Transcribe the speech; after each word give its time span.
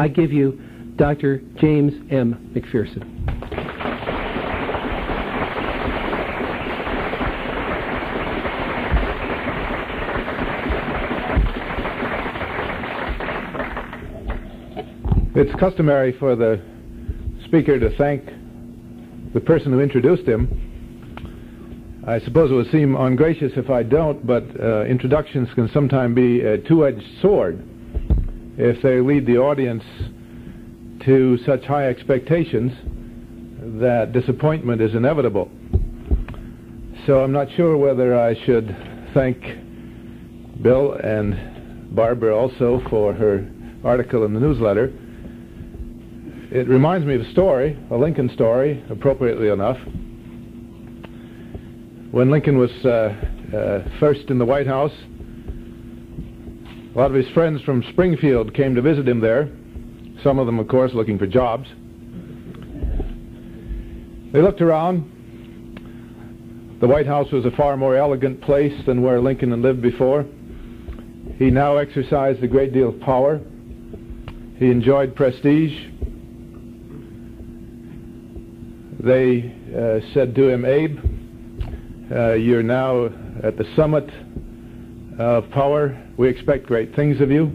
I 0.00 0.08
give 0.08 0.32
you 0.32 0.52
Dr. 0.96 1.42
James 1.56 1.92
M. 2.10 2.52
McPherson. 2.54 3.04
It's 15.36 15.54
customary 15.60 16.16
for 16.18 16.34
the 16.34 16.62
speaker 17.44 17.78
to 17.78 17.94
thank 17.98 18.24
the 19.34 19.40
person 19.40 19.70
who 19.70 19.80
introduced 19.80 20.26
him. 20.26 20.48
I 22.08 22.20
suppose 22.20 22.50
it 22.50 22.54
would 22.54 22.70
seem 22.70 22.96
ungracious 22.96 23.52
if 23.54 23.68
I 23.68 23.82
don't, 23.82 24.26
but 24.26 24.44
uh, 24.58 24.84
introductions 24.84 25.50
can 25.54 25.68
sometimes 25.74 26.14
be 26.14 26.40
a 26.40 26.56
two-edged 26.56 27.20
sword 27.20 27.66
if 28.60 28.82
they 28.82 29.00
lead 29.00 29.26
the 29.26 29.38
audience 29.38 29.82
to 31.04 31.38
such 31.46 31.64
high 31.64 31.88
expectations 31.88 32.72
that 33.80 34.12
disappointment 34.12 34.80
is 34.82 34.94
inevitable. 34.94 35.50
So 37.06 37.20
I'm 37.24 37.32
not 37.32 37.48
sure 37.56 37.76
whether 37.76 38.18
I 38.18 38.34
should 38.44 38.76
thank 39.14 39.42
Bill 40.62 40.92
and 40.92 41.94
Barbara 41.94 42.36
also 42.36 42.82
for 42.90 43.14
her 43.14 43.50
article 43.82 44.24
in 44.24 44.34
the 44.34 44.40
newsletter 44.40 44.92
it 46.50 46.66
reminds 46.66 47.06
me 47.06 47.14
of 47.14 47.20
a 47.20 47.30
story, 47.30 47.78
a 47.92 47.96
Lincoln 47.96 48.28
story, 48.34 48.82
appropriately 48.90 49.50
enough. 49.50 49.78
When 52.10 52.28
Lincoln 52.28 52.58
was 52.58 52.72
uh, 52.84 53.14
uh, 53.56 53.98
first 54.00 54.30
in 54.30 54.38
the 54.38 54.44
White 54.44 54.66
House, 54.66 54.92
a 56.94 56.98
lot 56.98 57.10
of 57.10 57.14
his 57.14 57.28
friends 57.34 57.62
from 57.62 57.82
Springfield 57.92 58.54
came 58.54 58.74
to 58.74 58.82
visit 58.82 59.08
him 59.08 59.20
there. 59.20 59.48
Some 60.22 60.38
of 60.38 60.46
them, 60.46 60.58
of 60.58 60.68
course, 60.68 60.92
looking 60.92 61.18
for 61.18 61.26
jobs. 61.26 61.68
They 64.32 64.42
looked 64.42 64.60
around. 64.60 65.16
The 66.80 66.86
White 66.86 67.06
House 67.06 67.30
was 67.30 67.44
a 67.44 67.50
far 67.52 67.76
more 67.76 67.96
elegant 67.96 68.40
place 68.42 68.74
than 68.86 69.02
where 69.02 69.20
Lincoln 69.20 69.50
had 69.50 69.60
lived 69.60 69.82
before. 69.82 70.24
He 71.36 71.50
now 71.50 71.76
exercised 71.76 72.42
a 72.42 72.48
great 72.48 72.72
deal 72.72 72.88
of 72.90 73.00
power. 73.00 73.40
He 74.58 74.70
enjoyed 74.70 75.14
prestige. 75.14 75.90
they 79.02 79.54
uh, 79.74 80.00
said 80.12 80.34
to 80.34 80.48
him, 80.48 80.64
Abe, 80.64 80.98
uh, 82.12 82.32
you're 82.32 82.62
now 82.62 83.06
at 83.42 83.56
the 83.56 83.64
summit 83.74 84.08
of 85.18 85.50
power. 85.50 85.96
We 86.20 86.28
expect 86.28 86.66
great 86.66 86.94
things 86.94 87.18
of 87.22 87.30
you. 87.30 87.50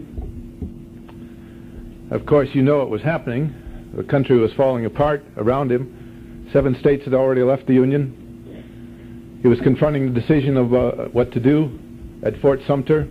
Of 2.10 2.26
course, 2.26 2.48
you 2.52 2.62
know 2.62 2.78
what 2.78 2.90
was 2.90 3.00
happening. 3.00 3.54
The 3.94 4.02
country 4.02 4.36
was 4.38 4.52
falling 4.54 4.86
apart 4.86 5.22
around 5.36 5.70
him. 5.70 6.48
Seven 6.52 6.76
states 6.80 7.04
had 7.04 7.14
already 7.14 7.44
left 7.44 7.68
the 7.68 7.74
Union. 7.74 9.38
He 9.40 9.46
was 9.46 9.60
confronting 9.60 10.12
the 10.12 10.20
decision 10.20 10.56
of 10.56 10.74
uh, 10.74 10.90
what 11.12 11.30
to 11.34 11.38
do 11.38 11.78
at 12.24 12.40
Fort 12.40 12.58
Sumter, 12.66 13.06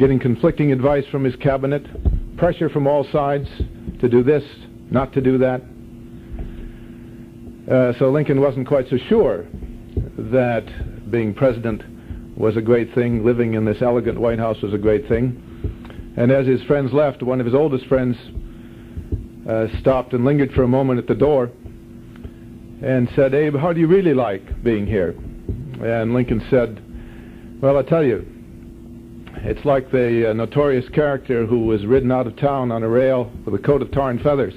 getting 0.00 0.18
conflicting 0.18 0.72
advice 0.72 1.06
from 1.12 1.22
his 1.22 1.36
cabinet, 1.36 1.86
pressure 2.36 2.68
from 2.68 2.88
all 2.88 3.04
sides 3.12 3.46
to 4.00 4.08
do 4.08 4.24
this, 4.24 4.42
not 4.90 5.12
to 5.12 5.20
do 5.20 5.38
that. 5.38 5.62
Uh, 7.72 7.96
so 8.00 8.10
Lincoln 8.10 8.40
wasn't 8.40 8.66
quite 8.66 8.88
so 8.90 8.96
sure 9.08 9.46
that 10.18 10.64
being 11.08 11.34
president 11.34 11.84
was 12.36 12.56
a 12.56 12.60
great 12.60 12.94
thing, 12.94 13.24
living 13.24 13.54
in 13.54 13.64
this 13.64 13.80
elegant 13.80 14.20
White 14.20 14.38
House 14.38 14.60
was 14.62 14.74
a 14.74 14.78
great 14.78 15.08
thing. 15.08 15.42
And 16.16 16.30
as 16.30 16.46
his 16.46 16.62
friends 16.62 16.92
left, 16.92 17.22
one 17.22 17.40
of 17.40 17.46
his 17.46 17.54
oldest 17.54 17.86
friends 17.86 18.16
uh, 19.48 19.66
stopped 19.80 20.12
and 20.12 20.24
lingered 20.24 20.52
for 20.52 20.62
a 20.62 20.68
moment 20.68 20.98
at 20.98 21.06
the 21.06 21.14
door 21.14 21.50
and 22.82 23.08
said, 23.16 23.34
Abe, 23.34 23.56
how 23.56 23.72
do 23.72 23.80
you 23.80 23.86
really 23.86 24.14
like 24.14 24.62
being 24.62 24.86
here? 24.86 25.14
And 25.82 26.14
Lincoln 26.14 26.44
said, 26.50 26.82
Well, 27.62 27.78
I 27.78 27.82
tell 27.82 28.04
you, 28.04 28.26
it's 29.36 29.64
like 29.64 29.90
the 29.90 30.30
uh, 30.30 30.32
notorious 30.32 30.88
character 30.90 31.46
who 31.46 31.66
was 31.66 31.84
ridden 31.86 32.10
out 32.10 32.26
of 32.26 32.36
town 32.36 32.72
on 32.72 32.82
a 32.82 32.88
rail 32.88 33.30
with 33.44 33.54
a 33.54 33.58
coat 33.58 33.82
of 33.82 33.90
tar 33.92 34.10
and 34.10 34.20
feathers. 34.20 34.54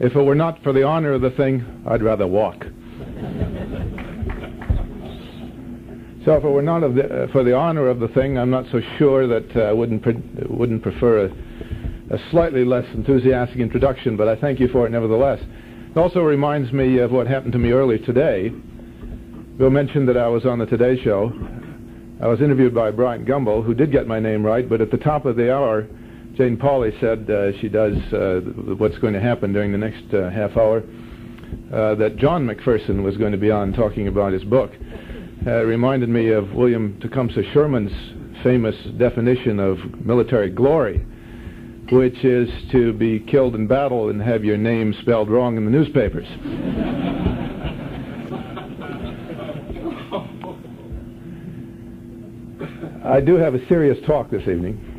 If 0.00 0.16
it 0.16 0.22
were 0.22 0.34
not 0.34 0.62
for 0.62 0.72
the 0.72 0.82
honor 0.82 1.12
of 1.12 1.20
the 1.20 1.30
thing, 1.30 1.84
I'd 1.86 2.02
rather 2.02 2.26
walk. 2.26 2.66
So 6.24 6.34
if 6.34 6.44
it 6.44 6.48
were 6.48 6.62
not 6.62 6.80
the, 6.80 7.24
uh, 7.24 7.32
for 7.32 7.44
the 7.44 7.54
honor 7.54 7.88
of 7.88 8.00
the 8.00 8.08
thing, 8.08 8.38
I'm 8.38 8.50
not 8.50 8.64
so 8.72 8.80
sure 8.98 9.26
that 9.26 9.56
I 9.56 9.70
uh, 9.70 9.74
wouldn't 9.74 10.02
pre- 10.02 10.46
wouldn't 10.48 10.82
prefer 10.82 11.26
a, 11.26 12.14
a, 12.14 12.30
slightly 12.30 12.64
less 12.64 12.86
enthusiastic 12.94 13.58
introduction, 13.58 14.16
but 14.16 14.26
I 14.26 14.36
thank 14.36 14.58
you 14.58 14.68
for 14.68 14.86
it 14.86 14.90
nevertheless. 14.90 15.40
It 15.90 15.98
also 15.98 16.20
reminds 16.20 16.72
me 16.72 16.98
of 16.98 17.10
what 17.10 17.26
happened 17.26 17.52
to 17.52 17.58
me 17.58 17.72
earlier 17.72 17.98
today. 17.98 18.48
Bill 19.58 19.70
mentioned 19.70 20.08
that 20.08 20.16
I 20.16 20.26
was 20.28 20.46
on 20.46 20.58
the 20.58 20.66
Today 20.66 21.02
Show. 21.04 21.30
I 22.22 22.26
was 22.26 22.40
interviewed 22.40 22.74
by 22.74 22.90
Bryant 22.90 23.26
Gumbel, 23.26 23.64
who 23.64 23.74
did 23.74 23.92
get 23.92 24.06
my 24.06 24.18
name 24.18 24.44
right, 24.44 24.66
but 24.66 24.80
at 24.80 24.90
the 24.90 24.96
top 24.96 25.26
of 25.26 25.36
the 25.36 25.54
hour, 25.54 25.86
Jane 26.36 26.56
Pauley 26.56 26.98
said 27.00 27.30
uh, 27.30 27.56
she 27.60 27.68
does 27.68 27.96
uh, 28.14 28.40
what's 28.78 28.98
going 28.98 29.12
to 29.12 29.20
happen 29.20 29.52
during 29.52 29.72
the 29.72 29.78
next 29.78 30.12
uh, 30.14 30.30
half 30.30 30.56
hour, 30.56 30.82
that 31.70 32.16
John 32.16 32.46
McPherson 32.46 33.02
was 33.02 33.16
going 33.18 33.32
to 33.32 33.38
be 33.38 33.50
on 33.50 33.74
talking 33.74 34.08
about 34.08 34.32
his 34.32 34.42
book. 34.42 34.72
Uh, 35.46 35.62
reminded 35.64 36.08
me 36.08 36.30
of 36.30 36.52
William 36.52 36.98
Tecumseh 37.00 37.42
Sherman's 37.52 37.92
famous 38.42 38.74
definition 38.98 39.60
of 39.60 39.78
military 40.04 40.50
glory, 40.50 41.04
which 41.90 42.24
is 42.24 42.48
to 42.72 42.92
be 42.94 43.20
killed 43.20 43.54
in 43.54 43.66
battle 43.66 44.08
and 44.08 44.22
have 44.22 44.44
your 44.44 44.56
name 44.56 44.94
spelled 45.02 45.28
wrong 45.28 45.56
in 45.56 45.64
the 45.64 45.70
newspapers. 45.70 46.26
I 53.04 53.20
do 53.20 53.34
have 53.36 53.54
a 53.54 53.66
serious 53.68 53.98
talk 54.06 54.30
this 54.30 54.42
evening 54.42 54.94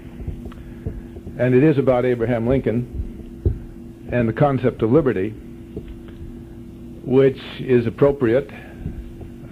and 1.38 1.53
it 1.53 1.63
is 1.63 1.78
about 1.78 2.06
Abraham 2.06 2.47
Lincoln 2.47 4.09
and 4.12 4.29
the 4.29 4.34
concept 4.34 4.81
of 4.81 4.91
liberty, 4.91 5.31
which 7.03 7.40
is 7.59 7.85
appropriate, 7.85 8.50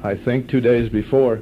I 0.03 0.15
think, 0.25 0.49
two 0.49 0.59
days 0.59 0.89
before 0.89 1.39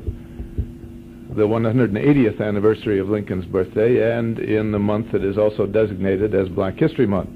the 1.36 1.48
180th 1.48 2.40
anniversary 2.40 3.00
of 3.00 3.10
Lincoln's 3.10 3.46
birthday 3.46 4.16
and 4.16 4.38
in 4.38 4.72
the 4.72 4.78
month 4.78 5.12
that 5.14 5.24
is 5.24 5.36
also 5.38 5.66
designated 5.66 6.36
as 6.36 6.48
Black 6.50 6.78
History 6.78 7.08
Month. 7.08 7.32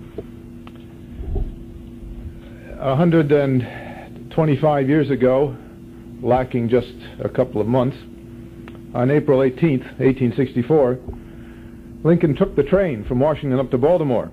125 2.78 4.90
years 4.90 5.10
ago, 5.10 5.58
lacking 6.22 6.70
just 6.70 6.94
a 7.24 7.30
couple 7.30 7.60
of 7.60 7.66
months, 7.68 7.98
on 8.94 9.10
April 9.10 9.40
18th, 9.40 9.84
1864, 9.98 11.00
Lincoln 12.04 12.36
took 12.36 12.56
the 12.56 12.64
train 12.64 13.04
from 13.06 13.20
Washington 13.20 13.60
up 13.60 13.72
to 13.72 13.80
Baltimore, 13.80 14.28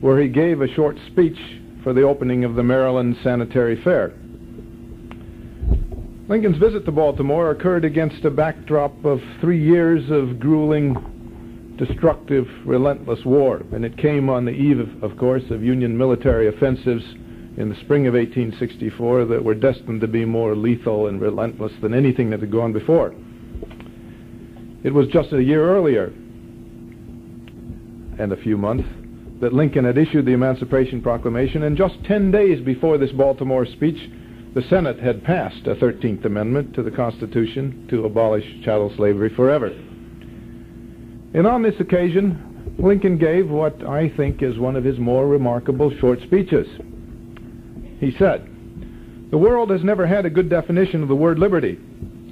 where 0.00 0.18
he 0.18 0.28
gave 0.28 0.62
a 0.62 0.68
short 0.68 0.96
speech 1.08 1.38
for 1.82 1.92
the 1.92 2.02
opening 2.02 2.44
of 2.44 2.54
the 2.54 2.62
Maryland 2.62 3.18
Sanitary 3.22 3.76
Fair. 3.82 4.14
Lincoln's 6.30 6.58
visit 6.58 6.84
to 6.84 6.92
Baltimore 6.92 7.50
occurred 7.50 7.84
against 7.84 8.24
a 8.24 8.30
backdrop 8.30 9.04
of 9.04 9.20
three 9.40 9.60
years 9.60 10.08
of 10.12 10.38
grueling, 10.38 11.74
destructive, 11.76 12.46
relentless 12.64 13.18
war, 13.24 13.64
and 13.72 13.84
it 13.84 13.98
came 13.98 14.30
on 14.30 14.44
the 14.44 14.52
eve, 14.52 14.78
of, 14.78 15.02
of 15.02 15.18
course, 15.18 15.42
of 15.50 15.60
Union 15.60 15.98
military 15.98 16.46
offensives 16.46 17.02
in 17.56 17.68
the 17.68 17.74
spring 17.80 18.06
of 18.06 18.14
1864 18.14 19.24
that 19.24 19.42
were 19.42 19.56
destined 19.56 20.00
to 20.02 20.06
be 20.06 20.24
more 20.24 20.54
lethal 20.54 21.08
and 21.08 21.20
relentless 21.20 21.72
than 21.82 21.92
anything 21.92 22.30
that 22.30 22.38
had 22.38 22.52
gone 22.52 22.72
before. 22.72 23.12
It 24.84 24.94
was 24.94 25.08
just 25.08 25.32
a 25.32 25.42
year 25.42 25.68
earlier 25.68 26.12
and 28.20 28.30
a 28.30 28.40
few 28.40 28.56
months 28.56 28.88
that 29.40 29.52
Lincoln 29.52 29.84
had 29.84 29.98
issued 29.98 30.26
the 30.26 30.32
Emancipation 30.32 31.02
Proclamation, 31.02 31.64
and 31.64 31.76
just 31.76 31.96
10 32.04 32.30
days 32.30 32.64
before 32.64 32.98
this 32.98 33.10
Baltimore 33.10 33.66
speech, 33.66 33.98
the 34.54 34.62
Senate 34.68 34.98
had 34.98 35.22
passed 35.22 35.66
a 35.66 35.76
13th 35.76 36.24
Amendment 36.24 36.74
to 36.74 36.82
the 36.82 36.90
Constitution 36.90 37.86
to 37.88 38.04
abolish 38.04 38.44
chattel 38.64 38.92
slavery 38.96 39.32
forever. 39.36 39.68
And 41.32 41.46
on 41.46 41.62
this 41.62 41.78
occasion, 41.78 42.76
Lincoln 42.78 43.16
gave 43.16 43.48
what 43.48 43.84
I 43.86 44.08
think 44.16 44.42
is 44.42 44.58
one 44.58 44.74
of 44.74 44.82
his 44.82 44.98
more 44.98 45.28
remarkable 45.28 45.92
short 46.00 46.20
speeches. 46.22 46.66
He 48.00 48.10
said, 48.18 48.44
The 49.30 49.38
world 49.38 49.70
has 49.70 49.84
never 49.84 50.04
had 50.06 50.26
a 50.26 50.30
good 50.30 50.50
definition 50.50 51.02
of 51.02 51.08
the 51.08 51.14
word 51.14 51.38
liberty, 51.38 51.78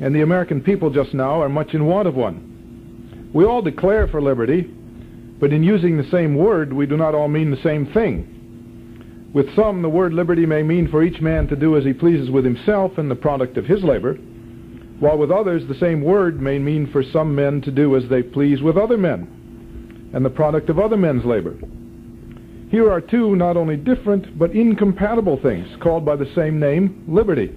and 0.01 0.13
the 0.13 0.23
American 0.23 0.61
people 0.61 0.91
just 0.91 1.15
now 1.15 1.41
are 1.41 1.49
much 1.49 1.73
in 1.73 1.87
want 1.87 2.09
of 2.09 2.17
one. 2.17 3.31
We 3.33 3.45
all 3.45 3.63
declare 3.63 4.09
for 4.09 4.21
liberty, 4.21 4.63
but 4.63 5.53
in 5.53 5.63
using 5.63 5.97
the 5.97 6.11
same 6.11 6.35
word, 6.35 6.73
we 6.73 6.87
do 6.87 6.97
not 6.97 7.15
all 7.15 7.29
mean 7.29 7.53
the 7.53 7.63
same 7.63 7.87
thing. 7.93 8.38
With 9.33 9.55
some, 9.55 9.83
the 9.83 9.91
word 9.91 10.15
liberty 10.15 10.47
may 10.47 10.63
mean 10.63 10.89
for 10.89 11.03
each 11.03 11.21
man 11.21 11.49
to 11.49 11.57
do 11.57 11.77
as 11.77 11.85
he 11.85 11.93
pleases 11.93 12.31
with 12.31 12.45
himself 12.45 12.97
and 12.97 13.11
the 13.11 13.17
product 13.17 13.59
of 13.59 13.67
his 13.67 13.85
labor, 13.85 14.15
while 15.01 15.19
with 15.19 15.31
others, 15.31 15.67
the 15.67 15.75
same 15.75 16.03
word 16.03 16.41
may 16.41 16.59
mean 16.59 16.91
for 16.91 17.03
some 17.03 17.35
men 17.35 17.61
to 17.63 17.71
do 17.71 17.95
as 17.97 18.09
they 18.09 18.23
please 18.23 18.63
with 18.63 18.77
other 18.77 18.97
men 18.97 20.11
and 20.15 20.25
the 20.25 20.31
product 20.31 20.71
of 20.71 20.79
other 20.79 20.97
men's 20.97 21.25
labor. 21.25 21.57
Here 22.71 22.91
are 22.91 23.01
two 23.01 23.37
not 23.37 23.57
only 23.57 23.77
different 23.77 24.39
but 24.39 24.53
incompatible 24.53 25.39
things 25.43 25.69
called 25.83 26.05
by 26.05 26.17
the 26.17 26.31
same 26.35 26.59
name, 26.59 27.05
liberty. 27.07 27.55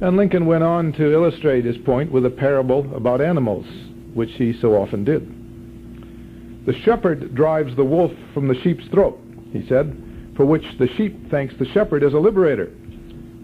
And 0.00 0.16
Lincoln 0.16 0.46
went 0.46 0.64
on 0.64 0.92
to 0.94 1.12
illustrate 1.12 1.64
his 1.64 1.78
point 1.78 2.10
with 2.10 2.26
a 2.26 2.30
parable 2.30 2.94
about 2.94 3.20
animals, 3.20 3.66
which 4.14 4.30
he 4.32 4.52
so 4.60 4.74
often 4.74 5.04
did. 5.04 6.66
The 6.66 6.78
shepherd 6.80 7.34
drives 7.34 7.76
the 7.76 7.84
wolf 7.84 8.10
from 8.34 8.48
the 8.48 8.60
sheep's 8.62 8.86
throat, 8.88 9.18
he 9.52 9.66
said, 9.68 10.02
for 10.36 10.44
which 10.44 10.64
the 10.78 10.88
sheep 10.96 11.30
thanks 11.30 11.54
the 11.58 11.66
shepherd 11.66 12.04
as 12.04 12.12
a 12.12 12.18
liberator, 12.18 12.66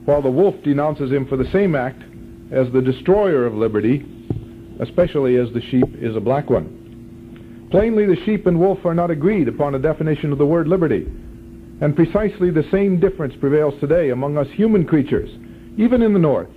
while 0.05 0.23
the 0.23 0.31
wolf 0.31 0.55
denounces 0.63 1.11
him 1.11 1.27
for 1.27 1.37
the 1.37 1.51
same 1.51 1.75
act 1.75 2.03
as 2.53 2.71
the 2.73 2.83
destroyer 2.83 3.47
of 3.47 3.55
liberty, 3.55 4.05
especially 4.81 5.37
as 5.37 5.53
the 5.53 5.63
sheep 5.63 5.87
is 6.01 6.15
a 6.15 6.21
black 6.21 6.51
one. 6.51 7.69
Plainly, 7.71 8.05
the 8.05 8.23
sheep 8.25 8.47
and 8.47 8.61
wolf 8.61 8.85
are 8.85 8.95
not 8.95 9.11
agreed 9.11 9.49
upon 9.49 9.75
a 9.75 9.79
definition 9.79 10.31
of 10.31 10.39
the 10.39 10.47
word 10.47 10.69
liberty. 10.69 11.07
And 11.81 11.97
precisely 11.97 12.51
the 12.51 12.69
same 12.71 13.01
difference 13.01 13.35
prevails 13.41 13.75
today 13.81 14.11
among 14.11 14.37
us 14.37 14.47
human 14.49 14.87
creatures, 14.87 15.31
even 15.79 16.03
in 16.03 16.13
the 16.13 16.19
North, 16.19 16.51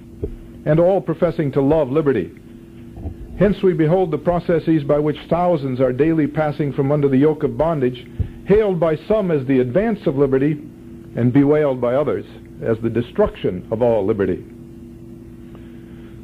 and 0.65 0.79
all 0.79 0.99
professing 0.99 1.51
to 1.53 1.61
love 1.61 1.89
liberty. 1.89 2.31
Hence 3.39 3.61
we 3.63 3.73
behold 3.73 4.11
the 4.11 4.17
processes 4.17 4.83
by 4.83 4.99
which 4.99 5.17
thousands 5.29 5.79
are 5.79 5.93
daily 5.93 6.27
passing 6.27 6.73
from 6.73 6.91
under 6.91 7.07
the 7.07 7.17
yoke 7.17 7.43
of 7.43 7.57
bondage, 7.57 8.05
hailed 8.45 8.79
by 8.79 8.95
some 9.07 9.31
as 9.31 9.45
the 9.47 9.59
advance 9.59 9.99
of 10.05 10.17
liberty, 10.17 10.51
and 11.15 11.31
bewailed 11.31 11.79
by 11.79 11.95
others 11.95 12.25
as 12.61 12.77
the 12.81 12.89
destruction 12.89 13.67
of 13.71 13.81
all 13.81 14.05
liberty. 14.05 14.43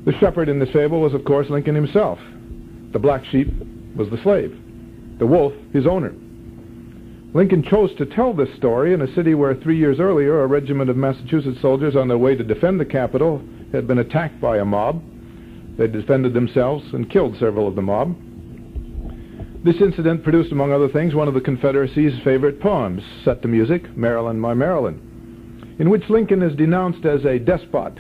The 0.06 0.18
shepherd 0.20 0.50
in 0.50 0.60
the 0.60 0.66
fable 0.68 1.02
was, 1.02 1.14
of 1.14 1.24
course, 1.26 1.50
Lincoln 1.50 1.76
himself. 1.76 2.20
The 2.92 3.00
black 3.00 3.24
sheep 3.26 3.48
was 3.96 4.10
the 4.10 4.22
slave 4.24 4.58
the 5.22 5.28
wolf 5.28 5.54
his 5.72 5.86
owner. 5.86 6.16
Lincoln 7.36 7.62
chose 7.62 7.94
to 7.96 8.08
tell 8.08 8.34
this 8.34 8.50
story 8.58 8.92
in 8.92 9.04
a 9.04 9.14
city 9.14 9.36
where 9.36 9.54
three 9.54 9.78
years 9.78 10.00
earlier 10.00 10.42
a 10.42 10.48
regiment 10.48 10.90
of 10.90 10.98
Massachusetts 10.98 11.62
soldiers 11.62 11.96
on 11.96 12.08
their 12.08 12.18
way 12.18 12.36
to 12.36 12.44
defend 12.44 12.80
the 12.80 12.86
capital 12.86 13.40
had 13.72 13.88
been 13.88 14.00
attacked 14.00 14.42
by 14.42 14.58
a 14.58 14.66
mob. 14.66 15.02
They 15.78 15.86
defended 15.86 16.34
themselves 16.34 16.84
and 16.92 17.10
killed 17.10 17.38
several 17.40 17.68
of 17.68 17.76
the 17.76 17.84
mob. 17.84 18.16
This 19.64 19.80
incident 19.80 20.24
produced, 20.24 20.52
among 20.52 20.72
other 20.72 20.90
things, 20.90 21.14
one 21.14 21.28
of 21.28 21.36
the 21.36 21.42
Confederacy's 21.42 22.18
favorite 22.24 22.60
poems, 22.60 23.04
set 23.24 23.44
to 23.44 23.48
music, 23.48 23.96
Maryland, 23.96 24.42
My 24.42 24.56
Maryland, 24.56 25.78
in 25.78 25.92
which 25.92 26.10
Lincoln 26.10 26.42
is 26.42 26.56
denounced 26.56 27.06
as 27.06 27.24
a 27.26 27.38
despot, 27.38 27.94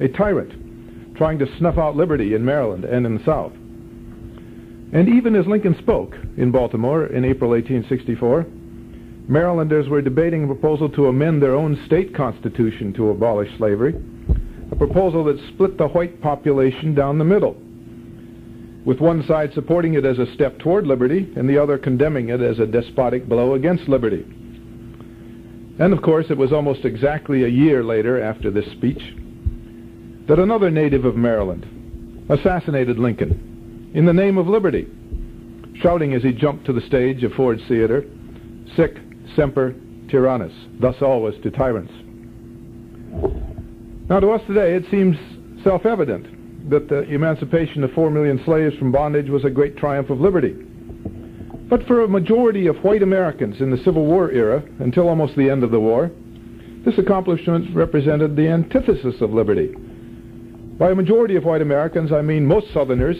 a 0.00 0.06
tyrant, 0.06 1.16
trying 1.16 1.40
to 1.40 1.58
snuff 1.58 1.76
out 1.76 1.96
liberty 1.96 2.34
in 2.34 2.44
Maryland 2.44 2.84
and 2.84 3.04
in 3.04 3.16
the 3.18 3.24
South. 3.24 3.52
And 4.92 5.08
even 5.08 5.34
as 5.34 5.44
Lincoln 5.48 5.76
spoke 5.78 6.14
in 6.36 6.52
Baltimore 6.52 7.06
in 7.06 7.24
April 7.24 7.50
1864, 7.50 8.46
Marylanders 9.26 9.88
were 9.88 10.02
debating 10.02 10.44
a 10.44 10.46
proposal 10.46 10.88
to 10.90 11.08
amend 11.08 11.42
their 11.42 11.56
own 11.56 11.82
state 11.84 12.14
constitution 12.14 12.92
to 12.92 13.10
abolish 13.10 13.50
slavery, 13.58 13.96
a 14.70 14.76
proposal 14.76 15.24
that 15.24 15.40
split 15.48 15.78
the 15.78 15.88
white 15.88 16.20
population 16.22 16.94
down 16.94 17.18
the 17.18 17.24
middle, 17.24 17.56
with 18.84 19.00
one 19.00 19.24
side 19.26 19.52
supporting 19.54 19.94
it 19.94 20.04
as 20.04 20.18
a 20.18 20.32
step 20.34 20.58
toward 20.58 20.86
liberty 20.86 21.32
and 21.36 21.48
the 21.48 21.58
other 21.58 21.78
condemning 21.78 22.30
it 22.30 22.40
as 22.40 22.58
a 22.58 22.66
despotic 22.66 23.28
blow 23.28 23.54
against 23.54 23.88
liberty. 23.88 24.24
And 25.78 25.92
of 25.92 26.02
course, 26.02 26.26
it 26.30 26.36
was 26.36 26.52
almost 26.52 26.84
exactly 26.84 27.44
a 27.44 27.48
year 27.48 27.84
later 27.84 28.22
after 28.22 28.50
this 28.50 28.70
speech 28.72 29.02
that 30.28 30.38
another 30.38 30.70
native 30.70 31.04
of 31.04 31.16
Maryland 31.16 31.66
assassinated 32.28 32.98
Lincoln 32.98 33.90
in 33.94 34.04
the 34.04 34.12
name 34.12 34.38
of 34.38 34.46
liberty, 34.46 34.86
shouting 35.80 36.14
as 36.14 36.22
he 36.22 36.32
jumped 36.32 36.64
to 36.66 36.72
the 36.72 36.80
stage 36.82 37.24
of 37.24 37.32
Ford's 37.32 37.62
Theater, 37.68 38.04
Sic 38.76 38.96
semper 39.36 39.74
tyrannis, 40.08 40.52
thus 40.80 40.96
always 41.00 41.40
to 41.42 41.50
tyrants. 41.50 41.92
Now 44.08 44.20
to 44.20 44.30
us 44.30 44.42
today 44.46 44.74
it 44.74 44.84
seems 44.90 45.16
self-evident 45.64 46.41
that 46.68 46.88
the 46.88 47.02
emancipation 47.04 47.84
of 47.84 47.92
four 47.92 48.10
million 48.10 48.42
slaves 48.44 48.76
from 48.76 48.92
bondage 48.92 49.28
was 49.28 49.44
a 49.44 49.50
great 49.50 49.76
triumph 49.76 50.10
of 50.10 50.20
liberty. 50.20 50.52
But 51.68 51.86
for 51.86 52.02
a 52.02 52.08
majority 52.08 52.66
of 52.66 52.76
white 52.84 53.02
Americans 53.02 53.60
in 53.60 53.70
the 53.70 53.82
Civil 53.82 54.04
War 54.04 54.30
era, 54.30 54.62
until 54.80 55.08
almost 55.08 55.36
the 55.36 55.48
end 55.48 55.64
of 55.64 55.70
the 55.70 55.80
war, 55.80 56.10
this 56.84 56.98
accomplishment 56.98 57.74
represented 57.74 58.36
the 58.36 58.48
antithesis 58.48 59.20
of 59.20 59.32
liberty. 59.32 59.74
By 60.78 60.90
a 60.90 60.94
majority 60.94 61.36
of 61.36 61.44
white 61.44 61.62
Americans, 61.62 62.12
I 62.12 62.22
mean 62.22 62.44
most 62.44 62.72
Southerners 62.72 63.16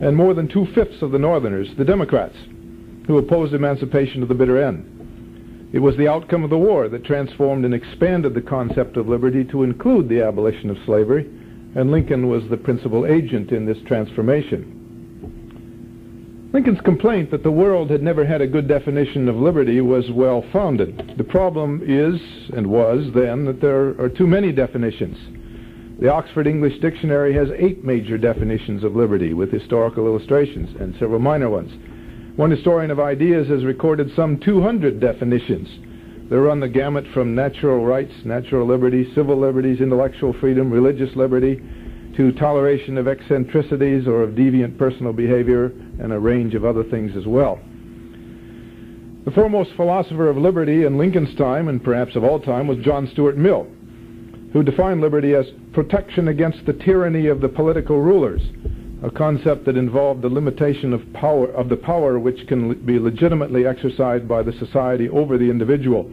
and 0.00 0.16
more 0.16 0.34
than 0.34 0.48
two-fifths 0.48 1.02
of 1.02 1.10
the 1.10 1.18
Northerners, 1.18 1.68
the 1.76 1.84
Democrats, 1.84 2.36
who 3.06 3.18
opposed 3.18 3.52
emancipation 3.52 4.20
to 4.20 4.26
the 4.26 4.34
bitter 4.34 4.62
end. 4.62 5.70
It 5.72 5.80
was 5.80 5.96
the 5.96 6.08
outcome 6.08 6.42
of 6.42 6.50
the 6.50 6.58
war 6.58 6.88
that 6.88 7.04
transformed 7.04 7.64
and 7.64 7.74
expanded 7.74 8.34
the 8.34 8.40
concept 8.40 8.96
of 8.96 9.08
liberty 9.08 9.44
to 9.44 9.62
include 9.62 10.08
the 10.08 10.22
abolition 10.22 10.70
of 10.70 10.78
slavery, 10.84 11.28
and 11.74 11.90
Lincoln 11.90 12.28
was 12.28 12.42
the 12.48 12.56
principal 12.56 13.06
agent 13.06 13.52
in 13.52 13.66
this 13.66 13.78
transformation. 13.86 14.76
Lincoln's 16.52 16.80
complaint 16.80 17.30
that 17.30 17.44
the 17.44 17.50
world 17.50 17.90
had 17.90 18.02
never 18.02 18.24
had 18.26 18.40
a 18.40 18.46
good 18.46 18.66
definition 18.66 19.28
of 19.28 19.36
liberty 19.36 19.80
was 19.80 20.10
well 20.10 20.44
founded. 20.52 21.14
The 21.16 21.22
problem 21.22 21.80
is, 21.86 22.20
and 22.56 22.66
was 22.66 23.12
then, 23.14 23.44
that 23.44 23.60
there 23.60 23.90
are 24.00 24.08
too 24.08 24.26
many 24.26 24.50
definitions. 24.50 25.16
The 26.00 26.08
Oxford 26.08 26.48
English 26.48 26.80
Dictionary 26.80 27.34
has 27.34 27.50
eight 27.56 27.84
major 27.84 28.18
definitions 28.18 28.82
of 28.82 28.96
liberty, 28.96 29.32
with 29.32 29.52
historical 29.52 30.06
illustrations 30.06 30.74
and 30.80 30.96
several 30.98 31.20
minor 31.20 31.50
ones. 31.50 31.70
One 32.36 32.50
historian 32.50 32.90
of 32.90 32.98
ideas 32.98 33.46
has 33.48 33.64
recorded 33.64 34.10
some 34.16 34.40
200 34.40 34.98
definitions. 34.98 35.68
They 36.30 36.36
run 36.36 36.60
the 36.60 36.68
gamut 36.68 37.04
from 37.12 37.34
natural 37.34 37.84
rights, 37.84 38.12
natural 38.24 38.66
liberties, 38.66 39.12
civil 39.14 39.36
liberties, 39.36 39.80
intellectual 39.80 40.32
freedom, 40.34 40.70
religious 40.70 41.14
liberty, 41.16 41.60
to 42.16 42.32
toleration 42.32 42.96
of 42.96 43.08
eccentricities 43.08 44.06
or 44.06 44.22
of 44.22 44.30
deviant 44.30 44.78
personal 44.78 45.12
behavior, 45.12 45.66
and 45.98 46.12
a 46.12 46.18
range 46.18 46.54
of 46.54 46.64
other 46.64 46.84
things 46.84 47.16
as 47.16 47.26
well. 47.26 47.58
The 49.24 49.32
foremost 49.32 49.72
philosopher 49.74 50.28
of 50.28 50.36
liberty 50.36 50.84
in 50.84 50.96
Lincoln's 50.96 51.34
time, 51.34 51.68
and 51.68 51.82
perhaps 51.82 52.16
of 52.16 52.24
all 52.24 52.40
time, 52.40 52.66
was 52.66 52.78
John 52.78 53.08
Stuart 53.08 53.36
Mill 53.36 53.66
who 54.52 54.62
defined 54.62 55.00
liberty 55.00 55.34
as 55.34 55.46
protection 55.72 56.28
against 56.28 56.64
the 56.66 56.72
tyranny 56.72 57.26
of 57.28 57.40
the 57.40 57.48
political 57.48 58.00
rulers, 58.00 58.42
a 59.02 59.10
concept 59.10 59.64
that 59.64 59.76
involved 59.76 60.22
the 60.22 60.28
limitation 60.28 60.92
of 60.92 61.12
power 61.12 61.46
of 61.52 61.68
the 61.68 61.76
power 61.76 62.18
which 62.18 62.46
can 62.46 62.74
be 62.84 62.98
legitimately 62.98 63.66
exercised 63.66 64.28
by 64.28 64.42
the 64.42 64.52
society 64.52 65.08
over 65.08 65.38
the 65.38 65.50
individual. 65.50 66.10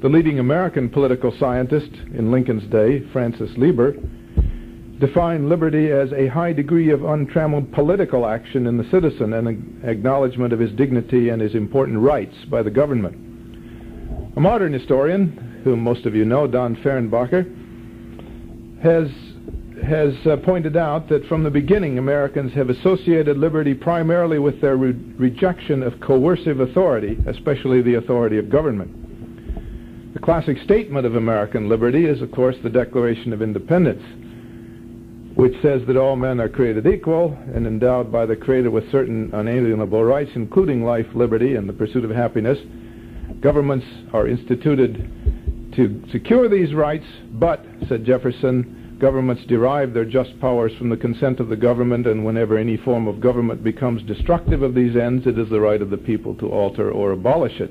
The 0.00 0.08
leading 0.08 0.38
American 0.38 0.88
political 0.88 1.36
scientist 1.38 1.90
in 2.14 2.30
Lincoln's 2.30 2.64
day, 2.70 3.00
Francis 3.12 3.50
Lieber, 3.56 3.96
defined 5.00 5.48
liberty 5.48 5.90
as 5.90 6.12
a 6.12 6.28
high 6.28 6.52
degree 6.52 6.90
of 6.90 7.04
untrammeled 7.04 7.72
political 7.72 8.26
action 8.26 8.66
in 8.66 8.76
the 8.76 8.88
citizen 8.90 9.32
and 9.32 9.48
an 9.48 9.82
acknowledgement 9.84 10.52
of 10.52 10.60
his 10.60 10.70
dignity 10.72 11.30
and 11.30 11.42
his 11.42 11.54
important 11.54 11.98
rights 11.98 12.36
by 12.48 12.62
the 12.62 12.70
government. 12.70 13.16
A 14.36 14.40
modern 14.40 14.72
historian, 14.72 15.60
whom 15.64 15.80
most 15.80 16.06
of 16.06 16.14
you 16.14 16.24
know, 16.24 16.46
Don 16.46 16.76
Fehrenbacher, 16.76 17.44
has 18.82 19.10
has 19.82 20.14
uh, 20.26 20.36
pointed 20.38 20.76
out 20.76 21.08
that 21.08 21.26
from 21.26 21.42
the 21.42 21.50
beginning 21.50 21.98
Americans 21.98 22.52
have 22.54 22.70
associated 22.70 23.38
liberty 23.38 23.74
primarily 23.74 24.38
with 24.38 24.60
their 24.60 24.76
re- 24.76 24.92
rejection 24.92 25.82
of 25.82 26.00
coercive 26.00 26.60
authority, 26.60 27.18
especially 27.26 27.82
the 27.82 27.94
authority 27.94 28.38
of 28.38 28.50
government. 28.50 30.14
The 30.14 30.20
classic 30.20 30.58
statement 30.64 31.06
of 31.06 31.14
American 31.14 31.68
liberty 31.68 32.06
is, 32.06 32.20
of 32.20 32.32
course, 32.32 32.56
the 32.62 32.70
Declaration 32.70 33.32
of 33.32 33.42
Independence, 33.42 34.02
which 35.36 35.54
says 35.62 35.82
that 35.86 35.96
all 35.96 36.16
men 36.16 36.40
are 36.40 36.48
created 36.48 36.86
equal 36.86 37.38
and 37.54 37.66
endowed 37.66 38.10
by 38.10 38.26
the 38.26 38.36
Creator 38.36 38.70
with 38.70 38.90
certain 38.90 39.30
unalienable 39.32 40.04
rights, 40.04 40.32
including 40.34 40.84
life, 40.84 41.06
liberty, 41.14 41.54
and 41.54 41.68
the 41.68 41.72
pursuit 41.72 42.04
of 42.04 42.10
happiness. 42.10 42.58
Governments 43.40 43.86
are 44.12 44.26
instituted 44.26 45.72
to 45.76 46.02
secure 46.10 46.48
these 46.48 46.74
rights, 46.74 47.06
but, 47.32 47.64
said 47.88 48.04
Jefferson, 48.04 48.79
governments 49.00 49.42
derive 49.48 49.92
their 49.94 50.04
just 50.04 50.38
powers 50.40 50.72
from 50.78 50.90
the 50.90 50.96
consent 50.96 51.40
of 51.40 51.48
the 51.48 51.56
government, 51.56 52.06
and 52.06 52.24
whenever 52.24 52.56
any 52.56 52.76
form 52.76 53.08
of 53.08 53.20
government 53.20 53.64
becomes 53.64 54.02
destructive 54.02 54.62
of 54.62 54.74
these 54.74 54.94
ends, 54.94 55.26
it 55.26 55.38
is 55.38 55.48
the 55.48 55.60
right 55.60 55.82
of 55.82 55.90
the 55.90 55.96
people 55.96 56.34
to 56.36 56.48
alter 56.48 56.90
or 56.90 57.12
abolish 57.12 57.60
it. 57.60 57.70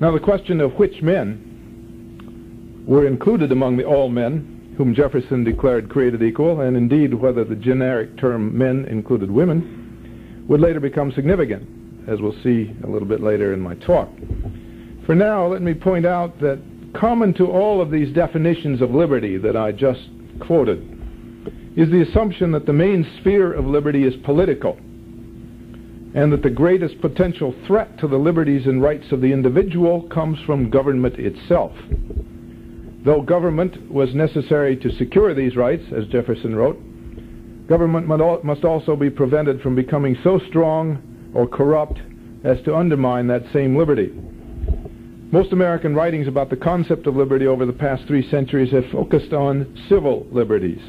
Now, 0.00 0.12
the 0.12 0.20
question 0.20 0.60
of 0.60 0.72
which 0.74 1.02
men 1.02 2.84
were 2.86 3.06
included 3.06 3.52
among 3.52 3.76
the 3.76 3.84
all 3.84 4.08
men, 4.08 4.74
whom 4.78 4.94
Jefferson 4.94 5.44
declared 5.44 5.90
created 5.90 6.22
equal, 6.22 6.62
and 6.62 6.76
indeed 6.76 7.12
whether 7.12 7.44
the 7.44 7.56
generic 7.56 8.16
term 8.16 8.56
men 8.56 8.86
included 8.86 9.30
women, 9.30 10.44
would 10.48 10.60
later 10.60 10.80
become 10.80 11.12
significant, 11.12 11.68
as 12.08 12.20
we'll 12.20 12.40
see 12.42 12.74
a 12.84 12.86
little 12.86 13.06
bit 13.06 13.20
later 13.20 13.52
in 13.52 13.60
my 13.60 13.74
talk. 13.74 14.08
For 15.04 15.14
now, 15.14 15.46
let 15.46 15.60
me 15.60 15.74
point 15.74 16.06
out 16.06 16.40
that 16.40 16.58
common 16.94 17.34
to 17.34 17.46
all 17.46 17.80
of 17.80 17.90
these 17.90 18.12
definitions 18.14 18.80
of 18.82 18.90
liberty 18.90 19.36
that 19.38 19.56
I 19.56 19.72
just 19.72 20.08
quoted 20.40 20.78
is 21.76 21.90
the 21.90 22.02
assumption 22.02 22.52
that 22.52 22.66
the 22.66 22.72
main 22.72 23.06
sphere 23.20 23.52
of 23.52 23.64
liberty 23.66 24.04
is 24.04 24.14
political. 24.24 24.78
and 26.14 26.32
that 26.32 26.42
the 26.42 26.50
greatest 26.50 27.00
potential 27.00 27.54
threat 27.66 27.96
to 27.98 28.08
the 28.08 28.16
liberties 28.16 28.66
and 28.66 28.82
rights 28.82 29.12
of 29.12 29.20
the 29.20 29.32
individual 29.32 30.02
comes 30.08 30.38
from 30.44 30.68
government 30.70 31.14
itself. 31.18 31.72
Though 33.04 33.22
government 33.22 33.90
was 33.90 34.14
necessary 34.14 34.76
to 34.78 34.90
secure 34.96 35.34
these 35.34 35.56
rights, 35.56 35.84
as 35.96 36.06
Jefferson 36.06 36.54
wrote, 36.54 36.78
government 37.68 38.08
must 38.08 38.64
also 38.64 38.96
be 38.96 39.08
prevented 39.08 39.60
from 39.60 39.76
becoming 39.76 40.16
so 40.24 40.40
strong 40.48 41.00
or 41.32 41.46
corrupt 41.46 42.00
as 42.42 42.60
to 42.62 42.74
undermine 42.74 43.28
that 43.28 43.44
same 43.52 43.76
liberty. 43.76 44.12
Most 45.32 45.52
American 45.52 45.94
writings 45.94 46.26
about 46.26 46.50
the 46.50 46.56
concept 46.56 47.06
of 47.06 47.14
liberty 47.14 47.46
over 47.46 47.64
the 47.64 47.72
past 47.72 48.04
three 48.08 48.28
centuries 48.30 48.72
have 48.72 48.90
focused 48.90 49.32
on 49.32 49.78
civil 49.88 50.26
liberties 50.32 50.80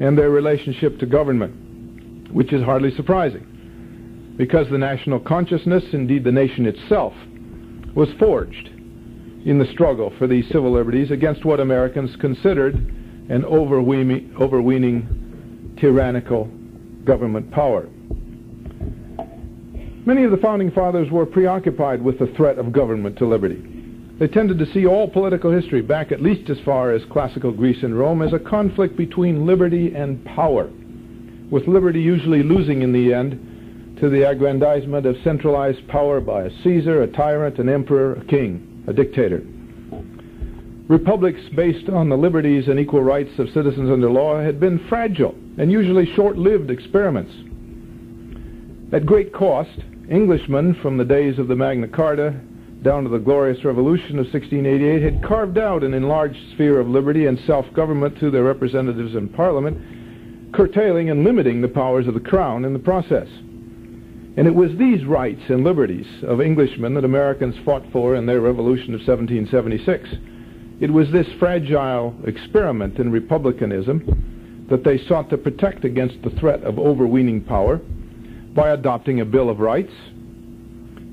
and 0.00 0.18
their 0.18 0.28
relationship 0.28 0.98
to 0.98 1.06
government, 1.06 2.30
which 2.30 2.52
is 2.52 2.62
hardly 2.62 2.94
surprising, 2.94 4.34
because 4.36 4.68
the 4.68 4.76
national 4.76 5.18
consciousness, 5.20 5.82
indeed 5.94 6.24
the 6.24 6.32
nation 6.32 6.66
itself, 6.66 7.14
was 7.94 8.10
forged 8.18 8.68
in 9.46 9.58
the 9.58 9.72
struggle 9.72 10.12
for 10.18 10.26
these 10.26 10.46
civil 10.48 10.72
liberties 10.72 11.10
against 11.10 11.46
what 11.46 11.58
Americans 11.58 12.14
considered 12.16 12.74
an 13.30 13.46
overweening, 13.46 15.74
tyrannical 15.80 16.44
government 17.06 17.50
power. 17.50 17.88
Many 20.04 20.24
of 20.24 20.32
the 20.32 20.38
founding 20.42 20.70
fathers 20.70 21.10
were 21.10 21.24
preoccupied 21.24 22.02
with 22.02 22.18
the 22.18 22.26
threat 22.36 22.58
of 22.58 22.72
government 22.72 23.16
to 23.18 23.26
liberty. 23.26 23.72
They 24.18 24.28
tended 24.28 24.58
to 24.58 24.72
see 24.72 24.86
all 24.86 25.08
political 25.08 25.52
history 25.52 25.82
back 25.82 26.10
at 26.10 26.22
least 26.22 26.48
as 26.48 26.58
far 26.60 26.92
as 26.92 27.04
classical 27.10 27.52
Greece 27.52 27.82
and 27.82 27.98
Rome 27.98 28.22
as 28.22 28.32
a 28.32 28.38
conflict 28.38 28.96
between 28.96 29.44
liberty 29.44 29.94
and 29.94 30.24
power, 30.24 30.70
with 31.50 31.68
liberty 31.68 32.00
usually 32.00 32.42
losing 32.42 32.80
in 32.80 32.92
the 32.92 33.12
end 33.12 33.96
to 34.00 34.08
the 34.08 34.28
aggrandizement 34.28 35.04
of 35.04 35.16
centralized 35.22 35.86
power 35.88 36.20
by 36.20 36.44
a 36.44 36.62
Caesar, 36.62 37.02
a 37.02 37.06
tyrant, 37.06 37.58
an 37.58 37.68
emperor, 37.68 38.14
a 38.14 38.24
king, 38.24 38.84
a 38.86 38.92
dictator. 38.94 39.42
Republics 40.88 41.40
based 41.54 41.90
on 41.90 42.08
the 42.08 42.16
liberties 42.16 42.68
and 42.68 42.80
equal 42.80 43.02
rights 43.02 43.38
of 43.38 43.50
citizens 43.50 43.90
under 43.90 44.08
law 44.08 44.40
had 44.40 44.58
been 44.58 44.78
fragile 44.88 45.34
and 45.58 45.70
usually 45.70 46.06
short-lived 46.14 46.70
experiments. 46.70 47.32
At 48.92 49.04
great 49.04 49.34
cost, 49.34 49.78
Englishmen 50.08 50.74
from 50.80 50.96
the 50.96 51.04
days 51.04 51.38
of 51.38 51.48
the 51.48 51.56
Magna 51.56 51.88
Carta 51.88 52.40
down 52.86 53.02
to 53.02 53.10
the 53.10 53.18
Glorious 53.18 53.64
Revolution 53.64 54.16
of 54.20 54.26
1688 54.26 55.02
had 55.02 55.20
carved 55.24 55.58
out 55.58 55.82
an 55.82 55.92
enlarged 55.92 56.38
sphere 56.52 56.78
of 56.78 56.86
liberty 56.86 57.26
and 57.26 57.36
self-government 57.40 58.16
through 58.16 58.30
their 58.30 58.44
representatives 58.44 59.16
in 59.16 59.28
Parliament, 59.28 60.52
curtailing 60.52 61.10
and 61.10 61.24
limiting 61.24 61.60
the 61.60 61.66
powers 61.66 62.06
of 62.06 62.14
the 62.14 62.20
Crown 62.20 62.64
in 62.64 62.72
the 62.72 62.78
process. 62.78 63.26
And 64.36 64.46
it 64.46 64.54
was 64.54 64.70
these 64.76 65.04
rights 65.04 65.40
and 65.48 65.64
liberties 65.64 66.06
of 66.22 66.40
Englishmen 66.40 66.94
that 66.94 67.04
Americans 67.04 67.56
fought 67.64 67.82
for 67.90 68.14
in 68.14 68.24
their 68.24 68.40
Revolution 68.40 68.94
of 68.94 69.00
1776. 69.00 70.08
It 70.78 70.92
was 70.92 71.10
this 71.10 71.26
fragile 71.40 72.14
experiment 72.24 73.00
in 73.00 73.10
republicanism 73.10 74.66
that 74.70 74.84
they 74.84 75.04
sought 75.08 75.28
to 75.30 75.38
protect 75.38 75.84
against 75.84 76.22
the 76.22 76.30
threat 76.38 76.62
of 76.62 76.78
overweening 76.78 77.42
power 77.42 77.78
by 78.54 78.70
adopting 78.70 79.20
a 79.20 79.24
Bill 79.24 79.50
of 79.50 79.58
Rights, 79.58 79.92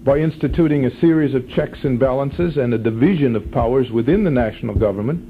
by 0.03 0.17
instituting 0.17 0.85
a 0.85 0.99
series 0.99 1.33
of 1.33 1.47
checks 1.49 1.79
and 1.83 1.97
balances 1.99 2.57
and 2.57 2.73
a 2.73 2.77
division 2.77 3.35
of 3.37 3.51
powers 3.51 3.89
within 3.89 4.25
the 4.25 4.31
national 4.31 4.75
government, 4.75 5.29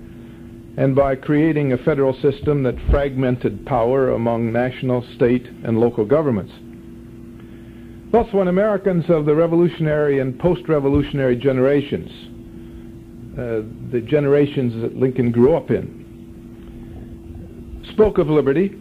and 0.78 0.96
by 0.96 1.16
creating 1.16 1.74
a 1.74 1.78
federal 1.78 2.14
system 2.22 2.64
that 2.64 2.76
fragmented 2.90 3.64
power 3.68 4.12
among 4.12 4.52
national, 4.52 5.06
state, 5.16 5.46
and 5.64 5.80
local 5.80 6.04
governments. 6.04 6.52
Thus, 8.12 8.34
when 8.34 8.48
Americans 8.48 9.06
of 9.10 9.26
the 9.26 9.36
revolutionary 9.36 10.20
and 10.20 10.40
post-revolutionary 10.40 11.36
generations, 11.36 12.10
uh, 13.34 13.62
the 13.92 14.02
generations 14.02 14.82
that 14.82 14.96
Lincoln 14.96 15.32
grew 15.32 15.56
up 15.56 15.70
in, 15.70 16.02
spoke 17.92 18.18
of 18.18 18.28
liberty, 18.28 18.76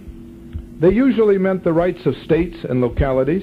they 0.80 0.90
usually 0.90 1.36
meant 1.36 1.64
the 1.64 1.72
rights 1.72 2.06
of 2.06 2.14
states 2.24 2.56
and 2.68 2.80
localities, 2.80 3.42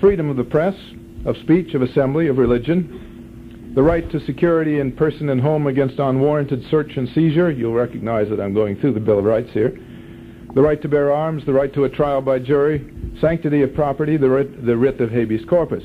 freedom 0.00 0.30
of 0.30 0.36
the 0.36 0.44
press, 0.44 0.76
of 1.24 1.36
speech, 1.38 1.74
of 1.74 1.82
assembly, 1.82 2.28
of 2.28 2.38
religion, 2.38 3.72
the 3.74 3.82
right 3.82 4.10
to 4.10 4.20
security 4.26 4.80
in 4.80 4.92
person 4.92 5.28
and 5.28 5.40
home 5.40 5.66
against 5.66 5.98
unwarranted 5.98 6.64
search 6.70 6.96
and 6.96 7.08
seizure. 7.10 7.50
You'll 7.50 7.74
recognize 7.74 8.28
that 8.30 8.40
I'm 8.40 8.54
going 8.54 8.80
through 8.80 8.94
the 8.94 9.00
Bill 9.00 9.18
of 9.18 9.24
Rights 9.24 9.50
here. 9.52 9.78
The 10.54 10.62
right 10.62 10.80
to 10.82 10.88
bear 10.88 11.12
arms, 11.12 11.44
the 11.44 11.52
right 11.52 11.72
to 11.74 11.84
a 11.84 11.88
trial 11.88 12.22
by 12.22 12.38
jury, 12.38 12.90
sanctity 13.20 13.62
of 13.62 13.74
property, 13.74 14.16
the 14.16 14.30
writ, 14.30 14.66
the 14.66 14.76
writ 14.76 15.00
of 15.00 15.10
habeas 15.10 15.44
corpus. 15.44 15.84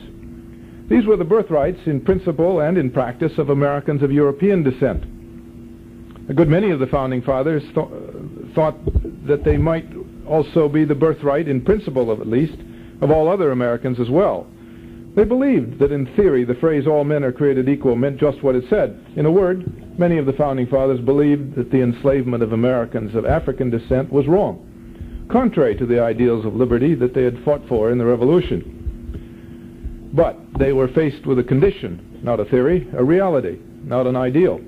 These 0.89 1.05
were 1.05 1.17
the 1.17 1.23
birthrights 1.23 1.81
in 1.85 2.01
principle 2.01 2.61
and 2.61 2.77
in 2.77 2.89
practice 2.91 3.37
of 3.37 3.49
Americans 3.49 4.01
of 4.01 4.11
European 4.11 4.63
descent. 4.63 5.03
A 6.29 6.33
good 6.33 6.47
many 6.47 6.71
of 6.71 6.79
the 6.79 6.87
founding 6.87 7.21
fathers 7.21 7.63
th- 7.75 8.55
thought 8.55 8.77
that 9.27 9.43
they 9.43 9.57
might 9.57 9.85
also 10.25 10.69
be 10.69 10.85
the 10.85 10.95
birthright, 10.95 11.47
in 11.47 11.61
principle 11.61 12.09
of 12.09 12.21
at 12.21 12.27
least, 12.27 12.57
of 13.01 13.11
all 13.11 13.27
other 13.27 13.51
Americans 13.51 13.99
as 13.99 14.09
well. 14.09 14.47
They 15.15 15.25
believed 15.25 15.77
that 15.77 15.91
in 15.91 16.07
theory 16.15 16.43
the 16.43 16.55
phrase 16.55 16.87
all 16.87 17.03
men 17.03 17.23
are 17.23 17.31
created 17.31 17.69
equal 17.69 17.95
meant 17.95 18.19
just 18.19 18.41
what 18.41 18.55
it 18.55 18.63
said. 18.67 18.99
In 19.15 19.27
a 19.27 19.31
word, 19.31 19.99
many 19.99 20.17
of 20.17 20.25
the 20.25 20.33
founding 20.33 20.65
fathers 20.65 20.99
believed 20.99 21.55
that 21.55 21.69
the 21.69 21.81
enslavement 21.81 22.41
of 22.41 22.51
Americans 22.51 23.13
of 23.13 23.25
African 23.25 23.69
descent 23.69 24.11
was 24.11 24.27
wrong, 24.27 25.27
contrary 25.29 25.75
to 25.75 25.85
the 25.85 26.01
ideals 26.01 26.45
of 26.45 26.55
liberty 26.55 26.95
that 26.95 27.13
they 27.13 27.23
had 27.23 27.43
fought 27.45 27.61
for 27.67 27.91
in 27.91 27.99
the 27.99 28.05
Revolution. 28.05 30.09
But 30.13 30.39
they 30.57 30.73
were 30.73 30.87
faced 30.87 31.27
with 31.27 31.37
a 31.37 31.43
condition, 31.43 32.19
not 32.23 32.39
a 32.39 32.45
theory, 32.45 32.87
a 32.97 33.03
reality, 33.03 33.59
not 33.83 34.07
an 34.07 34.15
ideal. 34.15 34.59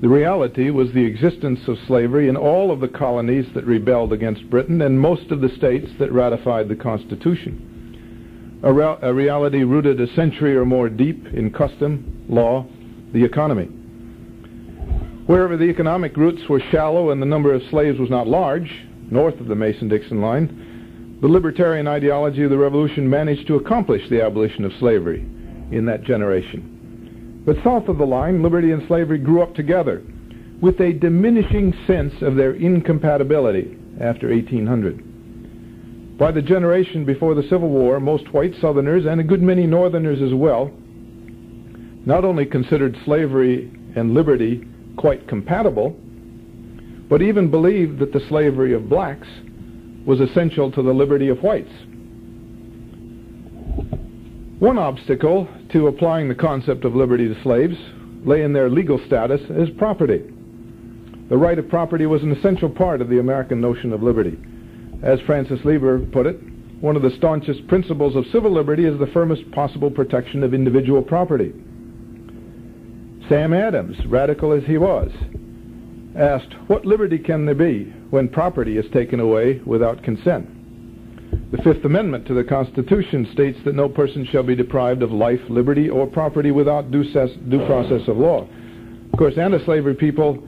The 0.00 0.08
reality 0.08 0.70
was 0.70 0.92
the 0.92 1.04
existence 1.04 1.60
of 1.68 1.78
slavery 1.86 2.28
in 2.28 2.36
all 2.36 2.70
of 2.70 2.80
the 2.80 2.88
colonies 2.88 3.46
that 3.54 3.66
rebelled 3.66 4.12
against 4.12 4.50
Britain 4.50 4.82
and 4.82 4.98
most 4.98 5.30
of 5.30 5.40
the 5.40 5.48
states 5.50 5.90
that 5.98 6.12
ratified 6.12 6.68
the 6.68 6.76
Constitution. 6.76 7.73
A, 8.64 8.72
re- 8.72 8.96
a, 9.02 9.12
reality 9.12 9.62
rooted 9.62 10.00
a 10.00 10.12
century 10.14 10.56
or 10.56 10.64
more 10.64 10.88
deep 10.88 11.26
in 11.34 11.52
custom, 11.52 12.24
law, 12.30 12.64
the 13.12 13.22
economy. 13.22 13.66
Wherever 15.26 15.58
the 15.58 15.64
economic 15.68 16.16
roots 16.16 16.48
were 16.48 16.60
shallow 16.70 17.10
and 17.10 17.20
the 17.20 17.26
number 17.26 17.52
of 17.52 17.62
slaves 17.68 17.98
was 17.98 18.08
not 18.08 18.26
large, 18.26 18.70
north 19.10 19.38
of 19.38 19.48
the 19.48 19.54
Mason-Dixon 19.54 20.18
line, 20.22 21.18
the 21.20 21.28
libertarian 21.28 21.86
ideology 21.86 22.42
of 22.42 22.48
the 22.48 22.56
Revolution 22.56 23.08
managed 23.08 23.46
to 23.48 23.56
accomplish 23.56 24.08
the 24.08 24.22
abolition 24.22 24.64
of 24.64 24.72
slavery 24.78 25.20
in 25.70 25.84
that 25.84 26.02
generation. 26.02 27.42
But 27.44 27.62
south 27.62 27.88
of 27.88 27.98
the 27.98 28.06
line, 28.06 28.42
liberty 28.42 28.72
and 28.72 28.86
slavery 28.88 29.18
grew 29.18 29.42
up 29.42 29.54
together 29.54 30.02
with 30.62 30.80
a 30.80 30.94
diminishing 30.94 31.74
sense 31.86 32.14
of 32.22 32.36
their 32.36 32.54
incompatibility 32.54 33.76
after 34.00 34.30
1800. 34.30 35.13
By 36.18 36.30
the 36.30 36.42
generation 36.42 37.04
before 37.04 37.34
the 37.34 37.42
Civil 37.44 37.68
War, 37.68 37.98
most 37.98 38.32
white 38.32 38.54
Southerners 38.60 39.04
and 39.06 39.20
a 39.20 39.24
good 39.24 39.42
many 39.42 39.66
Northerners 39.66 40.22
as 40.22 40.32
well 40.32 40.72
not 42.06 42.24
only 42.24 42.44
considered 42.44 42.96
slavery 43.04 43.70
and 43.96 44.14
liberty 44.14 44.66
quite 44.96 45.26
compatible, 45.26 45.96
but 47.08 47.22
even 47.22 47.50
believed 47.50 47.98
that 47.98 48.12
the 48.12 48.20
slavery 48.28 48.74
of 48.74 48.88
blacks 48.88 49.28
was 50.06 50.20
essential 50.20 50.70
to 50.70 50.82
the 50.82 50.92
liberty 50.92 51.28
of 51.28 51.42
whites. 51.42 51.72
One 54.58 54.78
obstacle 54.78 55.48
to 55.72 55.88
applying 55.88 56.28
the 56.28 56.34
concept 56.34 56.84
of 56.84 56.94
liberty 56.94 57.28
to 57.28 57.42
slaves 57.42 57.76
lay 58.24 58.42
in 58.42 58.52
their 58.52 58.70
legal 58.70 59.00
status 59.06 59.40
as 59.50 59.68
property. 59.76 60.22
The 61.28 61.36
right 61.36 61.58
of 61.58 61.68
property 61.68 62.06
was 62.06 62.22
an 62.22 62.32
essential 62.32 62.68
part 62.68 63.00
of 63.00 63.08
the 63.08 63.18
American 63.18 63.60
notion 63.60 63.92
of 63.92 64.02
liberty. 64.02 64.38
As 65.04 65.20
Francis 65.26 65.60
Lieber 65.66 65.98
put 65.98 66.26
it, 66.26 66.38
one 66.80 66.96
of 66.96 67.02
the 67.02 67.14
staunchest 67.18 67.66
principles 67.68 68.16
of 68.16 68.24
civil 68.32 68.50
liberty 68.50 68.86
is 68.86 68.98
the 68.98 69.06
firmest 69.08 69.48
possible 69.50 69.90
protection 69.90 70.42
of 70.42 70.54
individual 70.54 71.02
property. 71.02 71.52
Sam 73.28 73.52
Adams, 73.52 73.98
radical 74.06 74.52
as 74.52 74.64
he 74.64 74.78
was, 74.78 75.12
asked, 76.16 76.54
What 76.68 76.86
liberty 76.86 77.18
can 77.18 77.44
there 77.44 77.54
be 77.54 77.84
when 78.08 78.28
property 78.28 78.78
is 78.78 78.90
taken 78.92 79.20
away 79.20 79.60
without 79.66 80.02
consent? 80.02 80.48
The 81.52 81.62
Fifth 81.62 81.84
Amendment 81.84 82.26
to 82.28 82.34
the 82.34 82.44
Constitution 82.44 83.28
states 83.34 83.58
that 83.66 83.74
no 83.74 83.90
person 83.90 84.24
shall 84.24 84.42
be 84.42 84.56
deprived 84.56 85.02
of 85.02 85.12
life, 85.12 85.40
liberty, 85.50 85.90
or 85.90 86.06
property 86.06 86.50
without 86.50 86.90
due, 86.90 87.04
due 87.04 87.66
process 87.66 88.08
of 88.08 88.16
law. 88.16 88.48
Of 89.12 89.18
course, 89.18 89.36
anti-slavery 89.36 89.96
people 89.96 90.42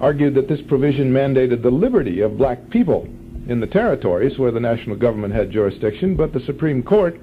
argued 0.00 0.34
that 0.36 0.48
this 0.48 0.62
provision 0.66 1.12
mandated 1.12 1.62
the 1.62 1.70
liberty 1.70 2.20
of 2.20 2.38
black 2.38 2.70
people 2.70 3.06
in 3.48 3.60
the 3.60 3.66
territories 3.66 4.38
where 4.38 4.52
the 4.52 4.60
national 4.60 4.96
government 4.96 5.34
had 5.34 5.50
jurisdiction, 5.50 6.16
but 6.16 6.32
the 6.32 6.40
Supreme 6.40 6.82
Court, 6.82 7.18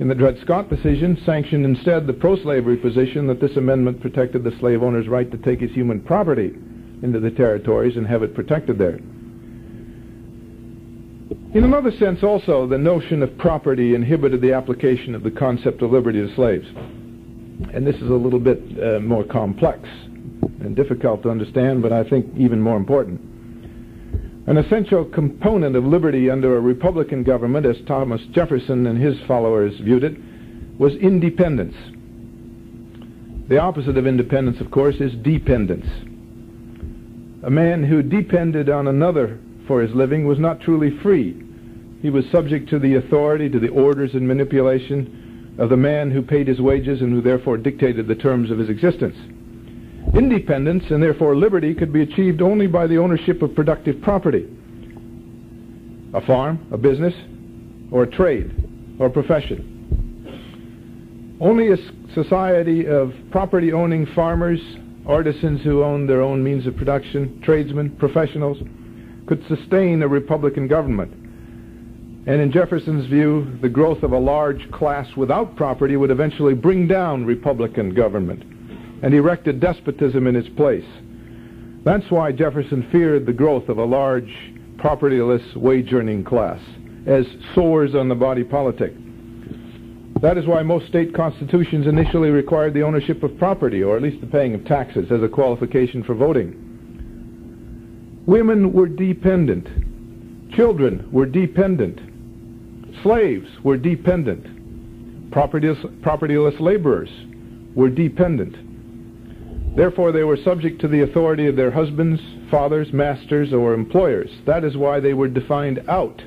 in 0.00 0.08
the 0.08 0.14
Dred 0.14 0.38
Scott 0.42 0.70
decision, 0.70 1.20
sanctioned 1.24 1.64
instead 1.64 2.06
the 2.06 2.12
pro-slavery 2.12 2.76
position 2.78 3.26
that 3.26 3.40
this 3.40 3.56
amendment 3.56 4.00
protected 4.00 4.42
the 4.42 4.56
slave 4.58 4.82
owner's 4.82 5.08
right 5.08 5.30
to 5.30 5.38
take 5.38 5.60
his 5.60 5.70
human 5.72 6.00
property 6.00 6.52
into 7.02 7.20
the 7.20 7.30
territories 7.30 7.96
and 7.96 8.06
have 8.06 8.22
it 8.22 8.34
protected 8.34 8.78
there. 8.78 8.98
In 11.54 11.64
another 11.64 11.90
sense, 11.98 12.22
also, 12.22 12.66
the 12.66 12.78
notion 12.78 13.22
of 13.22 13.36
property 13.36 13.94
inhibited 13.94 14.40
the 14.40 14.54
application 14.54 15.14
of 15.14 15.22
the 15.22 15.30
concept 15.30 15.82
of 15.82 15.92
liberty 15.92 16.26
to 16.26 16.34
slaves. 16.34 16.66
And 17.74 17.86
this 17.86 17.96
is 17.96 18.08
a 18.08 18.14
little 18.14 18.40
bit 18.40 18.60
uh, 18.82 19.00
more 19.00 19.24
complex 19.24 19.86
and 20.60 20.74
difficult 20.74 21.22
to 21.24 21.30
understand, 21.30 21.82
but 21.82 21.92
I 21.92 22.08
think 22.08 22.26
even 22.36 22.60
more 22.60 22.76
important. 22.76 23.20
An 24.46 24.56
essential 24.56 25.04
component 25.04 25.76
of 25.76 25.84
liberty 25.84 26.28
under 26.28 26.56
a 26.56 26.60
Republican 26.60 27.22
government, 27.22 27.64
as 27.64 27.76
Thomas 27.86 28.20
Jefferson 28.32 28.86
and 28.86 28.98
his 28.98 29.20
followers 29.28 29.78
viewed 29.78 30.02
it, 30.02 30.16
was 30.78 30.94
independence. 30.96 31.76
The 33.48 33.58
opposite 33.58 33.96
of 33.96 34.06
independence, 34.06 34.60
of 34.60 34.70
course, 34.70 34.96
is 34.96 35.14
dependence. 35.14 35.86
A 37.44 37.50
man 37.50 37.84
who 37.84 38.02
depended 38.02 38.68
on 38.68 38.88
another 38.88 39.38
for 39.68 39.80
his 39.80 39.94
living 39.94 40.26
was 40.26 40.38
not 40.38 40.60
truly 40.60 40.90
free. 41.02 41.40
He 42.00 42.10
was 42.10 42.24
subject 42.32 42.68
to 42.70 42.80
the 42.80 42.96
authority, 42.96 43.48
to 43.48 43.60
the 43.60 43.68
orders 43.68 44.14
and 44.14 44.26
manipulation 44.26 45.54
of 45.58 45.68
the 45.68 45.76
man 45.76 46.10
who 46.10 46.22
paid 46.22 46.48
his 46.48 46.60
wages 46.60 47.00
and 47.00 47.12
who 47.12 47.20
therefore 47.20 47.58
dictated 47.58 48.08
the 48.08 48.14
terms 48.16 48.50
of 48.50 48.58
his 48.58 48.70
existence. 48.70 49.16
Independence 50.14 50.84
and 50.90 51.02
therefore 51.02 51.36
liberty 51.36 51.74
could 51.74 51.92
be 51.92 52.02
achieved 52.02 52.42
only 52.42 52.66
by 52.66 52.86
the 52.86 52.98
ownership 52.98 53.40
of 53.40 53.54
productive 53.54 54.00
property 54.02 54.48
a 56.14 56.20
farm, 56.26 56.66
a 56.70 56.76
business, 56.76 57.14
or 57.90 58.02
a 58.02 58.06
trade, 58.06 58.52
or 58.98 59.06
a 59.06 59.10
profession. 59.10 61.38
Only 61.40 61.72
a 61.72 61.76
society 62.14 62.86
of 62.86 63.14
property 63.30 63.72
owning 63.72 64.04
farmers, 64.14 64.60
artisans 65.06 65.62
who 65.62 65.82
owned 65.82 66.10
their 66.10 66.20
own 66.20 66.44
means 66.44 66.66
of 66.66 66.76
production, 66.76 67.40
tradesmen, 67.42 67.96
professionals, 67.96 68.58
could 69.26 69.42
sustain 69.48 70.02
a 70.02 70.08
Republican 70.08 70.68
government. 70.68 71.14
And 72.26 72.42
in 72.42 72.52
Jefferson's 72.52 73.06
view, 73.06 73.56
the 73.62 73.70
growth 73.70 74.02
of 74.02 74.12
a 74.12 74.18
large 74.18 74.70
class 74.70 75.06
without 75.16 75.56
property 75.56 75.96
would 75.96 76.10
eventually 76.10 76.52
bring 76.52 76.86
down 76.86 77.24
Republican 77.24 77.94
government 77.94 78.51
and 79.02 79.12
erected 79.12 79.60
despotism 79.60 80.26
in 80.26 80.36
its 80.36 80.48
place. 80.50 80.86
That's 81.84 82.10
why 82.10 82.32
Jefferson 82.32 82.88
feared 82.92 83.26
the 83.26 83.32
growth 83.32 83.68
of 83.68 83.78
a 83.78 83.84
large, 83.84 84.32
propertyless, 84.76 85.56
wage-earning 85.56 86.24
class 86.24 86.60
as 87.06 87.26
sores 87.54 87.94
on 87.94 88.08
the 88.08 88.14
body 88.14 88.44
politic. 88.44 88.94
That 90.20 90.38
is 90.38 90.46
why 90.46 90.62
most 90.62 90.86
state 90.86 91.14
constitutions 91.14 91.88
initially 91.88 92.30
required 92.30 92.74
the 92.74 92.82
ownership 92.82 93.24
of 93.24 93.36
property, 93.38 93.82
or 93.82 93.96
at 93.96 94.02
least 94.02 94.20
the 94.20 94.28
paying 94.28 94.54
of 94.54 94.64
taxes, 94.64 95.10
as 95.10 95.20
a 95.20 95.28
qualification 95.28 96.04
for 96.04 96.14
voting. 96.14 96.54
Women 98.26 98.72
were 98.72 98.86
dependent. 98.86 100.52
Children 100.52 101.08
were 101.10 101.26
dependent. 101.26 101.98
Slaves 103.02 103.48
were 103.64 103.76
dependent. 103.76 105.30
Propertyless, 105.32 105.84
propertyless 106.02 106.60
laborers 106.60 107.10
were 107.74 107.88
dependent. 107.88 108.54
Therefore, 109.74 110.12
they 110.12 110.24
were 110.24 110.36
subject 110.36 110.80
to 110.82 110.88
the 110.88 111.00
authority 111.00 111.46
of 111.46 111.56
their 111.56 111.70
husbands, 111.70 112.20
fathers, 112.50 112.92
masters, 112.92 113.54
or 113.54 113.72
employers. 113.72 114.30
That 114.46 114.64
is 114.64 114.76
why 114.76 115.00
they 115.00 115.14
were 115.14 115.28
defined 115.28 115.82
out 115.88 116.22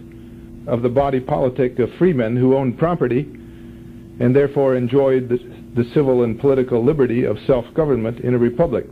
of 0.68 0.82
the 0.82 0.90
body 0.90 1.20
politic 1.20 1.78
of 1.78 1.90
freemen 2.00 2.36
who 2.36 2.56
owned 2.56 2.80
property 2.80 3.22
and 4.20 4.36
therefore 4.36 4.76
enjoyed 4.76 5.30
the, 5.30 5.38
the 5.76 5.88
civil 5.94 6.24
and 6.24 6.40
political 6.40 6.84
liberty 6.84 7.24
of 7.24 7.38
self-government 7.46 8.22
in 8.22 8.34
a 8.34 8.38
republic. 8.38 8.88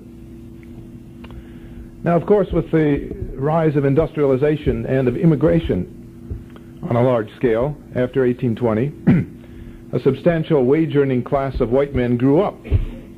Now, 2.03 2.15
of 2.15 2.27
course, 2.27 2.49
with 2.51 2.69
the 2.71 3.09
rise 3.33 3.75
of 3.75 3.85
industrialization 3.85 4.85
and 4.85 5.07
of 5.07 5.17
immigration 5.17 6.79
on 6.87 6.95
a 6.95 7.01
large 7.01 7.33
scale 7.37 7.75
after 7.95 8.27
1820, 8.27 9.93
a 9.93 9.99
substantial 10.01 10.65
wage-earning 10.65 11.23
class 11.23 11.59
of 11.59 11.71
white 11.71 11.95
men 11.95 12.17
grew 12.17 12.41
up 12.41 12.55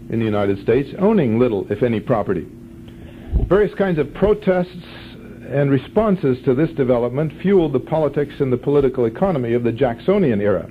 in 0.10 0.20
the 0.20 0.26
United 0.26 0.62
States, 0.62 0.90
owning 1.00 1.40
little, 1.40 1.66
if 1.72 1.84
any, 1.84 2.00
property. 2.00 2.48
Various 3.48 3.74
kinds 3.76 4.00
of 4.00 4.14
protests 4.14 4.86
and 5.50 5.70
responses 5.70 6.38
to 6.46 6.56
this 6.56 6.72
development 6.72 7.34
fueled 7.42 7.74
the 7.74 7.80
politics 7.80 8.34
and 8.40 8.52
the 8.52 8.58
political 8.58 9.06
economy 9.06 9.54
of 9.54 9.64
the 9.64 9.72
Jacksonian 9.72 10.42
era. 10.42 10.64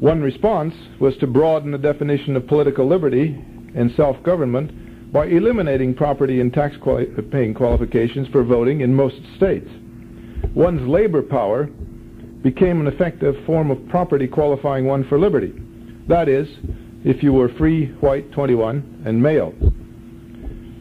One 0.00 0.22
response 0.22 0.74
was 0.98 1.16
to 1.18 1.26
broaden 1.26 1.72
the 1.72 1.78
definition 1.78 2.36
of 2.36 2.46
political 2.46 2.88
liberty 2.88 3.38
and 3.74 3.92
self-government 3.96 5.12
by 5.12 5.26
eliminating 5.26 5.94
property 5.94 6.40
and 6.40 6.52
tax 6.52 6.76
quali 6.76 7.06
paying 7.30 7.54
qualifications 7.54 8.28
for 8.28 8.42
voting 8.42 8.80
in 8.80 8.94
most 8.94 9.20
states. 9.36 9.68
One's 10.54 10.88
labor 10.88 11.22
power 11.22 11.64
became 12.42 12.80
an 12.80 12.86
effective 12.86 13.36
form 13.44 13.70
of 13.70 13.88
property 13.88 14.26
qualifying 14.26 14.86
one 14.86 15.04
for 15.08 15.18
liberty. 15.18 15.52
That 16.08 16.28
is, 16.28 16.48
if 17.04 17.22
you 17.22 17.32
were 17.32 17.48
free, 17.50 17.86
white, 18.00 18.30
21, 18.32 19.04
and 19.06 19.22
male. 19.22 19.54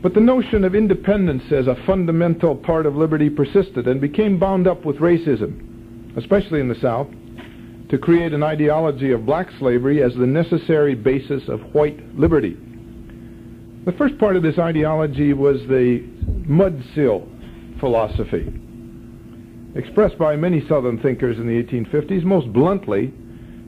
But 0.01 0.13
the 0.13 0.21
notion 0.21 0.63
of 0.63 0.75
independence 0.75 1.43
as 1.51 1.67
a 1.67 1.75
fundamental 1.86 2.55
part 2.55 2.86
of 2.86 2.95
liberty 2.95 3.29
persisted 3.29 3.88
and 3.88 3.99
became 3.99 4.39
bound 4.39 4.67
up 4.67 4.86
with 4.86 4.97
racism, 4.97 6.15
especially 6.17 6.62
in 6.62 6.69
the 6.69 6.79
South, 6.79 7.08
to 7.89 7.97
create 7.97 8.34
an 8.34 8.43
ideology 8.43 9.12
of 9.12 9.25
black 9.25 9.49
slavery 9.60 10.03
as 10.03 10.13
the 10.13 10.27
necessary 10.27 10.95
basis 10.95 11.43
of 11.49 11.60
white 11.73 11.99
liberty. 12.17 12.55
The 13.86 13.91
first 13.93 14.17
part 14.19 14.36
of 14.36 14.43
this 14.43 14.60
ideology 14.60 15.34
was 15.34 15.60
the 15.67 16.03
mud 16.45 16.82
mudsill 16.82 17.27
philosophy, 17.79 18.53
expressed 19.75 20.17
by 20.17 20.36
many 20.36 20.65
Southern 20.67 20.99
thinkers 20.99 21.38
in 21.38 21.47
the 21.47 21.63
1850s, 21.63 22.23
most 22.23 22.51
bluntly 22.53 23.13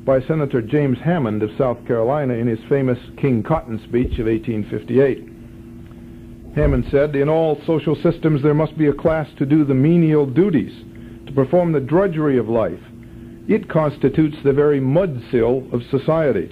by 0.06 0.20
Senator 0.22 0.64
James 0.64 0.98
Hammond 0.98 1.44
of 1.44 1.52
South 1.60 1.86
Carolina 1.86 2.34
in 2.34 2.48
his 2.48 2.60
famous 2.68 2.98
King 3.18 3.44
Cotton 3.44 3.78
speech 3.88 4.18
of 4.18 4.26
1858. 4.26 6.56
Hammond 6.56 6.86
said, 6.90 7.16
In 7.16 7.30
all 7.30 7.62
social 7.68 7.96
systems 7.96 8.42
there 8.42 8.56
must 8.56 8.76
be 8.78 8.88
a 8.88 8.94
class 8.94 9.28
to 9.38 9.46
do 9.46 9.64
the 9.64 9.76
menial 9.76 10.26
duties, 10.26 10.74
to 11.28 11.34
perform 11.34 11.72
the 11.72 11.80
drudgery 11.80 12.40
of 12.40 12.50
life. 12.50 12.80
It 13.48 13.70
constitutes 13.70 14.38
the 14.44 14.54
very 14.54 14.80
mudsill 14.80 15.72
of 15.72 15.84
society. 15.92 16.48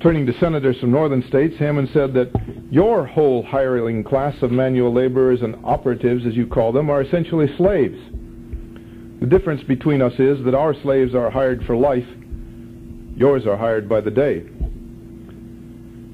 Turning 0.00 0.26
to 0.26 0.38
senators 0.40 0.78
from 0.80 0.90
northern 0.90 1.22
states, 1.28 1.56
Hammond 1.58 1.90
said 1.92 2.14
that 2.14 2.30
your 2.70 3.04
whole 3.04 3.42
hireling 3.42 4.02
class 4.02 4.42
of 4.42 4.50
manual 4.50 4.92
laborers 4.92 5.42
and 5.42 5.54
operatives, 5.64 6.24
as 6.26 6.34
you 6.34 6.46
call 6.46 6.72
them, 6.72 6.88
are 6.88 7.02
essentially 7.02 7.54
slaves. 7.58 7.98
The 9.20 9.28
difference 9.28 9.62
between 9.62 10.02
us 10.02 10.14
is 10.18 10.42
that 10.44 10.54
our 10.54 10.74
slaves 10.82 11.14
are 11.14 11.30
hired 11.30 11.64
for 11.64 11.76
life 11.76 12.06
Yours 13.16 13.46
are 13.46 13.56
hired 13.56 13.88
by 13.88 14.00
the 14.00 14.10
day. 14.10 14.44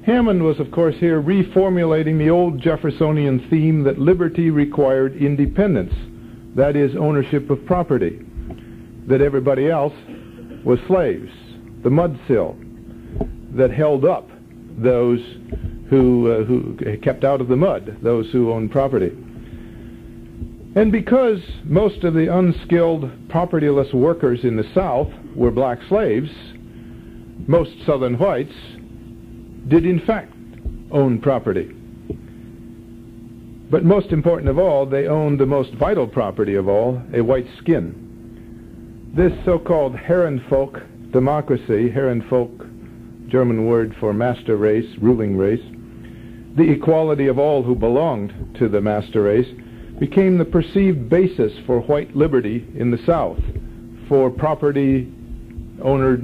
Hammond 0.05 0.43
was, 0.43 0.59
of 0.59 0.71
course, 0.71 0.95
here 0.95 1.21
reformulating 1.21 2.17
the 2.17 2.29
old 2.29 2.59
Jeffersonian 2.59 3.47
theme 3.49 3.83
that 3.83 3.99
liberty 3.99 4.49
required 4.49 5.15
independence, 5.15 5.93
that 6.55 6.75
is, 6.75 6.95
ownership 6.95 7.49
of 7.49 7.65
property, 7.65 8.19
that 9.07 9.21
everybody 9.21 9.69
else 9.69 9.93
was 10.63 10.79
slaves, 10.87 11.31
the 11.83 11.89
mudsill 11.89 12.57
that 13.55 13.71
held 13.71 14.05
up 14.05 14.29
those 14.77 15.19
who, 15.89 16.31
uh, 16.31 16.43
who 16.43 16.77
kept 17.01 17.23
out 17.23 17.41
of 17.41 17.47
the 17.47 17.55
mud, 17.55 17.97
those 18.01 18.29
who 18.31 18.51
owned 18.51 18.71
property. 18.71 19.11
And 20.75 20.91
because 20.91 21.39
most 21.63 22.03
of 22.03 22.13
the 22.13 22.33
unskilled, 22.33 23.09
propertyless 23.27 23.93
workers 23.93 24.43
in 24.43 24.55
the 24.55 24.69
South 24.73 25.11
were 25.35 25.51
black 25.51 25.79
slaves, 25.89 26.29
most 27.49 27.71
Southern 27.83 28.13
whites 28.19 28.53
did 29.69 29.83
in 29.83 29.99
fact 30.05 30.31
own 30.91 31.19
property. 31.19 31.65
But 33.71 33.83
most 33.83 34.11
important 34.11 34.49
of 34.49 34.59
all, 34.59 34.85
they 34.85 35.07
owned 35.07 35.39
the 35.39 35.47
most 35.47 35.73
vital 35.73 36.05
property 36.05 36.53
of 36.53 36.67
all, 36.67 37.01
a 37.11 37.21
white 37.21 37.47
skin. 37.57 39.11
This 39.15 39.33
so-called 39.45 39.95
Herrenvolk 39.95 41.11
democracy, 41.11 41.89
Herrenvolk, 41.89 43.29
German 43.29 43.65
word 43.65 43.95
for 43.99 44.13
master 44.13 44.55
race, 44.55 44.85
ruling 45.01 45.35
race, 45.35 45.65
the 46.55 46.69
equality 46.69 47.25
of 47.25 47.39
all 47.39 47.63
who 47.63 47.73
belonged 47.73 48.57
to 48.59 48.69
the 48.69 48.79
master 48.79 49.23
race, 49.23 49.47
became 49.97 50.37
the 50.37 50.45
perceived 50.45 51.09
basis 51.09 51.53
for 51.65 51.79
white 51.81 52.15
liberty 52.15 52.67
in 52.75 52.91
the 52.91 53.03
South, 53.07 53.39
for 54.07 54.29
property 54.29 55.11
owner 55.81 56.21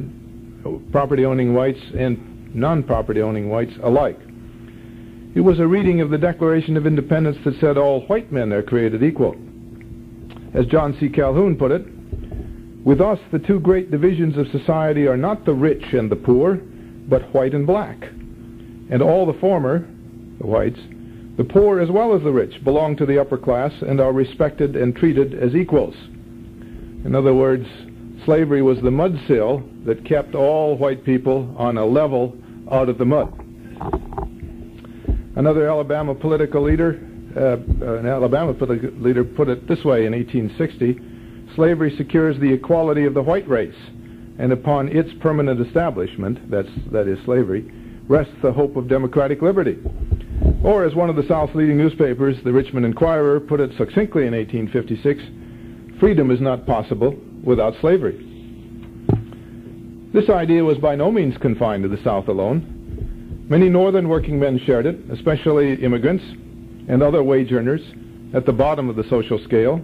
property 0.91 1.25
owning 1.25 1.53
whites 1.53 1.79
and 1.97 2.53
non 2.55 2.83
property 2.83 3.21
owning 3.21 3.49
whites 3.49 3.73
alike. 3.83 4.19
It 5.35 5.41
was 5.41 5.59
a 5.59 5.67
reading 5.67 5.99
of 5.99 6.09
the 6.09 6.17
Declaration 6.17 6.77
of 6.77 6.87
Independence 6.87 7.37
that 7.43 7.59
said 7.59 7.77
all 7.77 8.01
white 8.07 8.31
men 8.31 8.53
are 8.53 8.63
created 8.63 9.03
equal. 9.03 9.35
As 10.53 10.65
John 10.67 10.95
C. 10.99 11.09
Calhoun 11.09 11.57
put 11.57 11.71
it, 11.71 11.85
with 12.85 13.01
us 13.01 13.19
the 13.31 13.39
two 13.39 13.59
great 13.59 13.91
divisions 13.91 14.37
of 14.37 14.47
society 14.47 15.07
are 15.07 15.17
not 15.17 15.43
the 15.43 15.53
rich 15.53 15.83
and 15.91 16.09
the 16.09 16.15
poor, 16.15 16.55
but 16.55 17.33
white 17.33 17.53
and 17.53 17.67
black. 17.67 18.01
And 18.89 19.01
all 19.01 19.25
the 19.25 19.37
former, 19.39 19.79
the 20.39 20.47
whites, 20.47 20.79
the 21.35 21.43
poor 21.43 21.81
as 21.81 21.91
well 21.91 22.15
as 22.15 22.23
the 22.23 22.31
rich, 22.31 22.63
belong 22.63 22.95
to 22.97 23.05
the 23.05 23.19
upper 23.19 23.37
class 23.37 23.73
and 23.81 23.99
are 23.99 24.13
respected 24.13 24.75
and 24.75 24.95
treated 24.95 25.33
as 25.33 25.53
equals. 25.53 25.95
In 27.03 27.13
other 27.13 27.33
words, 27.33 27.67
slavery 28.25 28.61
was 28.61 28.81
the 28.81 28.89
mudsill 28.89 29.63
that 29.85 30.03
kept 30.03 30.35
all 30.35 30.75
white 30.77 31.05
people 31.05 31.53
on 31.57 31.77
a 31.77 31.85
level 31.85 32.35
out 32.71 32.89
of 32.89 32.97
the 32.97 33.05
mud. 33.05 33.31
Another 35.35 35.69
Alabama 35.69 36.15
political 36.15 36.63
leader, 36.63 36.99
uh, 37.35 37.57
an 37.97 38.07
Alabama 38.07 38.53
political 38.53 38.89
leader, 38.99 39.23
put 39.23 39.47
it 39.47 39.67
this 39.67 39.83
way 39.83 40.05
in 40.05 40.13
1860: 40.13 40.99
"Slavery 41.55 41.95
secures 41.97 42.39
the 42.39 42.51
equality 42.51 43.05
of 43.05 43.13
the 43.13 43.21
white 43.21 43.47
race, 43.47 43.75
and 44.39 44.51
upon 44.51 44.87
its 44.89 45.13
permanent 45.19 45.59
establishment, 45.59 46.49
that's 46.49 46.69
that 46.91 47.07
is 47.07 47.19
slavery, 47.25 47.65
rests 48.07 48.33
the 48.41 48.51
hope 48.51 48.75
of 48.75 48.87
democratic 48.87 49.41
liberty." 49.41 49.77
Or, 50.63 50.83
as 50.83 50.95
one 50.95 51.09
of 51.09 51.15
the 51.15 51.27
South's 51.27 51.53
leading 51.53 51.77
newspapers, 51.77 52.41
the 52.43 52.51
Richmond 52.51 52.85
Enquirer, 52.85 53.39
put 53.39 53.59
it 53.59 53.71
succinctly 53.77 54.25
in 54.25 54.33
1856, 54.33 55.21
freedom 55.99 56.31
is 56.31 56.41
not 56.41 56.65
possible 56.65 57.15
without 57.45 57.75
slavery. 57.79 58.17
This 60.13 60.29
idea 60.29 60.63
was 60.63 60.77
by 60.77 60.95
no 60.95 61.11
means 61.11 61.37
confined 61.37 61.83
to 61.83 61.89
the 61.89 62.01
South 62.03 62.27
alone. 62.27 63.45
Many 63.49 63.69
northern 63.69 64.07
working 64.07 64.39
men 64.39 64.59
shared 64.65 64.85
it, 64.85 64.97
especially 65.11 65.75
immigrants 65.83 66.23
and 66.87 67.03
other 67.03 67.21
wage 67.23 67.51
earners 67.51 67.81
at 68.33 68.45
the 68.45 68.53
bottom 68.53 68.89
of 68.89 68.95
the 68.95 69.07
social 69.09 69.37
scale, 69.43 69.77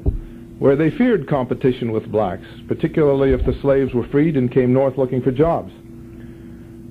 where 0.59 0.75
they 0.75 0.89
feared 0.91 1.27
competition 1.27 1.91
with 1.91 2.11
blacks, 2.11 2.45
particularly 2.67 3.33
if 3.33 3.45
the 3.45 3.59
slaves 3.61 3.93
were 3.93 4.07
freed 4.07 4.37
and 4.37 4.51
came 4.51 4.73
north 4.73 4.97
looking 4.97 5.21
for 5.21 5.31
jobs. 5.31 5.71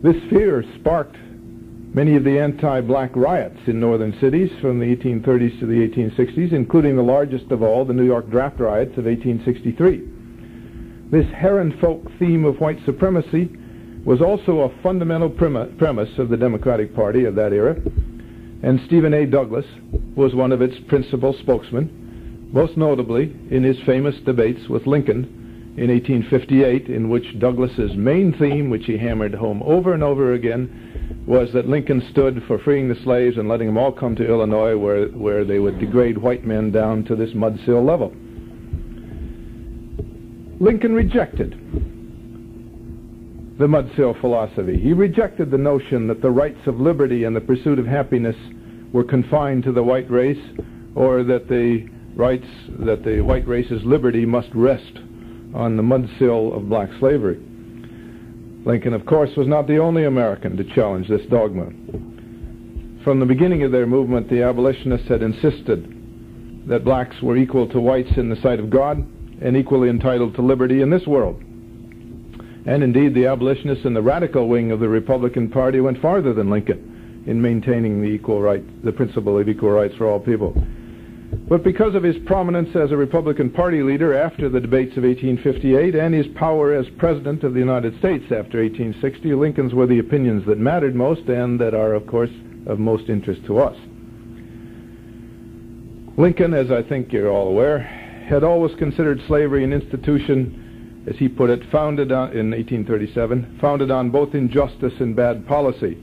This 0.02 0.16
fear 0.30 0.64
sparked 0.78 1.16
many 1.94 2.16
of 2.16 2.24
the 2.24 2.38
anti-black 2.38 3.14
riots 3.16 3.58
in 3.66 3.80
northern 3.80 4.18
cities 4.20 4.50
from 4.60 4.78
the 4.78 4.96
1830s 4.96 5.58
to 5.60 5.66
the 5.66 5.88
1860s, 5.88 6.52
including 6.52 6.96
the 6.96 7.02
largest 7.02 7.50
of 7.50 7.62
all, 7.62 7.84
the 7.84 7.92
New 7.92 8.04
York 8.04 8.30
draft 8.30 8.60
riots 8.60 8.96
of 8.96 9.06
1863. 9.06 10.19
This 11.10 11.26
Herrenvolk 11.26 12.18
theme 12.20 12.44
of 12.44 12.60
white 12.60 12.78
supremacy 12.86 13.50
was 14.04 14.20
also 14.20 14.60
a 14.60 14.82
fundamental 14.82 15.28
premise 15.28 16.18
of 16.18 16.28
the 16.28 16.36
Democratic 16.36 16.94
Party 16.94 17.24
of 17.24 17.34
that 17.34 17.52
era, 17.52 17.74
and 18.62 18.80
Stephen 18.86 19.12
A. 19.12 19.26
Douglas 19.26 19.66
was 20.14 20.36
one 20.36 20.52
of 20.52 20.62
its 20.62 20.78
principal 20.86 21.32
spokesmen, 21.32 22.48
most 22.52 22.76
notably 22.76 23.36
in 23.50 23.64
his 23.64 23.80
famous 23.80 24.14
debates 24.24 24.68
with 24.68 24.86
Lincoln 24.86 25.74
in 25.76 25.90
1858, 25.90 26.86
in 26.88 27.08
which 27.08 27.40
Douglas's 27.40 27.96
main 27.96 28.32
theme, 28.32 28.70
which 28.70 28.86
he 28.86 28.96
hammered 28.96 29.34
home 29.34 29.64
over 29.64 29.94
and 29.94 30.04
over 30.04 30.34
again, 30.34 31.24
was 31.26 31.52
that 31.54 31.68
Lincoln 31.68 32.06
stood 32.12 32.40
for 32.46 32.60
freeing 32.60 32.88
the 32.88 33.02
slaves 33.02 33.36
and 33.36 33.48
letting 33.48 33.66
them 33.66 33.78
all 33.78 33.90
come 33.90 34.14
to 34.14 34.28
Illinois 34.28 34.76
where, 34.76 35.06
where 35.08 35.44
they 35.44 35.58
would 35.58 35.80
degrade 35.80 36.18
white 36.18 36.46
men 36.46 36.70
down 36.70 37.02
to 37.06 37.16
this 37.16 37.34
mudsill 37.34 37.84
level. 37.84 38.14
Lincoln 40.62 40.92
rejected 40.92 41.52
the 43.58 43.66
mudsill 43.66 44.20
philosophy. 44.20 44.78
He 44.78 44.92
rejected 44.92 45.50
the 45.50 45.56
notion 45.56 46.06
that 46.08 46.20
the 46.20 46.30
rights 46.30 46.60
of 46.66 46.78
liberty 46.78 47.24
and 47.24 47.34
the 47.34 47.40
pursuit 47.40 47.78
of 47.78 47.86
happiness 47.86 48.36
were 48.92 49.04
confined 49.04 49.62
to 49.64 49.72
the 49.72 49.82
white 49.82 50.10
race 50.10 50.42
or 50.94 51.24
that 51.24 51.48
the 51.48 51.88
rights 52.14 52.46
that 52.80 53.02
the 53.04 53.22
white 53.22 53.48
race's 53.48 53.82
liberty 53.84 54.26
must 54.26 54.50
rest 54.54 54.98
on 55.54 55.78
the 55.78 55.82
mudsill 55.82 56.54
of 56.54 56.68
black 56.68 56.90
slavery. 56.98 57.40
Lincoln, 58.66 58.92
of 58.92 59.06
course, 59.06 59.30
was 59.38 59.46
not 59.46 59.66
the 59.66 59.78
only 59.78 60.04
American 60.04 60.58
to 60.58 60.64
challenge 60.74 61.08
this 61.08 61.24
dogma. 61.30 61.70
From 63.02 63.18
the 63.18 63.24
beginning 63.24 63.62
of 63.62 63.72
their 63.72 63.86
movement, 63.86 64.28
the 64.28 64.42
abolitionists 64.42 65.08
had 65.08 65.22
insisted 65.22 66.66
that 66.68 66.84
blacks 66.84 67.16
were 67.22 67.38
equal 67.38 67.66
to 67.68 67.80
whites 67.80 68.12
in 68.18 68.28
the 68.28 68.36
sight 68.42 68.60
of 68.60 68.68
God 68.68 69.06
and 69.40 69.56
equally 69.56 69.88
entitled 69.88 70.34
to 70.34 70.42
liberty 70.42 70.82
in 70.82 70.90
this 70.90 71.06
world. 71.06 71.42
And 72.66 72.82
indeed, 72.82 73.14
the 73.14 73.26
abolitionists 73.26 73.86
in 73.86 73.94
the 73.94 74.02
radical 74.02 74.48
wing 74.48 74.70
of 74.70 74.80
the 74.80 74.88
Republican 74.88 75.48
Party 75.48 75.80
went 75.80 76.00
farther 76.00 76.34
than 76.34 76.50
Lincoln 76.50 77.24
in 77.26 77.40
maintaining 77.40 78.00
the 78.00 78.08
equal 78.08 78.40
right, 78.40 78.62
the 78.84 78.92
principle 78.92 79.38
of 79.38 79.48
equal 79.48 79.70
rights 79.70 79.94
for 79.96 80.06
all 80.06 80.20
people. 80.20 80.54
But 81.48 81.62
because 81.62 81.94
of 81.94 82.02
his 82.02 82.16
prominence 82.26 82.74
as 82.74 82.90
a 82.90 82.96
Republican 82.96 83.50
Party 83.50 83.82
leader 83.82 84.14
after 84.14 84.48
the 84.48 84.60
debates 84.60 84.96
of 84.96 85.04
1858 85.04 85.94
and 85.94 86.14
his 86.14 86.26
power 86.34 86.74
as 86.74 86.86
President 86.98 87.44
of 87.44 87.54
the 87.54 87.60
United 87.60 87.98
States 87.98 88.24
after 88.24 88.62
1860, 88.62 89.34
Lincoln's 89.34 89.74
were 89.74 89.86
the 89.86 89.98
opinions 89.98 90.44
that 90.46 90.58
mattered 90.58 90.94
most 90.94 91.28
and 91.28 91.60
that 91.60 91.74
are, 91.74 91.94
of 91.94 92.06
course, 92.06 92.30
of 92.66 92.78
most 92.78 93.08
interest 93.08 93.44
to 93.46 93.58
us. 93.58 93.76
Lincoln, 96.16 96.52
as 96.52 96.70
I 96.70 96.82
think 96.82 97.12
you're 97.12 97.30
all 97.30 97.48
aware, 97.48 97.99
had 98.30 98.44
always 98.44 98.74
considered 98.76 99.20
slavery 99.26 99.64
an 99.64 99.72
institution, 99.72 101.02
as 101.08 101.16
he 101.16 101.28
put 101.28 101.50
it, 101.50 101.68
founded 101.72 102.12
on, 102.12 102.30
in 102.30 102.52
1837, 102.52 103.58
founded 103.60 103.90
on 103.90 104.10
both 104.10 104.34
injustice 104.34 104.92
and 105.00 105.16
bad 105.16 105.44
policy. 105.48 105.98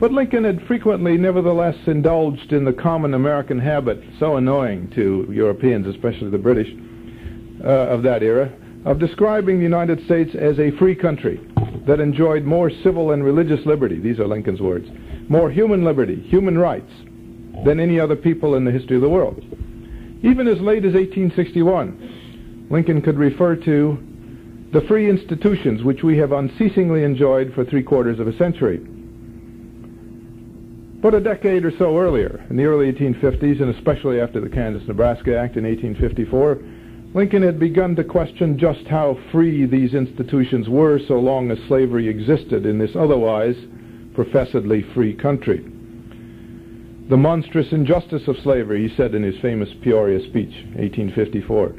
But 0.00 0.10
Lincoln 0.10 0.42
had 0.42 0.66
frequently, 0.66 1.16
nevertheless, 1.16 1.76
indulged 1.86 2.52
in 2.52 2.64
the 2.64 2.72
common 2.72 3.14
American 3.14 3.60
habit, 3.60 4.02
so 4.18 4.38
annoying 4.38 4.90
to 4.96 5.28
Europeans, 5.30 5.86
especially 5.86 6.30
the 6.30 6.38
British, 6.38 6.74
uh, 7.62 7.68
of 7.68 8.02
that 8.02 8.24
era, 8.24 8.50
of 8.84 8.98
describing 8.98 9.58
the 9.58 9.62
United 9.62 10.04
States 10.06 10.34
as 10.34 10.58
a 10.58 10.72
free 10.78 10.96
country 10.96 11.38
that 11.86 12.00
enjoyed 12.00 12.42
more 12.42 12.70
civil 12.82 13.12
and 13.12 13.22
religious 13.22 13.64
liberty, 13.66 14.00
these 14.00 14.18
are 14.18 14.26
Lincoln's 14.26 14.60
words, 14.60 14.88
more 15.28 15.48
human 15.48 15.84
liberty, 15.84 16.20
human 16.22 16.58
rights, 16.58 16.90
than 17.64 17.78
any 17.78 18.00
other 18.00 18.16
people 18.16 18.56
in 18.56 18.64
the 18.64 18.72
history 18.72 18.96
of 18.96 19.02
the 19.02 19.08
world. 19.08 19.44
Even 20.22 20.48
as 20.48 20.60
late 20.60 20.84
as 20.84 20.94
1861, 20.94 22.66
Lincoln 22.70 23.02
could 23.02 23.18
refer 23.18 23.56
to 23.56 23.98
the 24.72 24.82
free 24.82 25.08
institutions 25.08 25.82
which 25.82 26.02
we 26.02 26.18
have 26.18 26.32
unceasingly 26.32 27.02
enjoyed 27.02 27.52
for 27.54 27.64
three 27.64 27.82
quarters 27.82 28.20
of 28.20 28.28
a 28.28 28.36
century 28.36 28.80
but 31.00 31.14
a 31.14 31.20
decade 31.20 31.64
or 31.64 31.72
so 31.78 31.98
earlier, 31.98 32.44
in 32.50 32.56
the 32.56 32.64
early 32.64 32.92
1850s, 32.92 33.62
and 33.62 33.74
especially 33.74 34.20
after 34.20 34.40
the 34.40 34.50
Kansas-Nebraska 34.50 35.34
Act 35.36 35.56
in 35.56 35.64
1854, 35.64 36.58
Lincoln 37.14 37.42
had 37.42 37.58
begun 37.58 37.96
to 37.96 38.04
question 38.04 38.58
just 38.58 38.86
how 38.86 39.18
free 39.32 39.64
these 39.64 39.94
institutions 39.94 40.68
were 40.68 41.00
so 41.08 41.18
long 41.18 41.50
as 41.50 41.58
slavery 41.66 42.06
existed 42.06 42.66
in 42.66 42.78
this 42.78 42.94
otherwise 42.94 43.56
professedly 44.14 44.82
free 44.94 45.14
country. 45.14 45.64
The 47.10 47.16
monstrous 47.16 47.72
injustice 47.72 48.26
of 48.28 48.38
slavery, 48.38 48.88
he 48.88 48.96
said 48.96 49.14
in 49.14 49.22
his 49.22 49.38
famous 49.40 49.68
Peoria 49.82 50.20
speech, 50.20 50.54
1854, 50.76 51.74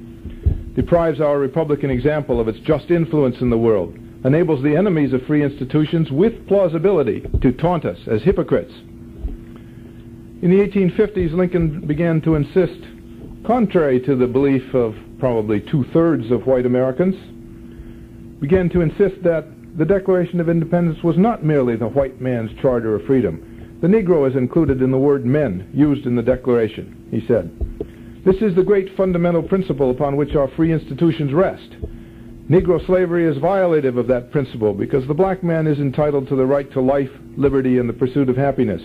deprives 0.75 1.19
our 1.19 1.39
Republican 1.39 1.89
example 1.89 2.39
of 2.39 2.47
its 2.47 2.59
just 2.59 2.91
influence 2.91 3.41
in 3.41 3.49
the 3.49 3.57
world, 3.57 3.97
enables 4.23 4.61
the 4.61 4.75
enemies 4.75 5.13
of 5.13 5.25
free 5.25 5.41
institutions 5.41 6.11
with 6.11 6.47
plausibility 6.47 7.21
to 7.41 7.51
taunt 7.53 7.85
us 7.85 7.97
as 8.07 8.21
hypocrites 8.21 8.73
in 10.41 10.49
the 10.49 10.67
1850s, 10.67 11.33
Lincoln 11.33 11.85
began 11.85 12.19
to 12.21 12.33
insist, 12.33 12.81
contrary 13.45 13.99
to 14.01 14.15
the 14.15 14.25
belief 14.25 14.73
of 14.73 14.95
probably 15.19 15.61
two-thirds 15.61 16.31
of 16.31 16.47
white 16.47 16.65
Americans, 16.65 17.13
began 18.39 18.67
to 18.69 18.81
insist 18.81 19.21
that 19.21 19.45
the 19.77 19.85
Declaration 19.85 20.39
of 20.39 20.49
Independence 20.49 21.03
was 21.03 21.15
not 21.15 21.43
merely 21.43 21.75
the 21.75 21.87
white 21.87 22.19
man's 22.19 22.49
charter 22.59 22.95
of 22.95 23.05
freedom. 23.05 23.50
The 23.81 23.87
Negro 23.87 24.29
is 24.29 24.35
included 24.35 24.83
in 24.83 24.91
the 24.91 24.99
word 24.99 25.25
men 25.25 25.67
used 25.73 26.05
in 26.05 26.15
the 26.15 26.21
Declaration, 26.21 27.07
he 27.09 27.25
said. 27.25 27.49
This 28.23 28.35
is 28.43 28.53
the 28.53 28.63
great 28.63 28.95
fundamental 28.95 29.41
principle 29.41 29.89
upon 29.89 30.15
which 30.15 30.35
our 30.35 30.47
free 30.49 30.71
institutions 30.71 31.33
rest. 31.33 31.71
Negro 32.47 32.85
slavery 32.85 33.25
is 33.25 33.37
violative 33.37 33.97
of 33.97 34.05
that 34.05 34.31
principle 34.31 34.75
because 34.75 35.07
the 35.07 35.15
black 35.15 35.43
man 35.43 35.65
is 35.65 35.79
entitled 35.79 36.27
to 36.27 36.35
the 36.35 36.45
right 36.45 36.71
to 36.73 36.79
life, 36.79 37.09
liberty, 37.37 37.79
and 37.79 37.89
the 37.89 37.93
pursuit 37.93 38.29
of 38.29 38.37
happiness. 38.37 38.83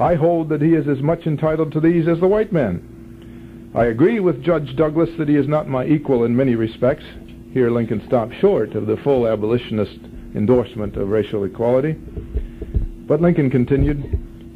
I 0.00 0.16
hold 0.16 0.48
that 0.48 0.62
he 0.62 0.74
is 0.74 0.88
as 0.88 1.00
much 1.00 1.26
entitled 1.26 1.70
to 1.72 1.80
these 1.80 2.08
as 2.08 2.18
the 2.18 2.26
white 2.26 2.52
man. 2.52 3.70
I 3.72 3.84
agree 3.84 4.18
with 4.18 4.42
Judge 4.42 4.74
Douglas 4.74 5.10
that 5.16 5.28
he 5.28 5.36
is 5.36 5.46
not 5.46 5.68
my 5.68 5.86
equal 5.86 6.24
in 6.24 6.34
many 6.34 6.56
respects. 6.56 7.04
Here 7.52 7.70
Lincoln 7.70 8.02
stopped 8.08 8.34
short 8.40 8.74
of 8.74 8.86
the 8.86 8.96
full 8.96 9.28
abolitionist 9.28 10.00
endorsement 10.34 10.96
of 10.96 11.08
racial 11.08 11.44
equality. 11.44 11.96
But 13.06 13.20
Lincoln 13.20 13.50
continued, 13.50 14.02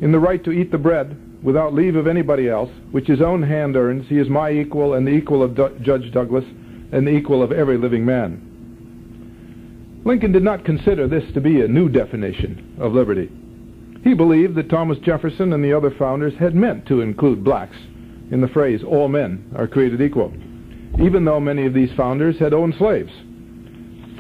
In 0.01 0.13
the 0.13 0.19
right 0.19 0.43
to 0.45 0.53
eat 0.53 0.71
the 0.71 0.79
bread 0.79 1.17
without 1.43 1.75
leave 1.75 1.97
of 1.97 2.07
anybody 2.07 2.49
else, 2.49 2.71
which 2.91 3.07
his 3.07 3.21
own 3.21 3.43
hand 3.43 3.77
earns, 3.77 4.09
he 4.09 4.19
is 4.19 4.29
my 4.29 4.51
equal 4.51 4.95
and 4.95 5.07
the 5.07 5.13
equal 5.13 5.43
of 5.43 5.55
D- 5.55 5.67
Judge 5.83 6.11
Douglas 6.13 6.45
and 6.93 7.07
the 7.07 7.13
equal 7.13 7.43
of 7.43 7.53
every 7.53 7.77
living 7.77 8.05
man. 8.05 10.01
Lincoln 10.05 10.33
did 10.33 10.43
not 10.43 10.65
consider 10.65 11.07
this 11.07 11.31
to 11.33 11.41
be 11.41 11.61
a 11.61 11.69
new 11.69 11.89
definition 11.89 12.77
of 12.81 12.95
liberty. 12.95 13.31
He 14.03 14.15
believed 14.15 14.55
that 14.55 14.71
Thomas 14.71 14.99
Jefferson 14.99 15.53
and 15.53 15.63
the 15.63 15.73
other 15.73 15.91
founders 15.91 16.35
had 16.39 16.55
meant 16.55 16.87
to 16.87 17.01
include 17.01 17.45
blacks 17.45 17.77
in 18.31 18.41
the 18.41 18.49
phrase, 18.49 18.83
all 18.83 19.09
men 19.09 19.51
are 19.57 19.67
created 19.67 20.03
equal, 20.03 20.33
even 21.01 21.25
though 21.25 21.41
many 21.41 21.65
of 21.67 21.73
these 21.73 21.93
founders 21.93 22.39
had 22.39 22.53
owned 22.53 22.75
slaves. 22.77 23.13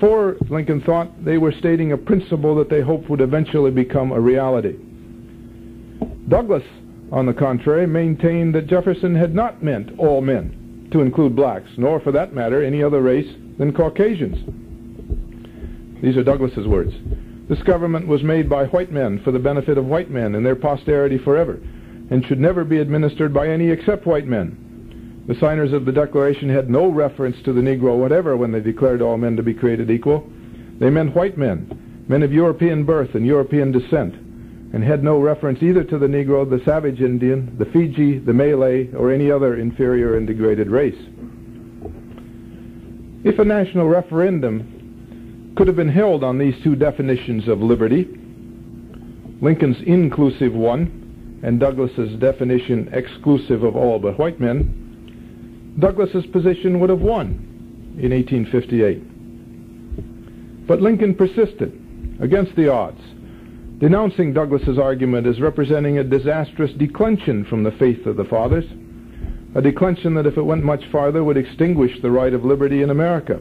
For, 0.00 0.36
Lincoln 0.48 0.80
thought, 0.80 1.24
they 1.24 1.38
were 1.38 1.52
stating 1.52 1.92
a 1.92 1.96
principle 1.96 2.54
that 2.56 2.68
they 2.68 2.80
hoped 2.80 3.08
would 3.10 3.20
eventually 3.20 3.70
become 3.70 4.12
a 4.12 4.20
reality. 4.20 4.76
Douglas, 6.28 6.62
on 7.10 7.26
the 7.26 7.32
contrary, 7.32 7.86
maintained 7.86 8.54
that 8.54 8.66
Jefferson 8.66 9.14
had 9.14 9.34
not 9.34 9.62
meant 9.62 9.98
all 9.98 10.20
men, 10.20 10.88
to 10.92 11.00
include 11.00 11.34
blacks, 11.34 11.70
nor 11.76 12.00
for 12.00 12.12
that 12.12 12.34
matter 12.34 12.62
any 12.62 12.82
other 12.82 13.02
race 13.02 13.34
than 13.58 13.72
Caucasians. 13.72 14.38
These 16.02 16.16
are 16.16 16.22
Douglas's 16.22 16.66
words. 16.66 16.92
This 17.48 17.62
government 17.62 18.06
was 18.06 18.22
made 18.22 18.48
by 18.48 18.66
white 18.66 18.92
men 18.92 19.20
for 19.24 19.32
the 19.32 19.38
benefit 19.38 19.78
of 19.78 19.86
white 19.86 20.10
men 20.10 20.34
and 20.34 20.46
their 20.46 20.54
posterity 20.54 21.18
forever, 21.18 21.58
and 22.10 22.24
should 22.24 22.38
never 22.38 22.62
be 22.62 22.78
administered 22.78 23.34
by 23.34 23.48
any 23.48 23.70
except 23.70 24.06
white 24.06 24.26
men. 24.26 24.67
The 25.28 25.34
signers 25.34 25.74
of 25.74 25.84
the 25.84 25.92
Declaration 25.92 26.48
had 26.48 26.70
no 26.70 26.88
reference 26.88 27.36
to 27.42 27.52
the 27.52 27.60
Negro 27.60 27.98
whatever 27.98 28.34
when 28.34 28.50
they 28.50 28.60
declared 28.60 29.02
all 29.02 29.18
men 29.18 29.36
to 29.36 29.42
be 29.42 29.52
created 29.52 29.90
equal. 29.90 30.26
They 30.78 30.88
meant 30.88 31.14
white 31.14 31.36
men, 31.36 32.04
men 32.08 32.22
of 32.22 32.32
European 32.32 32.84
birth 32.84 33.14
and 33.14 33.26
European 33.26 33.70
descent, 33.70 34.14
and 34.72 34.82
had 34.82 35.04
no 35.04 35.20
reference 35.20 35.62
either 35.62 35.84
to 35.84 35.98
the 35.98 36.06
Negro, 36.06 36.48
the 36.48 36.64
savage 36.64 37.02
Indian, 37.02 37.54
the 37.58 37.66
Fiji, 37.66 38.18
the 38.18 38.32
Malay, 38.32 38.90
or 38.94 39.12
any 39.12 39.30
other 39.30 39.56
inferior 39.56 40.16
and 40.16 40.26
degraded 40.26 40.70
race. 40.70 40.98
If 43.22 43.38
a 43.38 43.44
national 43.44 43.86
referendum 43.86 45.52
could 45.58 45.66
have 45.66 45.76
been 45.76 45.90
held 45.90 46.24
on 46.24 46.38
these 46.38 46.54
two 46.64 46.74
definitions 46.74 47.48
of 47.48 47.60
liberty, 47.60 48.08
Lincoln's 49.42 49.82
inclusive 49.82 50.54
one 50.54 51.40
and 51.42 51.60
Douglas's 51.60 52.18
definition 52.18 52.88
exclusive 52.94 53.62
of 53.62 53.76
all 53.76 53.98
but 53.98 54.18
white 54.18 54.40
men, 54.40 54.86
Douglas's 55.78 56.26
position 56.26 56.80
would 56.80 56.90
have 56.90 57.00
won 57.00 57.96
in 57.98 58.12
1858. 58.12 60.66
But 60.66 60.82
Lincoln 60.82 61.14
persisted 61.14 61.72
against 62.20 62.54
the 62.56 62.68
odds 62.68 63.00
denouncing 63.78 64.32
Douglas's 64.32 64.78
argument 64.78 65.26
as 65.26 65.40
representing 65.40 65.98
a 65.98 66.04
disastrous 66.04 66.72
declension 66.72 67.44
from 67.44 67.62
the 67.62 67.70
faith 67.72 68.06
of 68.06 68.16
the 68.16 68.24
fathers, 68.24 68.64
a 69.54 69.62
declension 69.62 70.14
that 70.14 70.26
if 70.26 70.36
it 70.36 70.42
went 70.42 70.64
much 70.64 70.84
farther 70.90 71.22
would 71.22 71.36
extinguish 71.36 71.92
the 72.02 72.10
right 72.10 72.34
of 72.34 72.44
liberty 72.44 72.82
in 72.82 72.90
America. 72.90 73.40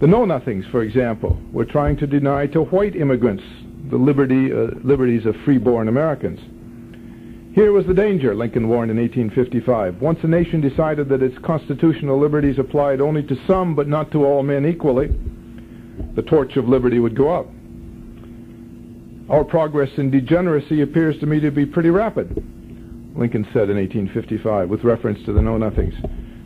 The 0.00 0.06
Know-Nothings, 0.06 0.64
for 0.70 0.82
example, 0.82 1.38
were 1.52 1.64
trying 1.64 1.96
to 1.98 2.06
deny 2.06 2.46
to 2.48 2.64
white 2.64 2.96
immigrants 2.96 3.44
the 3.90 3.96
liberty, 3.96 4.50
uh, 4.50 4.70
liberties 4.82 5.26
of 5.26 5.36
free-born 5.44 5.88
Americans. 5.88 6.40
Here 7.54 7.70
was 7.70 7.84
the 7.84 7.92
danger, 7.92 8.34
Lincoln 8.34 8.66
warned 8.68 8.90
in 8.90 8.96
1855. 8.96 10.00
Once 10.00 10.18
a 10.22 10.26
nation 10.26 10.62
decided 10.62 11.10
that 11.10 11.22
its 11.22 11.36
constitutional 11.38 12.18
liberties 12.18 12.58
applied 12.58 13.02
only 13.02 13.22
to 13.24 13.36
some 13.46 13.74
but 13.74 13.88
not 13.88 14.10
to 14.12 14.24
all 14.24 14.42
men 14.42 14.64
equally, 14.64 15.10
the 16.14 16.22
torch 16.22 16.56
of 16.56 16.66
liberty 16.66 16.98
would 16.98 17.14
go 17.14 17.28
up. 17.28 17.46
Our 19.28 19.44
progress 19.44 19.90
in 19.98 20.10
degeneracy 20.10 20.80
appears 20.80 21.18
to 21.20 21.26
me 21.26 21.40
to 21.40 21.50
be 21.50 21.66
pretty 21.66 21.90
rapid, 21.90 22.30
Lincoln 23.14 23.44
said 23.52 23.68
in 23.68 23.76
1855 23.76 24.70
with 24.70 24.82
reference 24.82 25.22
to 25.26 25.34
the 25.34 25.42
Know-Nothings. 25.42 25.94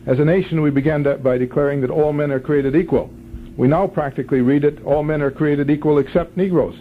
As 0.07 0.19
a 0.19 0.25
nation, 0.25 0.61
we 0.61 0.71
began 0.71 1.03
by 1.21 1.37
declaring 1.37 1.79
that 1.81 1.89
all 1.89 2.11
men 2.11 2.31
are 2.31 2.39
created 2.39 2.75
equal. 2.75 3.09
We 3.55 3.69
now 3.69 3.87
practically 3.87 4.41
read 4.41 4.65
it, 4.65 4.83
all 4.83 5.03
men 5.03 5.21
are 5.21 5.31
created 5.31 5.69
equal 5.69 5.99
except 5.99 6.35
Negroes. 6.35 6.75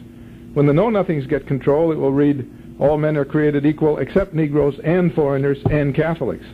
When 0.54 0.66
the 0.66 0.72
Know-Nothings 0.72 1.28
get 1.28 1.46
control, 1.46 1.92
it 1.92 1.96
will 1.96 2.12
read, 2.12 2.48
all 2.78 2.98
men 2.98 3.16
are 3.16 3.24
created 3.24 3.64
equal 3.64 3.98
except 3.98 4.34
Negroes 4.34 4.78
and 4.84 5.14
foreigners 5.14 5.58
and 5.70 5.94
Catholics. 5.94 6.44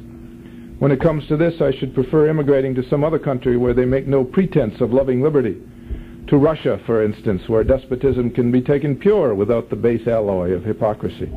When 0.79 0.93
it 0.93 1.01
comes 1.01 1.27
to 1.29 1.37
this, 1.37 1.61
I 1.61 1.73
should 1.73 1.95
prefer 1.95 2.29
immigrating 2.29 2.75
to 2.75 2.89
some 2.89 3.05
other 3.05 3.19
country 3.19 3.57
where 3.57 3.75
they 3.75 3.85
make 3.85 4.07
no 4.07 4.25
pretense 4.25 4.81
of 4.81 4.93
loving 4.93 5.23
liberty 5.23 5.57
to 6.29 6.37
Russia, 6.37 6.81
for 6.87 7.05
instance, 7.05 7.49
where 7.49 7.65
despotism 7.65 8.31
can 8.31 8.51
be 8.51 8.61
taken 8.61 8.97
pure 8.97 9.35
without 9.35 9.71
the 9.71 9.77
base 9.77 10.07
alloy 10.07 10.53
of 10.53 10.65
hypocrisy. 10.65 11.31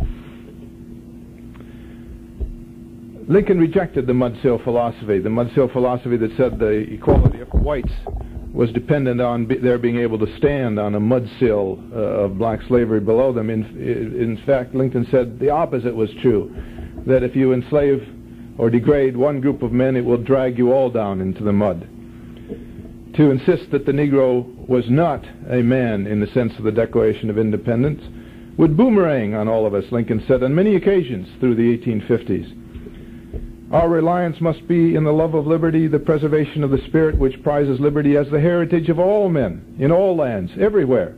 Lincoln 3.27 3.59
rejected 3.59 4.05
the 4.05 4.13
Mudsill 4.13 4.63
philosophy, 4.63 5.19
the 5.19 5.29
Mudsill 5.29 5.71
philosophy 5.71 6.17
that 6.17 6.37
said 6.37 6.59
the 6.59 6.93
equality 6.93 7.41
of 7.41 7.47
whites 7.49 7.93
was 8.55 8.71
dependent 8.71 9.19
on 9.19 9.47
their 9.61 9.77
being 9.77 9.97
able 9.97 10.17
to 10.17 10.37
stand 10.37 10.79
on 10.79 10.95
a 10.95 10.99
mudsill 10.99 11.91
uh, 11.91 12.23
of 12.23 12.37
black 12.37 12.61
slavery 12.67 13.01
below 13.01 13.33
them. 13.33 13.49
In, 13.49 13.63
in 13.63 14.41
fact, 14.45 14.73
Lincoln 14.73 15.05
said 15.11 15.39
the 15.39 15.49
opposite 15.49 15.93
was 15.93 16.09
true, 16.21 16.55
that 17.05 17.21
if 17.21 17.35
you 17.35 17.53
enslave 17.53 18.07
or 18.57 18.69
degrade 18.69 19.17
one 19.17 19.41
group 19.41 19.61
of 19.61 19.73
men, 19.73 19.97
it 19.97 20.05
will 20.05 20.17
drag 20.17 20.57
you 20.57 20.71
all 20.71 20.89
down 20.89 21.19
into 21.19 21.43
the 21.43 21.51
mud 21.51 21.87
to 23.15 23.31
insist 23.31 23.71
that 23.71 23.85
the 23.85 23.91
Negro 23.93 24.45
was 24.67 24.89
not 24.89 25.23
a 25.49 25.61
man 25.61 26.05
in 26.05 26.19
the 26.19 26.27
sense 26.27 26.53
of 26.57 26.65
the 26.65 26.71
Declaration 26.71 27.29
of 27.29 27.37
Independence 27.37 28.01
would 28.57 28.75
boomerang 28.75 29.33
on 29.33 29.47
all 29.47 29.65
of 29.65 29.73
us, 29.73 29.85
Lincoln 29.91 30.23
said 30.27 30.43
on 30.43 30.53
many 30.53 30.75
occasions 30.75 31.27
through 31.39 31.55
the 31.55 31.77
1850s. 31.77 32.64
Our 33.75 33.89
reliance 33.89 34.39
must 34.39 34.69
be 34.69 34.95
in 34.95 35.03
the 35.03 35.11
love 35.11 35.33
of 35.33 35.47
liberty, 35.47 35.87
the 35.87 35.99
preservation 35.99 36.63
of 36.63 36.71
the 36.71 36.81
spirit 36.87 37.17
which 37.17 37.43
prizes 37.43 37.77
liberty 37.77 38.15
as 38.15 38.25
the 38.29 38.39
heritage 38.39 38.87
of 38.87 38.99
all 38.99 39.27
men, 39.27 39.75
in 39.77 39.91
all 39.91 40.15
lands, 40.15 40.53
everywhere. 40.57 41.13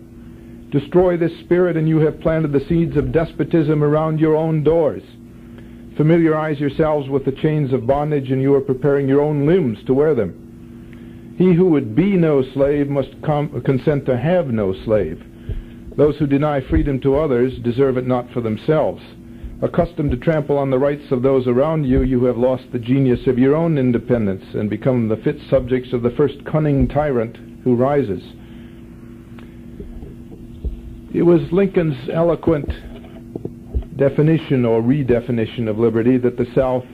Destroy 0.72 1.18
this 1.18 1.38
spirit 1.42 1.78
and 1.78 1.88
you 1.88 2.00
have 2.00 2.20
planted 2.20 2.52
the 2.52 2.66
seeds 2.68 2.98
of 2.98 3.12
despotism 3.12 3.84
around 3.84 4.20
your 4.20 4.36
own 4.36 4.64
doors. 4.64 5.04
Familiarize 5.98 6.60
yourselves 6.60 7.08
with 7.08 7.26
the 7.26 7.32
chains 7.32 7.72
of 7.74 7.86
bondage 7.86 8.32
and 8.32 8.42
you 8.42 8.56
are 8.56 8.62
preparing 8.62 9.08
your 9.08 9.22
own 9.22 9.46
limbs 9.46 9.78
to 9.86 9.94
wear 9.94 10.16
them. 10.16 11.36
He 11.38 11.54
who 11.54 11.70
would 11.70 11.96
be 11.96 12.18
no 12.18 12.42
slave 12.54 12.90
must 12.90 13.12
consent 13.22 14.08
to 14.08 14.18
have 14.18 14.48
no 14.48 14.74
slave. 14.84 15.24
Those 15.96 16.18
who 16.18 16.26
deny 16.26 16.62
freedom 16.62 17.00
to 17.02 17.20
others 17.20 17.54
deserve 17.60 17.98
it 17.98 18.08
not 18.08 18.32
for 18.32 18.42
themselves. 18.42 19.04
Accustomed 19.62 20.12
to 20.12 20.18
trample 20.18 20.58
on 20.58 20.70
the 20.70 20.78
rights 20.78 21.12
of 21.12 21.24
those 21.24 21.48
around 21.48 21.86
you, 21.86 22.04
you 22.04 22.24
have 22.26 22.38
lost 22.38 22.66
the 22.72 22.78
genius 22.78 23.26
of 23.26 23.40
your 23.40 23.56
own 23.56 23.80
independence 23.80 24.44
and 24.54 24.70
become 24.70 25.08
the 25.08 25.18
fit 25.18 25.38
subjects 25.50 25.94
of 25.94 26.04
the 26.04 26.12
first 26.12 26.46
cunning 26.46 26.88
tyrant 26.88 27.38
who 27.64 27.76
rises. 27.76 28.22
It 31.12 31.24
was 31.24 31.42
Lincoln's 31.52 31.98
eloquent 32.14 32.70
definition 33.98 34.64
or 34.64 34.84
redefinition 34.84 35.68
of 35.68 35.80
liberty 35.80 36.18
that 36.18 36.38
the 36.38 36.46
South 36.54 36.86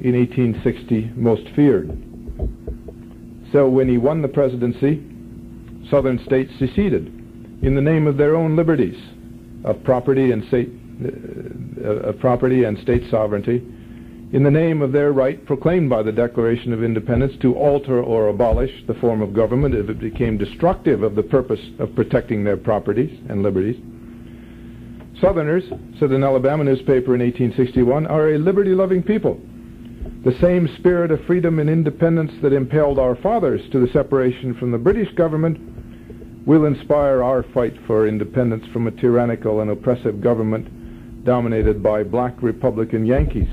in 0.00 0.14
1860 0.14 1.10
most 1.16 1.48
feared. 1.56 1.88
So 3.52 3.68
when 3.68 3.88
he 3.88 3.98
won 3.98 4.22
the 4.22 4.28
presidency, 4.28 5.02
southern 5.90 6.24
states 6.24 6.52
seceded 6.60 7.08
in 7.62 7.74
the 7.74 7.80
name 7.80 8.06
of 8.06 8.16
their 8.16 8.36
own 8.36 8.54
liberties 8.54 8.96
of 9.64 9.82
property 9.82 10.30
and 10.30 10.46
state 10.46 10.70
uh, 11.04 11.08
Uh, 11.84 12.08
of 12.08 12.18
property 12.18 12.64
and 12.64 12.78
state 12.78 13.02
sovereignty 13.10 13.62
in 14.32 14.42
the 14.42 14.50
name 14.50 14.82
of 14.82 14.92
their 14.92 15.12
right 15.12 15.44
proclaimed 15.46 15.90
by 15.90 16.02
the 16.02 16.10
Declaration 16.10 16.72
of 16.72 16.82
Independence 16.82 17.34
to 17.42 17.54
alter 17.54 18.02
or 18.02 18.28
abolish 18.28 18.72
the 18.86 18.94
form 18.94 19.20
of 19.22 19.34
government 19.34 19.74
if 19.74 19.88
it 19.88 19.98
became 19.98 20.38
destructive 20.38 21.02
of 21.02 21.14
the 21.14 21.22
purpose 21.22 21.60
of 21.78 21.94
protecting 21.94 22.44
their 22.44 22.56
properties 22.56 23.20
and 23.28 23.42
liberties. 23.42 23.76
Southerners, 25.20 25.64
said 25.98 26.10
an 26.10 26.24
Alabama 26.24 26.64
newspaper 26.64 27.14
in 27.14 27.20
1861, 27.20 28.06
are 28.06 28.30
a 28.30 28.38
liberty-loving 28.38 29.02
people 29.02 29.40
the 30.24 30.36
same 30.40 30.68
spirit 30.78 31.12
of 31.12 31.24
freedom 31.24 31.60
and 31.60 31.70
independence 31.70 32.32
that 32.42 32.52
impelled 32.52 32.98
our 32.98 33.14
fathers 33.16 33.60
to 33.70 33.78
the 33.78 33.92
separation 33.92 34.54
from 34.54 34.72
the 34.72 34.78
British 34.78 35.12
government 35.14 35.56
will 36.46 36.64
inspire 36.64 37.22
our 37.22 37.44
fight 37.54 37.74
for 37.86 38.08
independence 38.08 38.64
from 38.72 38.88
a 38.88 38.90
tyrannical 38.90 39.60
and 39.60 39.70
oppressive 39.70 40.20
government 40.20 40.66
dominated 41.26 41.82
by 41.82 42.02
black 42.02 42.40
Republican 42.42 43.04
Yankees. 43.04 43.48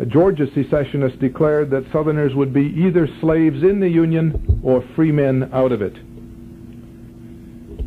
A 0.00 0.04
Georgia 0.04 0.46
secessionist 0.52 1.20
declared 1.20 1.70
that 1.70 1.90
Southerners 1.92 2.34
would 2.34 2.52
be 2.52 2.74
either 2.76 3.08
slaves 3.20 3.62
in 3.62 3.78
the 3.78 3.88
Union 3.88 4.60
or 4.62 4.84
free 4.96 5.12
men 5.12 5.48
out 5.52 5.72
of 5.72 5.80
it. 5.80 5.94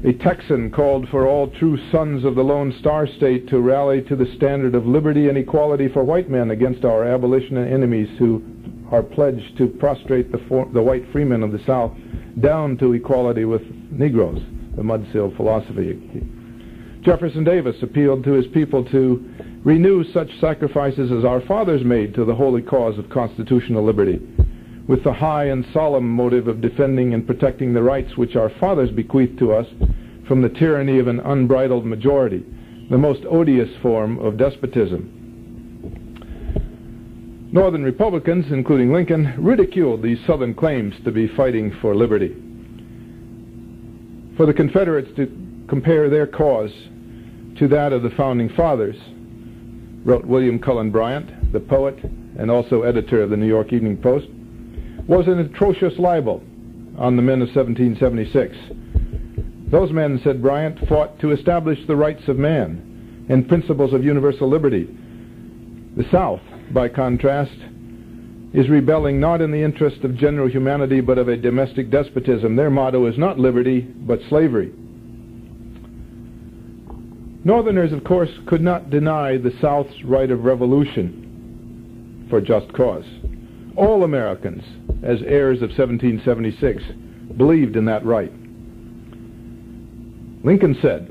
A 0.06 0.14
Texan 0.14 0.72
called 0.72 1.10
for 1.10 1.28
all 1.28 1.50
true 1.50 1.78
sons 1.92 2.24
of 2.24 2.36
the 2.36 2.44
Lone 2.44 2.74
Star 2.80 3.08
State 3.08 3.50
to 3.50 3.60
rally 3.60 4.02
to 4.04 4.16
the 4.16 4.32
standard 4.38 4.76
of 4.76 4.86
liberty 4.86 5.30
and 5.30 5.38
equality 5.38 5.88
for 5.90 6.04
white 6.04 6.30
men 6.30 6.52
against 6.52 6.86
our 6.86 7.04
abolition 7.04 7.58
enemies 7.58 8.10
who 8.20 8.44
are 8.92 9.04
pledged 9.04 9.58
to 9.58 9.68
prostrate 9.68 10.32
the, 10.32 10.38
for, 10.48 10.70
the 10.74 10.82
white 10.82 11.12
freemen 11.12 11.44
of 11.44 11.52
the 11.52 11.64
South 11.66 11.92
down 12.40 12.78
to 12.78 12.94
equality 12.94 13.46
with 13.46 13.64
Negroes, 13.92 14.42
the 14.76 14.84
Mudsill 14.84 15.36
philosophy. 15.36 16.00
Jefferson 17.06 17.44
Davis 17.44 17.76
appealed 17.84 18.24
to 18.24 18.32
his 18.32 18.48
people 18.48 18.84
to 18.86 19.24
renew 19.64 20.04
such 20.12 20.40
sacrifices 20.42 21.12
as 21.12 21.24
our 21.24 21.40
fathers 21.42 21.84
made 21.84 22.16
to 22.16 22.26
the 22.26 22.34
holy 22.34 22.64
cause 22.64 22.98
of 22.98 23.12
constitutional 23.12 23.86
liberty 23.86 24.20
with 24.88 25.04
the 25.04 25.14
high 25.14 25.46
and 25.46 25.64
solemn 25.72 26.10
motive 26.10 26.48
of 26.48 26.62
defending 26.62 27.14
and 27.14 27.28
protecting 27.28 27.74
the 27.74 27.84
rights 27.84 28.18
which 28.18 28.36
our 28.36 28.50
fathers 28.60 28.90
bequeathed 28.90 29.38
to 29.38 29.54
us 29.54 29.68
from 30.28 30.42
the 30.42 30.50
tyranny 30.50 30.98
of 30.98 31.08
an 31.08 31.20
unbridled 31.20 31.86
majority, 31.86 32.44
the 32.90 32.98
most 32.98 33.24
odious 33.30 33.70
form 33.84 34.18
of 34.18 34.38
despotism. 34.38 35.12
Northern 37.52 37.84
Republicans, 37.84 38.52
including 38.52 38.92
Lincoln, 38.92 39.34
ridiculed 39.38 40.02
these 40.02 40.20
Southern 40.26 40.56
claims 40.56 40.96
to 41.04 41.12
be 41.12 41.28
fighting 41.28 41.72
for 41.82 41.96
liberty. 41.96 42.36
For 44.38 44.48
the 44.48 44.54
Confederates 44.54 45.16
to 45.18 45.32
compare 45.68 46.10
their 46.10 46.28
cause 46.28 46.72
to 47.58 47.68
that 47.70 47.94
of 47.94 48.04
the 48.04 48.10
Founding 48.12 48.50
Fathers, 48.50 48.98
wrote 50.04 50.26
William 50.26 50.60
Cullen 50.60 50.92
Bryant, 50.92 51.54
the 51.54 51.60
poet, 51.60 51.98
and 52.38 52.52
also 52.52 52.84
editor 52.84 53.22
of 53.22 53.30
the 53.30 53.38
New 53.38 53.48
York 53.48 53.72
Evening 53.72 53.98
Post, 53.98 54.28
was 55.08 55.28
an 55.28 55.40
atrocious 55.40 55.98
libel 55.98 56.44
on 56.98 57.16
the 57.16 57.22
men 57.22 57.42
of 57.42 57.50
1776. 57.56 58.56
Those 59.72 59.92
men, 59.92 60.20
said 60.24 60.42
Bryant, 60.42 60.88
fought 60.88 61.20
to 61.20 61.32
establish 61.32 61.80
the 61.88 61.96
rights 61.96 62.28
of 62.28 62.38
man 62.38 63.26
and 63.30 63.48
principles 63.48 63.94
of 63.94 64.04
universal 64.04 64.50
liberty. 64.50 64.88
The 65.96 66.06
South, 66.12 66.42
by 66.72 66.90
contrast, 66.90 67.58
is 68.54 68.70
rebelling 68.70 69.20
not 69.20 69.42
in 69.42 69.52
the 69.52 69.62
interest 69.62 70.04
of 70.04 70.16
general 70.16 70.50
humanity 70.50 71.02
but 71.02 71.18
of 71.18 71.28
a 71.28 71.38
domestic 71.38 71.90
despotism. 71.90 72.56
Their 72.56 72.70
motto 72.70 73.06
is 73.08 73.18
not 73.18 73.40
liberty 73.40 73.82
but 73.82 74.20
slavery. 74.30 74.72
Northerners, 77.46 77.94
of 77.94 78.04
course, 78.04 78.32
could 78.48 78.62
not 78.62 78.90
deny 78.90 79.38
the 79.38 79.54
South's 79.62 80.04
right 80.04 80.32
of 80.32 80.46
revolution 80.46 82.26
for 82.28 82.42
just 82.42 82.74
cause. 82.74 83.06
All 83.76 84.04
Americans, 84.04 84.64
as 85.04 85.20
heirs 85.22 85.58
of 85.58 85.70
1776, 85.70 86.82
believed 87.38 87.76
in 87.76 87.86
that 87.86 88.04
right. 88.04 88.32
Lincoln 90.44 90.76
said 90.82 91.08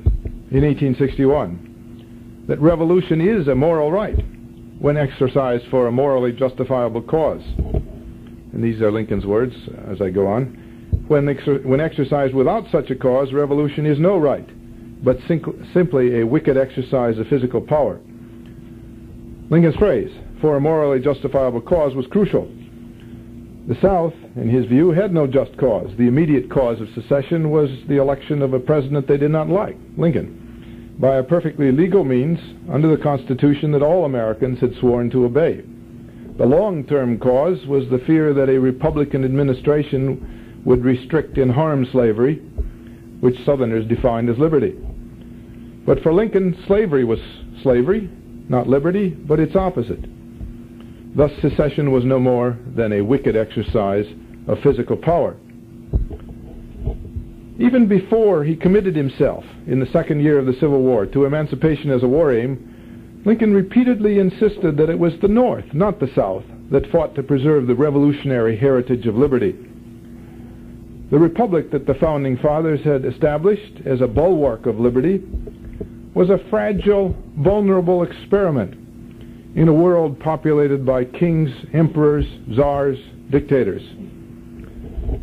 in 0.51 0.65
1861 0.65 2.45
that 2.49 2.59
revolution 2.61 3.21
is 3.21 3.47
a 3.47 3.55
moral 3.55 3.93
right 3.93 4.19
when 4.81 4.97
exercised 4.97 5.67
for 5.71 5.87
a 5.87 5.93
morally 5.93 6.33
justifiable 6.33 7.03
cause. 7.03 7.43
And 8.53 8.65
these 8.65 8.81
are 8.81 8.91
Lincoln's 8.91 9.25
words 9.25 9.55
as 9.89 10.03
I 10.03 10.11
go 10.11 10.27
on. 10.27 10.47
When, 11.07 11.29
when 11.63 11.81
exercised 11.81 12.35
without 12.35 12.65
such 12.73 12.91
a 12.91 12.97
cause, 12.97 13.33
revolution 13.33 13.87
is 13.87 14.01
no 14.01 14.19
right 14.19 14.49
but 15.05 15.19
simply 15.29 16.21
a 16.21 16.27
wicked 16.27 16.57
exercise 16.57 17.19
of 17.19 17.29
physical 17.29 17.61
power. 17.61 18.01
Lincoln's 19.51 19.77
phrase, 19.77 20.11
for 20.41 20.57
a 20.57 20.61
morally 20.61 20.99
justifiable 20.99 21.61
cause, 21.61 21.95
was 21.95 22.07
crucial. 22.07 22.51
The 23.69 23.79
South, 23.81 24.15
in 24.37 24.49
his 24.49 24.67
view, 24.67 24.91
had 24.91 25.13
no 25.13 25.27
just 25.27 25.57
cause. 25.59 25.91
The 25.97 26.09
immediate 26.09 26.51
cause 26.51 26.81
of 26.81 26.89
secession 26.95 27.51
was 27.51 27.71
the 27.89 27.99
election 27.99 28.43
of 28.43 28.55
a 28.55 28.61
president 28.61 29.07
they 29.07 29.17
did 29.17 29.31
not 29.31 29.49
like, 29.49 29.77
Lincoln, 29.97 30.97
by 30.99 31.17
a 31.17 31.23
perfectly 31.23 31.71
legal 31.73 32.05
means 32.05 32.39
under 32.71 32.89
the 32.89 33.03
Constitution 33.03 33.73
that 33.73 33.83
all 33.83 34.05
Americans 34.05 34.61
had 34.61 34.75
sworn 34.77 35.11
to 35.11 35.25
obey. 35.25 35.63
The 36.37 36.47
long-term 36.47 37.19
cause 37.21 37.65
was 37.67 37.89
the 37.89 38.01
fear 38.07 38.35
that 38.35 38.49
a 38.49 38.59
Republican 38.59 39.25
administration 39.25 40.63
would 40.65 40.85
restrict 40.85 41.39
and 41.39 41.51
harm 41.51 41.87
slavery, 41.93 42.37
which 43.21 43.43
Southerners 43.45 43.87
defined 43.87 44.29
as 44.29 44.39
liberty. 44.39 44.75
But 45.87 46.03
for 46.03 46.15
Lincoln, 46.15 46.57
slavery 46.67 47.05
was 47.05 47.19
slavery, 47.63 48.09
not 48.49 48.69
liberty, 48.69 49.11
but 49.11 49.41
its 49.41 49.55
opposite. 49.55 50.05
Thus, 51.15 51.31
secession 51.41 51.93
was 51.93 52.05
no 52.05 52.19
more 52.19 52.59
than 52.75 52.93
a 52.93 53.03
wicked 53.03 53.37
exercise 53.37 54.07
of 54.49 54.59
physical 54.61 54.97
power. 54.97 55.37
Even 57.59 57.87
before 57.87 58.45
he 58.45 58.57
committed 58.57 58.97
himself 58.97 59.45
in 59.67 59.79
the 59.79 59.87
second 59.93 60.21
year 60.21 60.39
of 60.39 60.47
the 60.47 60.55
Civil 60.55 60.83
War 60.83 61.07
to 61.07 61.25
emancipation 61.25 61.91
as 61.91 62.03
a 62.03 62.09
war 62.09 62.33
aim, 62.33 63.23
Lincoln 63.25 63.55
repeatedly 63.55 64.19
insisted 64.19 64.77
that 64.77 64.91
it 64.91 64.99
was 64.99 65.13
the 65.21 65.29
North, 65.29 65.73
not 65.73 66.01
the 66.01 66.11
South, 66.15 66.45
that 66.71 66.91
fought 66.91 67.15
to 67.15 67.23
preserve 67.23 67.67
the 67.67 67.75
revolutionary 67.75 68.57
heritage 68.57 69.07
of 69.07 69.17
liberty. 69.17 69.55
The 71.11 71.19
republic 71.19 71.71
that 71.71 71.87
the 71.87 71.95
founding 71.95 72.39
fathers 72.39 72.81
had 72.83 73.05
established 73.05 73.83
as 73.87 74.01
a 74.01 74.09
bulwark 74.09 74.67
of 74.67 74.81
liberty 74.81 75.23
was 76.15 76.31
a 76.31 76.39
fragile, 76.49 77.15
vulnerable 77.39 78.05
experiment 78.05 78.75
in 79.57 79.69
a 79.69 79.73
world 79.73 80.19
populated 80.21 80.87
by 80.87 81.05
kings, 81.05 81.51
emperors, 81.73 82.27
czars, 82.55 82.99
dictators. 83.31 83.83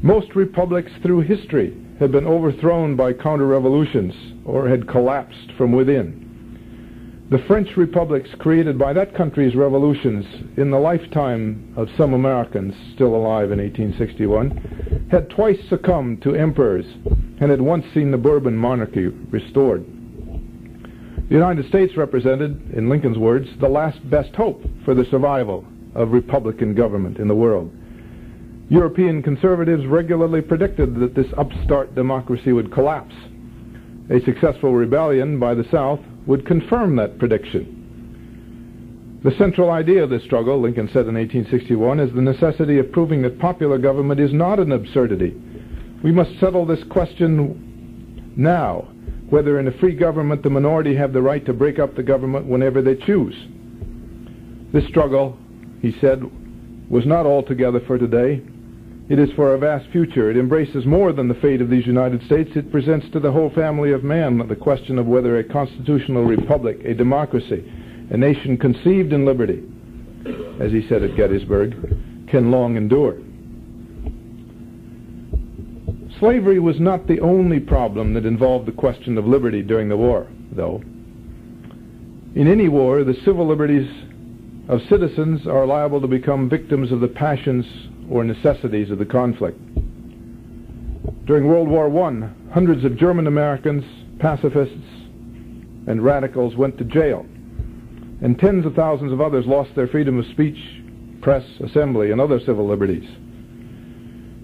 Most 0.01 0.35
republics 0.35 0.91
through 1.01 1.21
history 1.21 1.77
had 1.99 2.11
been 2.11 2.25
overthrown 2.25 2.95
by 2.95 3.13
counter-revolutions 3.13 4.13
or 4.45 4.67
had 4.67 4.87
collapsed 4.87 5.51
from 5.57 5.71
within. 5.71 7.27
The 7.29 7.43
French 7.47 7.77
republics 7.77 8.29
created 8.39 8.77
by 8.77 8.91
that 8.91 9.15
country's 9.15 9.55
revolutions 9.55 10.25
in 10.57 10.69
the 10.69 10.79
lifetime 10.79 11.73
of 11.77 11.87
some 11.95 12.13
Americans 12.13 12.75
still 12.93 13.15
alive 13.15 13.51
in 13.51 13.59
1861 13.59 15.07
had 15.09 15.29
twice 15.29 15.59
succumbed 15.69 16.21
to 16.23 16.35
emperors 16.35 16.85
and 17.39 17.49
had 17.49 17.61
once 17.61 17.85
seen 17.93 18.11
the 18.11 18.17
Bourbon 18.17 18.57
monarchy 18.57 19.07
restored. 19.07 19.85
The 21.31 21.37
United 21.37 21.65
States 21.69 21.95
represented, 21.95 22.73
in 22.73 22.89
Lincoln's 22.89 23.17
words, 23.17 23.47
the 23.61 23.69
last 23.69 23.97
best 24.09 24.35
hope 24.35 24.61
for 24.83 24.93
the 24.93 25.05
survival 25.05 25.65
of 25.95 26.11
Republican 26.11 26.75
government 26.75 27.19
in 27.19 27.29
the 27.29 27.35
world. 27.35 27.71
European 28.67 29.23
conservatives 29.23 29.85
regularly 29.85 30.41
predicted 30.41 30.93
that 30.95 31.15
this 31.15 31.31
upstart 31.37 31.95
democracy 31.95 32.51
would 32.51 32.73
collapse. 32.73 33.15
A 34.09 34.19
successful 34.25 34.73
rebellion 34.73 35.39
by 35.39 35.53
the 35.53 35.63
South 35.71 36.01
would 36.27 36.45
confirm 36.45 36.97
that 36.97 37.17
prediction. 37.17 39.21
The 39.23 39.37
central 39.37 39.71
idea 39.71 40.03
of 40.03 40.09
this 40.09 40.23
struggle, 40.23 40.59
Lincoln 40.59 40.87
said 40.87 41.07
in 41.07 41.15
1861, 41.15 42.01
is 42.01 42.13
the 42.13 42.21
necessity 42.21 42.77
of 42.77 42.91
proving 42.91 43.21
that 43.21 43.39
popular 43.39 43.77
government 43.77 44.19
is 44.19 44.33
not 44.33 44.59
an 44.59 44.73
absurdity. 44.73 45.33
We 46.03 46.11
must 46.11 46.37
settle 46.41 46.65
this 46.65 46.83
question 46.89 48.33
now 48.35 48.89
whether 49.31 49.59
in 49.59 49.67
a 49.67 49.77
free 49.79 49.95
government 49.95 50.43
the 50.43 50.49
minority 50.49 50.93
have 50.93 51.13
the 51.13 51.21
right 51.21 51.45
to 51.45 51.53
break 51.53 51.79
up 51.79 51.95
the 51.95 52.03
government 52.03 52.45
whenever 52.45 52.81
they 52.81 52.95
choose. 52.95 53.33
This 54.73 54.85
struggle, 54.89 55.37
he 55.81 55.95
said, 56.01 56.21
was 56.89 57.05
not 57.05 57.25
altogether 57.25 57.79
for 57.87 57.97
today. 57.97 58.41
It 59.09 59.19
is 59.19 59.29
for 59.35 59.53
a 59.53 59.57
vast 59.57 59.89
future. 59.91 60.29
It 60.29 60.37
embraces 60.37 60.85
more 60.85 61.13
than 61.13 61.29
the 61.29 61.33
fate 61.35 61.61
of 61.61 61.69
these 61.69 61.87
United 61.87 62.23
States. 62.25 62.51
It 62.55 62.71
presents 62.71 63.09
to 63.13 63.21
the 63.21 63.31
whole 63.31 63.49
family 63.51 63.93
of 63.93 64.03
man 64.03 64.45
the 64.47 64.55
question 64.55 64.99
of 64.99 65.05
whether 65.05 65.39
a 65.39 65.43
constitutional 65.45 66.25
republic, 66.25 66.79
a 66.83 66.93
democracy, 66.93 67.63
a 68.09 68.17
nation 68.17 68.57
conceived 68.57 69.13
in 69.13 69.25
liberty, 69.25 69.63
as 70.59 70.73
he 70.73 70.85
said 70.89 71.03
at 71.03 71.15
Gettysburg, 71.15 72.27
can 72.27 72.51
long 72.51 72.75
endure. 72.75 73.17
Slavery 76.21 76.59
was 76.59 76.79
not 76.79 77.07
the 77.07 77.19
only 77.19 77.59
problem 77.59 78.13
that 78.13 78.27
involved 78.27 78.67
the 78.67 78.71
question 78.71 79.17
of 79.17 79.25
liberty 79.25 79.63
during 79.63 79.89
the 79.89 79.97
war, 79.97 80.27
though. 80.51 80.79
In 82.35 82.47
any 82.47 82.69
war, 82.69 83.03
the 83.03 83.15
civil 83.25 83.47
liberties 83.47 83.89
of 84.69 84.83
citizens 84.87 85.47
are 85.47 85.65
liable 85.65 85.99
to 85.99 86.07
become 86.07 86.47
victims 86.47 86.91
of 86.91 86.99
the 86.99 87.07
passions 87.07 87.65
or 88.07 88.23
necessities 88.23 88.91
of 88.91 88.99
the 88.99 89.05
conflict. 89.05 89.57
During 91.25 91.47
World 91.47 91.67
War 91.67 91.89
I, 92.05 92.29
hundreds 92.53 92.85
of 92.85 92.97
German 92.97 93.25
Americans, 93.25 93.83
pacifists, 94.19 94.75
and 95.87 96.03
radicals 96.03 96.55
went 96.55 96.77
to 96.77 96.83
jail, 96.83 97.25
and 98.21 98.37
tens 98.37 98.67
of 98.67 98.75
thousands 98.75 99.11
of 99.11 99.21
others 99.21 99.47
lost 99.47 99.73
their 99.73 99.87
freedom 99.87 100.19
of 100.19 100.27
speech, 100.27 100.59
press, 101.21 101.45
assembly, 101.61 102.11
and 102.11 102.21
other 102.21 102.39
civil 102.39 102.67
liberties. 102.67 103.09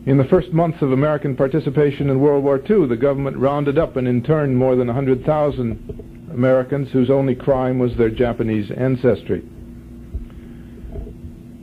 In 0.07 0.17
the 0.17 0.23
first 0.23 0.53
months 0.53 0.81
of 0.81 0.93
American 0.93 1.35
participation 1.35 2.09
in 2.09 2.21
World 2.21 2.41
War 2.41 2.61
II, 2.69 2.87
the 2.87 2.95
government 2.95 3.35
rounded 3.35 3.77
up 3.77 3.97
and 3.97 4.07
interned 4.07 4.55
more 4.55 4.77
than 4.77 4.87
100,000 4.87 6.29
Americans 6.31 6.89
whose 6.93 7.09
only 7.09 7.35
crime 7.35 7.77
was 7.77 7.93
their 7.97 8.09
Japanese 8.09 8.71
ancestry. 8.71 9.43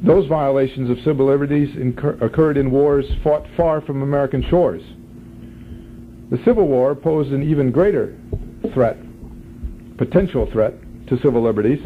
Those 0.03 0.27
violations 0.27 0.91
of 0.91 0.99
civil 1.05 1.25
liberties 1.25 1.75
occurred 2.21 2.59
in 2.59 2.71
wars 2.71 3.07
fought 3.23 3.47
far 3.57 3.81
from 3.81 4.03
American 4.03 4.43
shores. 4.51 4.83
The 6.29 6.45
Civil 6.45 6.69
War 6.69 6.95
posed 6.95 7.33
an 7.33 7.43
even 7.43 7.71
greater 7.71 8.15
threat, 8.75 8.99
potential 9.97 10.51
threat, 10.53 10.75
to 11.07 11.19
civil 11.23 11.41
liberties. 11.41 11.81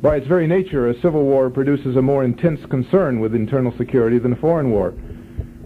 By 0.00 0.18
its 0.18 0.28
very 0.28 0.46
nature, 0.46 0.88
a 0.88 1.00
civil 1.00 1.24
war 1.24 1.50
produces 1.50 1.96
a 1.96 2.02
more 2.02 2.22
intense 2.22 2.60
concern 2.66 3.18
with 3.18 3.34
internal 3.34 3.76
security 3.76 4.20
than 4.20 4.34
a 4.34 4.36
foreign 4.36 4.70
war. 4.70 4.94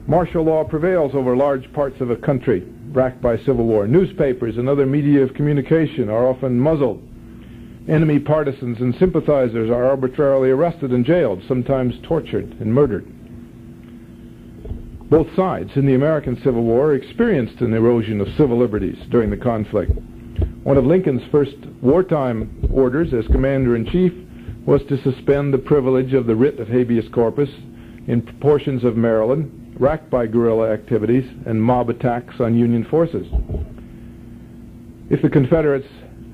Martial 0.08 0.42
law 0.42 0.64
prevails 0.64 1.14
over 1.14 1.36
large 1.36 1.70
parts 1.74 2.00
of 2.00 2.08
a 2.08 2.16
country 2.16 2.66
racked 2.92 3.20
by 3.20 3.36
civil 3.36 3.66
war. 3.66 3.86
Newspapers 3.86 4.56
and 4.56 4.66
other 4.66 4.86
media 4.86 5.22
of 5.22 5.34
communication 5.34 6.08
are 6.08 6.26
often 6.26 6.58
muzzled. 6.58 7.06
Enemy 7.86 8.20
partisans 8.20 8.80
and 8.80 8.94
sympathizers 8.98 9.68
are 9.68 9.84
arbitrarily 9.84 10.48
arrested 10.48 10.92
and 10.92 11.04
jailed, 11.04 11.42
sometimes 11.46 11.92
tortured 12.04 12.56
and 12.58 12.72
murdered. 12.72 13.06
Both 15.10 15.26
sides 15.36 15.72
in 15.76 15.84
the 15.84 15.94
American 15.94 16.36
Civil 16.42 16.62
War 16.62 16.94
experienced 16.94 17.60
an 17.60 17.74
erosion 17.74 18.22
of 18.22 18.28
civil 18.38 18.58
liberties 18.58 18.98
during 19.10 19.28
the 19.28 19.36
conflict. 19.36 19.92
One 20.62 20.78
of 20.78 20.86
Lincoln's 20.86 21.30
first 21.30 21.56
wartime 21.82 22.70
orders 22.72 23.12
as 23.12 23.26
commander-in-chief 23.26 24.14
was 24.64 24.80
to 24.88 25.02
suspend 25.02 25.52
the 25.52 25.58
privilege 25.58 26.14
of 26.14 26.26
the 26.26 26.36
writ 26.36 26.58
of 26.58 26.68
habeas 26.68 27.08
corpus 27.12 27.50
in 28.06 28.22
portions 28.40 28.84
of 28.84 28.96
Maryland 28.96 29.57
racked 29.78 30.10
by 30.10 30.26
guerrilla 30.26 30.72
activities 30.72 31.24
and 31.46 31.62
mob 31.62 31.88
attacks 31.90 32.40
on 32.40 32.56
Union 32.56 32.84
forces. 32.84 33.26
If 35.10 35.22
the 35.22 35.30
Confederates 35.30 35.88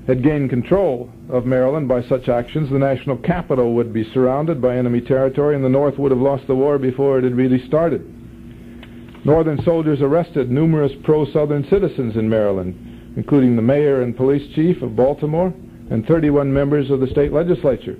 had 0.07 0.23
gained 0.23 0.49
control 0.49 1.11
of 1.29 1.45
Maryland 1.45 1.87
by 1.87 2.03
such 2.03 2.29
actions, 2.29 2.69
the 2.69 2.79
national 2.79 3.17
capital 3.17 3.73
would 3.73 3.93
be 3.93 4.09
surrounded 4.13 4.61
by 4.61 4.77
enemy 4.77 5.01
territory 5.01 5.55
and 5.55 5.63
the 5.63 5.69
North 5.69 5.97
would 5.97 6.11
have 6.11 6.19
lost 6.19 6.45
the 6.47 6.55
war 6.55 6.77
before 6.77 7.17
it 7.17 7.23
had 7.23 7.35
really 7.35 7.65
started. 7.67 8.11
Northern 9.25 9.61
soldiers 9.63 10.01
arrested 10.01 10.51
numerous 10.51 10.91
pro-Southern 11.03 11.67
citizens 11.67 12.15
in 12.15 12.29
Maryland, 12.29 13.13
including 13.17 13.55
the 13.55 13.61
mayor 13.61 14.01
and 14.01 14.15
police 14.15 14.53
chief 14.53 14.81
of 14.83 14.95
Baltimore 14.95 15.51
and 15.89 16.05
31 16.05 16.53
members 16.53 16.91
of 16.91 16.99
the 16.99 17.07
state 17.07 17.31
legislature, 17.31 17.97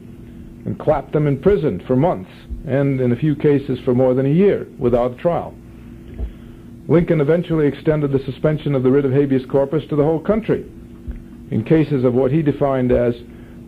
and 0.66 0.80
clapped 0.80 1.14
them 1.14 1.28
in 1.28 1.40
prison 1.40 1.82
for 1.88 1.96
months, 1.96 2.32
and 2.68 3.00
in 3.00 3.12
a 3.12 3.16
few 3.16 3.36
cases 3.36 3.80
for 3.86 3.94
more 3.94 4.14
than 4.14 4.26
a 4.26 4.30
year, 4.30 4.68
without 4.78 5.18
trial. 5.18 5.54
Lincoln 6.88 7.22
eventually 7.22 7.68
extended 7.68 8.12
the 8.12 8.24
suspension 8.26 8.76
of 8.76 8.84
the 8.84 8.92
writ 8.92 9.06
of 9.06 9.12
habeas 9.12 9.46
corpus 9.46 9.84
to 9.90 9.96
the 9.96 10.04
whole 10.04 10.20
country 10.20 10.66
in 11.52 11.64
cases 11.64 12.04
of 12.04 12.14
what 12.14 12.32
he 12.32 12.42
defined 12.42 12.92
as 12.92 13.14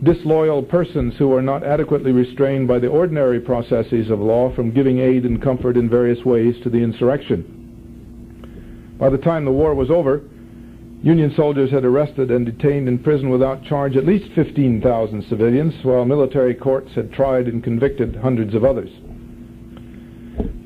disloyal 0.02 0.62
persons 0.62 1.14
who 1.16 1.32
are 1.32 1.42
not 1.42 1.64
adequately 1.64 2.12
restrained 2.12 2.68
by 2.68 2.78
the 2.78 2.86
ordinary 2.86 3.40
processes 3.40 4.10
of 4.10 4.20
law 4.20 4.54
from 4.54 4.72
giving 4.72 4.98
aid 4.98 5.24
and 5.24 5.42
comfort 5.42 5.76
in 5.76 5.88
various 5.88 6.24
ways 6.24 6.54
to 6.62 6.70
the 6.70 6.78
insurrection. 6.78 7.54
By 8.98 9.10
the 9.10 9.18
time 9.18 9.44
the 9.44 9.52
war 9.52 9.74
was 9.74 9.90
over, 9.90 10.22
Union 11.02 11.32
soldiers 11.36 11.70
had 11.70 11.84
arrested 11.84 12.30
and 12.30 12.44
detained 12.44 12.88
in 12.88 12.98
prison 12.98 13.30
without 13.30 13.62
charge 13.62 13.96
at 13.96 14.04
least 14.04 14.32
15,000 14.34 15.22
civilians, 15.28 15.74
while 15.84 16.04
military 16.04 16.54
courts 16.54 16.92
had 16.94 17.12
tried 17.12 17.46
and 17.46 17.62
convicted 17.62 18.16
hundreds 18.16 18.54
of 18.54 18.64
others. 18.64 18.90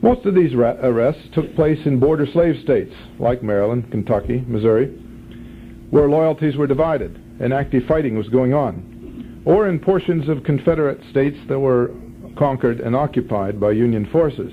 Most 0.01 0.25
of 0.25 0.35
these 0.35 0.55
arrests 0.55 1.29
took 1.33 1.55
place 1.55 1.79
in 1.85 2.01
border 2.01 2.27
slave 2.27 2.61
states 2.63 2.95
like 3.19 3.43
Maryland, 3.43 3.91
Kentucky, 3.91 4.43
Missouri, 4.49 4.87
where 5.91 6.09
loyalties 6.09 6.57
were 6.57 6.67
divided 6.67 7.19
and 7.39 7.53
active 7.53 7.85
fighting 7.87 8.17
was 8.17 8.29
going 8.29 8.55
on, 8.55 9.43
or 9.45 9.69
in 9.69 9.79
portions 9.79 10.29
of 10.29 10.45
Confederate 10.45 11.01
states 11.11 11.39
that 11.49 11.59
were 11.59 11.91
conquered 12.37 12.81
and 12.81 12.97
occupied 12.97 13.61
by 13.61 13.71
Union 13.71 14.07
forces. 14.07 14.53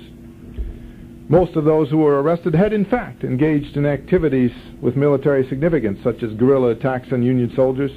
Most 1.30 1.54
of 1.54 1.64
those 1.64 1.88
who 1.88 1.98
were 1.98 2.20
arrested 2.20 2.56
had 2.56 2.72
in 2.72 2.84
fact 2.84 3.22
engaged 3.22 3.76
in 3.76 3.86
activities 3.86 4.50
with 4.80 4.96
military 4.96 5.46
significance, 5.48 6.00
such 6.02 6.24
as 6.24 6.32
guerrilla 6.32 6.70
attacks 6.70 7.12
on 7.12 7.22
Union 7.22 7.52
soldiers, 7.54 7.92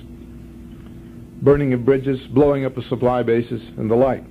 burning 1.42 1.74
of 1.74 1.84
bridges, 1.84 2.20
blowing 2.28 2.64
up 2.64 2.78
of 2.78 2.86
supply 2.86 3.24
bases, 3.24 3.60
and 3.78 3.90
the 3.90 3.96
like. 3.96 4.24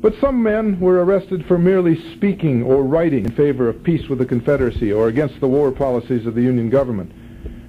But 0.00 0.16
some 0.20 0.42
men 0.42 0.80
were 0.80 1.04
arrested 1.04 1.46
for 1.46 1.56
merely 1.56 1.94
speaking 2.16 2.64
or 2.64 2.82
writing 2.82 3.26
in 3.26 3.30
favor 3.30 3.68
of 3.68 3.84
peace 3.84 4.08
with 4.08 4.18
the 4.18 4.26
Confederacy 4.26 4.92
or 4.92 5.06
against 5.06 5.38
the 5.38 5.46
war 5.46 5.70
policies 5.70 6.26
of 6.26 6.34
the 6.34 6.42
Union 6.42 6.70
government. 6.70 7.12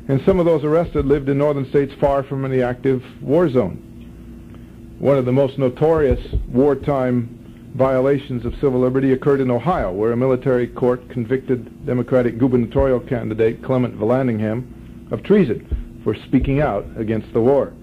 And 0.08 0.20
some 0.26 0.40
of 0.40 0.46
those 0.48 0.64
arrested 0.64 1.06
lived 1.06 1.30
in 1.30 1.38
northern 1.38 1.70
states 1.70 1.94
far 2.00 2.24
from 2.24 2.46
any 2.46 2.64
active 2.64 3.04
war 3.22 3.48
zone. 3.48 4.96
One 4.98 5.20
of 5.20 5.26
the 5.26 5.32
most 5.32 5.60
notorious 5.60 6.34
wartime 6.48 7.39
violations 7.76 8.46
of 8.46 8.54
civil 8.56 8.80
liberty 8.80 9.14
occurred 9.14 9.42
in 9.42 9.52
Ohio, 9.52 9.92
where 9.92 10.12
a 10.12 10.18
military 10.18 10.68
court 10.68 11.08
convicted 11.10 11.86
Democratic 11.86 12.38
gubernatorial 12.38 13.00
candidate 13.00 13.64
Clement 13.64 13.98
Vallandigham 13.98 15.12
of 15.12 15.24
treason 15.24 16.02
for 16.04 16.16
speaking 16.16 16.62
out 16.62 16.86
against 16.98 17.32
the 17.34 17.42
war. 17.42 17.74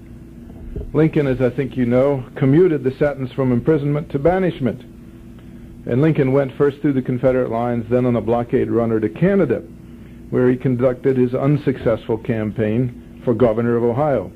Lincoln, 0.92 1.26
as 1.26 1.40
I 1.40 1.50
think 1.50 1.76
you 1.76 1.86
know, 1.86 2.24
commuted 2.36 2.84
the 2.84 2.90
sentence 2.98 3.32
from 3.32 3.52
imprisonment 3.52 4.10
to 4.10 4.18
banishment. 4.18 4.82
And 5.86 6.02
Lincoln 6.02 6.32
went 6.32 6.56
first 6.56 6.80
through 6.80 6.94
the 6.94 7.02
Confederate 7.02 7.50
lines, 7.50 7.86
then 7.88 8.06
on 8.06 8.16
a 8.16 8.20
blockade 8.20 8.70
runner 8.70 9.00
to 9.00 9.08
Canada, 9.08 9.60
where 10.30 10.50
he 10.50 10.56
conducted 10.56 11.16
his 11.16 11.34
unsuccessful 11.34 12.18
campaign 12.18 13.22
for 13.24 13.34
governor 13.34 13.76
of 13.76 13.84
Ohio. 13.84 14.30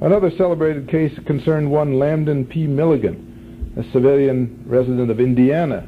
Another 0.00 0.30
celebrated 0.36 0.88
case 0.88 1.16
concerned 1.26 1.70
one 1.70 1.94
Lambden 1.94 2.48
P. 2.48 2.66
Milligan, 2.66 3.29
a 3.76 3.84
civilian 3.92 4.64
resident 4.66 5.10
of 5.10 5.20
Indiana 5.20 5.86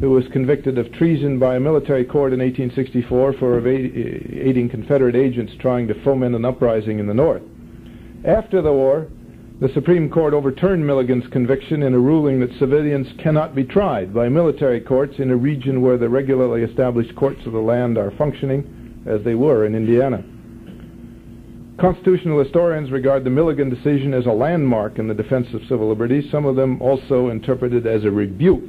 who 0.00 0.10
was 0.10 0.26
convicted 0.28 0.78
of 0.78 0.90
treason 0.92 1.38
by 1.38 1.56
a 1.56 1.60
military 1.60 2.04
court 2.04 2.32
in 2.32 2.40
1864 2.40 3.34
for 3.34 3.68
eh, 3.68 3.88
aiding 4.32 4.68
Confederate 4.68 5.14
agents 5.14 5.52
trying 5.58 5.86
to 5.88 6.02
foment 6.02 6.34
an 6.34 6.44
uprising 6.44 6.98
in 6.98 7.06
the 7.06 7.14
North. 7.14 7.42
After 8.24 8.62
the 8.62 8.72
war, 8.72 9.08
the 9.60 9.68
Supreme 9.74 10.08
Court 10.08 10.32
overturned 10.32 10.86
Milligan's 10.86 11.26
conviction 11.30 11.82
in 11.82 11.92
a 11.92 11.98
ruling 11.98 12.40
that 12.40 12.58
civilians 12.58 13.08
cannot 13.18 13.54
be 13.54 13.62
tried 13.62 14.14
by 14.14 14.30
military 14.30 14.80
courts 14.80 15.18
in 15.18 15.30
a 15.30 15.36
region 15.36 15.82
where 15.82 15.98
the 15.98 16.08
regularly 16.08 16.62
established 16.62 17.14
courts 17.14 17.44
of 17.44 17.52
the 17.52 17.58
land 17.58 17.98
are 17.98 18.10
functioning, 18.12 19.04
as 19.06 19.22
they 19.22 19.34
were 19.34 19.66
in 19.66 19.74
Indiana. 19.74 20.24
Constitutional 21.80 22.42
historians 22.44 22.90
regard 22.90 23.24
the 23.24 23.30
Milligan 23.30 23.70
decision 23.70 24.12
as 24.12 24.26
a 24.26 24.32
landmark 24.32 24.98
in 24.98 25.08
the 25.08 25.14
defense 25.14 25.46
of 25.54 25.62
civil 25.62 25.88
liberties. 25.88 26.30
Some 26.30 26.44
of 26.44 26.54
them 26.54 26.82
also 26.82 27.30
interpret 27.30 27.72
it 27.72 27.86
as 27.86 28.04
a 28.04 28.10
rebuke 28.10 28.68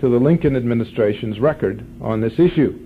to 0.00 0.08
the 0.08 0.20
Lincoln 0.20 0.54
administration's 0.54 1.40
record 1.40 1.84
on 2.00 2.20
this 2.20 2.38
issue. 2.38 2.78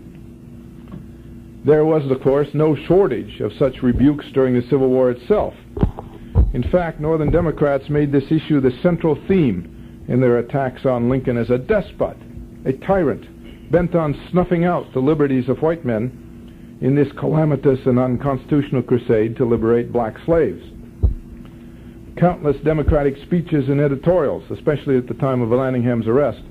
There 1.67 1.85
was, 1.85 2.11
of 2.11 2.23
course, 2.23 2.49
no 2.55 2.75
shortage 2.75 3.41
of 3.41 3.53
such 3.59 3.83
rebukes 3.83 4.25
during 4.33 4.55
the 4.55 4.67
Civil 4.71 4.89
War 4.89 5.11
itself. 5.11 5.53
In 6.55 6.67
fact, 6.73 6.99
Northern 6.99 7.31
Democrats 7.31 7.91
made 7.91 8.11
this 8.11 8.33
issue 8.33 8.59
the 8.59 8.73
central 8.83 9.19
theme 9.29 10.05
in 10.09 10.23
their 10.23 10.39
attacks 10.39 10.87
on 10.87 11.11
Lincoln 11.11 11.37
as 11.37 11.51
a 11.51 11.59
despot, 11.59 12.17
a 12.65 12.73
tyrant, 12.73 13.71
bent 13.71 13.95
on 13.95 14.19
snuffing 14.31 14.65
out 14.65 14.95
the 14.95 15.01
liberties 15.01 15.51
of 15.51 15.61
white 15.61 15.85
men 15.85 16.23
in 16.83 16.97
this 16.97 17.09
calamitous 17.13 17.79
and 17.87 17.97
unconstitutional 17.97 18.83
crusade 18.83 19.37
to 19.37 19.45
liberate 19.45 19.93
black 19.93 20.17
slaves. 20.27 20.63
Countless 22.17 22.57
Democratic 22.65 23.17
speeches 23.23 23.69
and 23.69 23.81
editorials, 23.81 24.43
especially 24.51 24.99
at 24.99 25.07
the 25.07 25.15
time 25.15 25.41
of 25.41 25.49
Vallandigham's 25.49 26.09
arrest, 26.09 26.43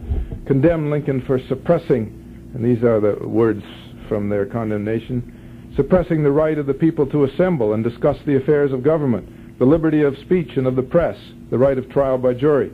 condemned 0.47 0.89
Lincoln 0.89 1.21
for 1.27 1.38
suppressing, 1.49 2.51
and 2.55 2.63
these 2.63 2.82
are 2.82 3.01
the 3.01 3.27
words 3.27 3.61
from 4.07 4.29
their 4.29 4.45
condemnation, 4.45 5.73
suppressing 5.75 6.23
the 6.23 6.32
right 6.32 6.57
of 6.57 6.65
the 6.65 6.73
people 6.73 7.05
to 7.07 7.25
assemble 7.25 7.73
and 7.73 7.84
discuss 7.84 8.17
the 8.25 8.38
affairs 8.38 8.71
of 8.71 8.84
government, 8.84 9.59
the 9.59 9.65
liberty 9.65 10.01
of 10.01 10.17
speech 10.19 10.55
and 10.55 10.65
of 10.65 10.77
the 10.77 10.82
press, 10.82 11.17
the 11.49 11.57
right 11.57 11.77
of 11.77 11.89
trial 11.89 12.17
by 12.17 12.34
jury, 12.34 12.71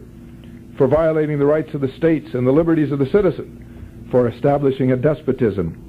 for 0.78 0.88
violating 0.88 1.40
the 1.40 1.46
rights 1.46 1.74
of 1.74 1.82
the 1.82 1.94
states 1.98 2.30
and 2.36 2.46
the 2.46 2.52
liberties 2.52 2.92
of 2.92 3.00
the 3.00 3.10
citizen, 3.10 4.08
for 4.12 4.28
establishing 4.28 4.92
a 4.92 4.96
despotism, 4.96 5.87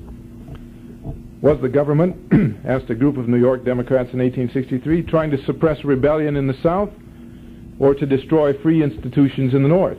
was 1.41 1.61
the 1.61 1.69
government, 1.69 2.17
asked 2.67 2.91
a 2.91 2.95
group 2.95 3.17
of 3.17 3.29
New 3.29 3.39
York 3.39 3.65
Democrats 3.65 4.11
in 4.13 4.19
1863, 4.19 5.03
trying 5.03 5.31
to 5.31 5.45
suppress 5.45 5.85
rebellion 5.85 6.37
in 6.37 6.47
the 6.47 6.57
South 6.63 6.91
or 7.79 7.95
to 7.95 8.07
destroy 8.07 8.53
free 8.61 8.83
institutions 8.83 9.55
in 9.55 9.63
the 9.63 9.69
North? 9.69 9.99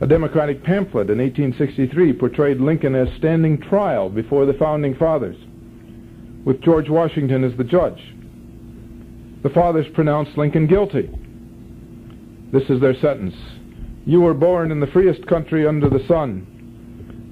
A 0.00 0.06
Democratic 0.06 0.62
pamphlet 0.62 1.10
in 1.10 1.18
1863 1.18 2.12
portrayed 2.14 2.60
Lincoln 2.60 2.94
as 2.94 3.08
standing 3.18 3.60
trial 3.60 4.08
before 4.08 4.46
the 4.46 4.54
Founding 4.54 4.94
Fathers, 4.94 5.36
with 6.44 6.62
George 6.62 6.88
Washington 6.88 7.44
as 7.44 7.56
the 7.58 7.64
judge. 7.64 8.00
The 9.42 9.50
Fathers 9.50 9.86
pronounced 9.94 10.38
Lincoln 10.38 10.66
guilty. 10.66 11.10
This 12.52 12.70
is 12.70 12.80
their 12.80 12.94
sentence. 12.94 13.34
You 14.06 14.22
were 14.22 14.34
born 14.34 14.70
in 14.70 14.80
the 14.80 14.86
freest 14.86 15.26
country 15.26 15.66
under 15.66 15.90
the 15.90 16.06
sun, 16.08 16.57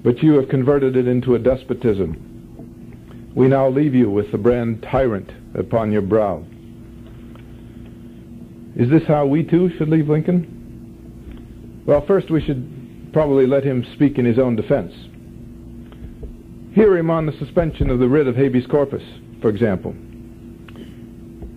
but 0.07 0.23
you 0.23 0.35
have 0.35 0.49
converted 0.49 0.97
it 0.97 1.09
into 1.09 1.35
a 1.35 1.39
despotism. 1.41 3.33
We 3.35 3.49
now 3.49 3.69
leave 3.69 3.93
you 3.93 4.09
with 4.09 4.31
the 4.31 4.39
brand 4.39 4.87
tyrant 4.89 5.33
upon 5.57 5.91
your 5.91 6.03
brow. 6.03 6.45
Is 8.77 8.89
this 8.89 9.03
how 9.09 9.27
we 9.27 9.43
too 9.43 9.69
should 9.77 9.89
leave 9.89 10.09
Lincoln? 10.09 11.83
Well, 11.85 12.07
first 12.07 12.31
we 12.31 12.41
should 12.41 13.11
probably 13.13 13.49
let 13.49 13.65
him 13.65 13.85
speak 13.95 14.17
in 14.17 14.25
his 14.25 14.39
own 14.39 14.55
defense. 14.55 14.93
Hear 16.73 16.97
him 16.97 17.11
on 17.11 17.27
the 17.27 17.37
suspension 17.41 17.91
of 17.91 17.99
the 17.99 18.09
writ 18.09 18.29
of 18.29 18.37
habeas 18.37 18.69
corpus, 18.69 19.03
for 19.43 19.49
example. 19.49 19.93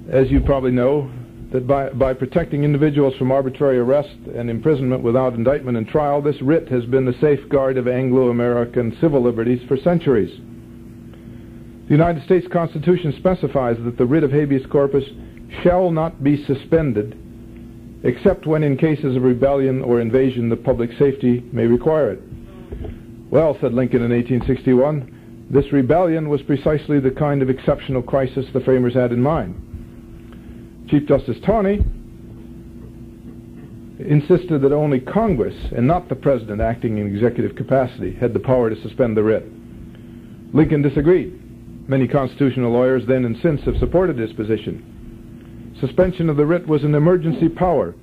As 0.10 0.32
you 0.32 0.42
probably 0.42 0.72
know, 0.72 1.12
that 1.52 1.66
by, 1.66 1.90
by 1.90 2.14
protecting 2.14 2.64
individuals 2.64 3.16
from 3.16 3.32
arbitrary 3.32 3.80
arrest 3.80 4.16
and 4.36 4.50
imprisonment 4.50 5.02
without 5.02 5.34
indictment 5.34 5.78
and 5.78 5.88
trial, 5.88 6.22
this 6.22 6.42
writ 6.42 6.68
has 6.70 6.86
been 6.86 7.06
the 7.06 7.18
safeguard 7.20 7.78
of 7.78 7.88
Anglo-American 7.88 8.96
civil 9.02 9.22
liberties 9.22 9.62
for 9.68 9.78
centuries. 9.78 10.40
The 11.88 11.96
United 11.96 12.24
States 12.24 12.48
Constitution 12.52 13.16
specifies 13.18 13.78
that 13.84 13.98
the 13.98 14.06
writ 14.06 14.24
of 14.24 14.32
habeas 14.32 14.66
corpus 14.68 15.06
shall 15.64 15.90
not 15.90 16.24
be 16.24 16.46
suspended 16.46 17.18
except 18.04 18.46
when 18.46 18.64
in 18.64 18.78
cases 18.78 19.16
of 19.16 19.24
rebellion 19.24 19.82
or 19.82 20.00
invasion 20.00 20.50
the 20.50 20.56
public 20.56 20.92
safety 20.98 21.44
may 21.52 21.66
require 21.66 22.12
it. 22.12 22.22
Well, 23.30 23.58
said 23.60 23.74
Lincoln 23.74 24.04
in 24.04 24.12
1861, 24.12 25.48
this 25.50 25.72
rebellion 25.74 26.30
was 26.30 26.42
precisely 26.44 27.00
the 27.00 27.12
kind 27.12 27.42
of 27.42 27.50
exceptional 27.50 28.02
crisis 28.02 28.46
the 28.54 28.62
framers 28.62 28.94
had 28.94 29.12
in 29.12 29.22
mind. 29.22 29.69
Chief 30.90 31.08
Justice 31.08 31.38
Taney 31.46 31.80
insisted 34.00 34.62
that 34.62 34.72
only 34.72 35.00
Congress 35.00 35.56
and 35.76 35.86
not 35.86 36.10
the 36.10 36.16
President 36.16 36.62
acting 36.62 36.98
in 36.98 37.08
executive 37.08 37.56
capacity 37.56 38.14
had 38.14 38.34
the 38.34 38.40
power 38.40 38.70
to 38.70 38.82
suspend 38.82 39.16
the 39.16 39.24
writ. 39.24 39.46
Lincoln 40.54 40.82
disagreed 40.82 41.40
Many 41.90 42.08
constitutional 42.08 42.72
lawyers 42.72 43.04
then 43.08 43.26
and 43.26 43.36
since 43.42 43.62
have 43.62 43.78
supported 43.78 44.16
this 44.16 44.32
position. 44.34 45.76
Suspension 45.80 46.30
of 46.30 46.38
the 46.38 46.46
writ 46.46 46.68
was 46.68 46.84
an 46.84 46.94
emergency 46.94 47.50
power. 47.50 47.96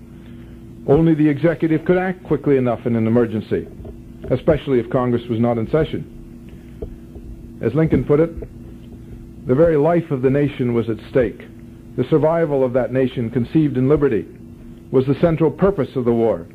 Only 0.89 1.15
the 1.15 1.29
executive 1.29 1.85
could 1.85 1.97
act 1.97 2.25
quickly 2.25 2.57
enough 2.57 2.85
in 2.85 2.97
an 2.97 3.07
emergency, 3.07 3.69
especially 4.31 4.81
if 4.81 4.91
Congress 4.91 5.23
was 5.29 5.39
not 5.39 5.57
in 5.57 5.71
session. 5.71 7.59
As 7.63 7.75
Lincoln 7.75 8.05
put 8.05 8.19
it, 8.19 8.31
the 9.47 9.55
very 9.55 9.77
life 9.77 10.11
of 10.11 10.23
the 10.23 10.31
nation 10.31 10.75
was 10.75 10.91
at 10.91 10.99
stake. 11.11 11.43
The 11.97 12.05
survival 12.11 12.63
of 12.63 12.75
that 12.75 12.93
nation 12.93 13.31
conceived 13.31 13.77
in 13.77 13.89
liberty 13.89 14.27
was 14.91 15.07
the 15.07 15.19
central 15.21 15.51
purpose 15.51 15.97
of 15.97 16.05
the 16.05 16.13
war. 16.13 16.47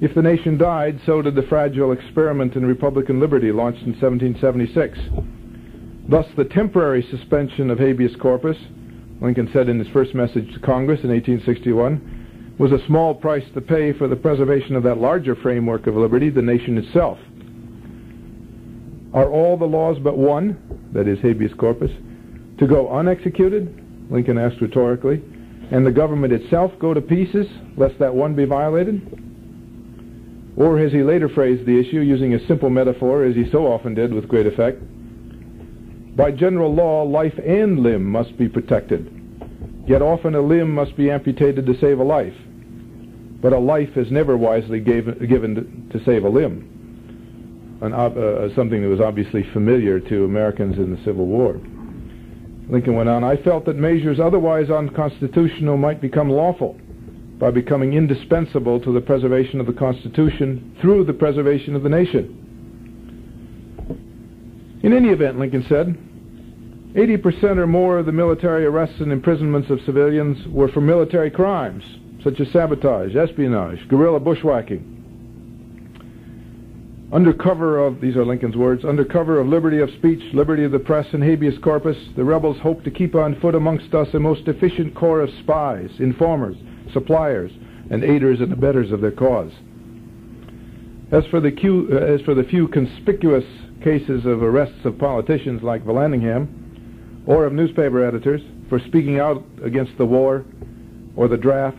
If 0.00 0.14
the 0.14 0.22
nation 0.22 0.58
died, 0.58 1.00
so 1.04 1.22
did 1.22 1.34
the 1.34 1.42
fragile 1.42 1.92
experiment 1.92 2.56
in 2.56 2.64
Republican 2.64 3.20
liberty 3.20 3.52
launched 3.52 3.82
in 3.82 3.92
1776. 3.92 4.98
Thus, 6.08 6.26
the 6.36 6.44
temporary 6.44 7.02
suspension 7.10 7.70
of 7.70 7.78
habeas 7.78 8.14
corpus, 8.16 8.56
Lincoln 9.20 9.48
said 9.52 9.68
in 9.68 9.78
his 9.78 9.88
first 9.88 10.14
message 10.14 10.52
to 10.52 10.60
Congress 10.60 11.00
in 11.02 11.10
1861, 11.10 12.56
was 12.58 12.72
a 12.72 12.84
small 12.86 13.14
price 13.14 13.44
to 13.54 13.60
pay 13.60 13.92
for 13.92 14.06
the 14.06 14.16
preservation 14.16 14.76
of 14.76 14.82
that 14.84 14.98
larger 14.98 15.34
framework 15.34 15.86
of 15.86 15.96
liberty, 15.96 16.30
the 16.30 16.42
nation 16.42 16.78
itself. 16.78 17.18
Are 19.12 19.30
all 19.30 19.56
the 19.56 19.64
laws 19.64 19.96
but 20.02 20.16
one, 20.16 20.90
that 20.92 21.08
is 21.08 21.18
habeas 21.20 21.54
corpus, 21.54 21.90
to 22.58 22.66
go 22.66 22.88
unexecuted? 22.90 23.83
Lincoln 24.14 24.38
asked 24.38 24.60
rhetorically. 24.60 25.20
And 25.70 25.84
the 25.84 25.90
government 25.90 26.32
itself 26.32 26.72
go 26.78 26.94
to 26.94 27.00
pieces, 27.00 27.46
lest 27.76 27.98
that 27.98 28.14
one 28.14 28.34
be 28.34 28.44
violated? 28.44 29.02
Or 30.56 30.78
has 30.78 30.92
he 30.92 31.02
later 31.02 31.28
phrased 31.28 31.66
the 31.66 31.78
issue 31.78 32.00
using 32.00 32.34
a 32.34 32.46
simple 32.46 32.70
metaphor, 32.70 33.24
as 33.24 33.34
he 33.34 33.50
so 33.50 33.66
often 33.66 33.94
did 33.94 34.14
with 34.14 34.28
great 34.28 34.46
effect? 34.46 34.80
By 36.16 36.30
general 36.30 36.72
law, 36.72 37.02
life 37.02 37.36
and 37.44 37.80
limb 37.80 38.04
must 38.04 38.38
be 38.38 38.48
protected. 38.48 39.10
Yet 39.88 40.00
often 40.00 40.36
a 40.36 40.40
limb 40.40 40.72
must 40.72 40.96
be 40.96 41.10
amputated 41.10 41.66
to 41.66 41.78
save 41.80 41.98
a 41.98 42.04
life. 42.04 42.36
But 43.42 43.52
a 43.52 43.58
life 43.58 43.96
is 43.96 44.12
never 44.12 44.36
wisely 44.36 44.78
gave, 44.80 45.06
given 45.28 45.90
to, 45.90 45.98
to, 45.98 46.04
save 46.04 46.24
a 46.24 46.28
limb. 46.28 47.78
An, 47.82 47.92
uh, 47.92 48.54
something 48.54 48.80
that 48.80 48.88
was 48.88 49.00
obviously 49.00 49.42
familiar 49.52 49.98
to 49.98 50.24
Americans 50.24 50.78
in 50.78 50.94
the 50.94 51.02
Civil 51.04 51.26
War. 51.26 51.60
Lincoln 52.68 52.96
went 52.96 53.08
on, 53.08 53.22
I 53.22 53.36
felt 53.36 53.66
that 53.66 53.76
measures 53.76 54.18
otherwise 54.18 54.70
unconstitutional 54.70 55.76
might 55.76 56.00
become 56.00 56.30
lawful 56.30 56.76
by 57.38 57.50
becoming 57.50 57.92
indispensable 57.92 58.80
to 58.80 58.92
the 58.92 59.00
preservation 59.00 59.60
of 59.60 59.66
the 59.66 59.72
Constitution 59.72 60.76
through 60.80 61.04
the 61.04 61.12
preservation 61.12 61.76
of 61.76 61.82
the 61.82 61.88
nation. 61.88 62.40
In 64.82 64.92
any 64.92 65.10
event, 65.10 65.38
Lincoln 65.38 65.64
said, 65.68 65.96
80% 66.94 67.58
or 67.58 67.66
more 67.66 67.98
of 67.98 68.06
the 68.06 68.12
military 68.12 68.64
arrests 68.64 69.00
and 69.00 69.10
imprisonments 69.10 69.68
of 69.68 69.80
civilians 69.84 70.46
were 70.46 70.68
for 70.68 70.80
military 70.80 71.30
crimes, 71.30 71.82
such 72.22 72.38
as 72.40 72.48
sabotage, 72.50 73.16
espionage, 73.16 73.88
guerrilla 73.88 74.20
bushwhacking. 74.20 74.93
Under 77.14 77.32
cover 77.32 77.78
of, 77.78 78.00
these 78.00 78.16
are 78.16 78.24
Lincoln's 78.24 78.56
words, 78.56 78.84
under 78.84 79.04
cover 79.04 79.38
of 79.38 79.46
liberty 79.46 79.78
of 79.78 79.88
speech, 79.90 80.34
liberty 80.34 80.64
of 80.64 80.72
the 80.72 80.80
press, 80.80 81.06
and 81.12 81.22
habeas 81.22 81.56
corpus, 81.58 81.96
the 82.16 82.24
rebels 82.24 82.58
hope 82.58 82.82
to 82.82 82.90
keep 82.90 83.14
on 83.14 83.40
foot 83.40 83.54
amongst 83.54 83.94
us 83.94 84.12
a 84.14 84.18
most 84.18 84.48
efficient 84.48 84.96
corps 84.96 85.20
of 85.20 85.30
spies, 85.38 85.90
informers, 86.00 86.56
suppliers, 86.92 87.52
and 87.88 88.02
aiders 88.02 88.40
and 88.40 88.52
abettors 88.52 88.90
of 88.90 89.00
their 89.00 89.12
cause. 89.12 89.52
As 91.12 91.24
for 91.26 91.38
the, 91.38 91.52
uh, 91.52 91.96
as 92.04 92.20
for 92.22 92.34
the 92.34 92.42
few 92.42 92.66
conspicuous 92.66 93.44
cases 93.80 94.26
of 94.26 94.42
arrests 94.42 94.84
of 94.84 94.98
politicians 94.98 95.62
like 95.62 95.84
Vallandigham, 95.84 96.48
or 97.26 97.44
of 97.44 97.52
newspaper 97.52 98.04
editors 98.04 98.42
for 98.68 98.80
speaking 98.80 99.20
out 99.20 99.44
against 99.62 99.96
the 99.98 100.06
war 100.06 100.44
or 101.14 101.28
the 101.28 101.36
draft, 101.36 101.78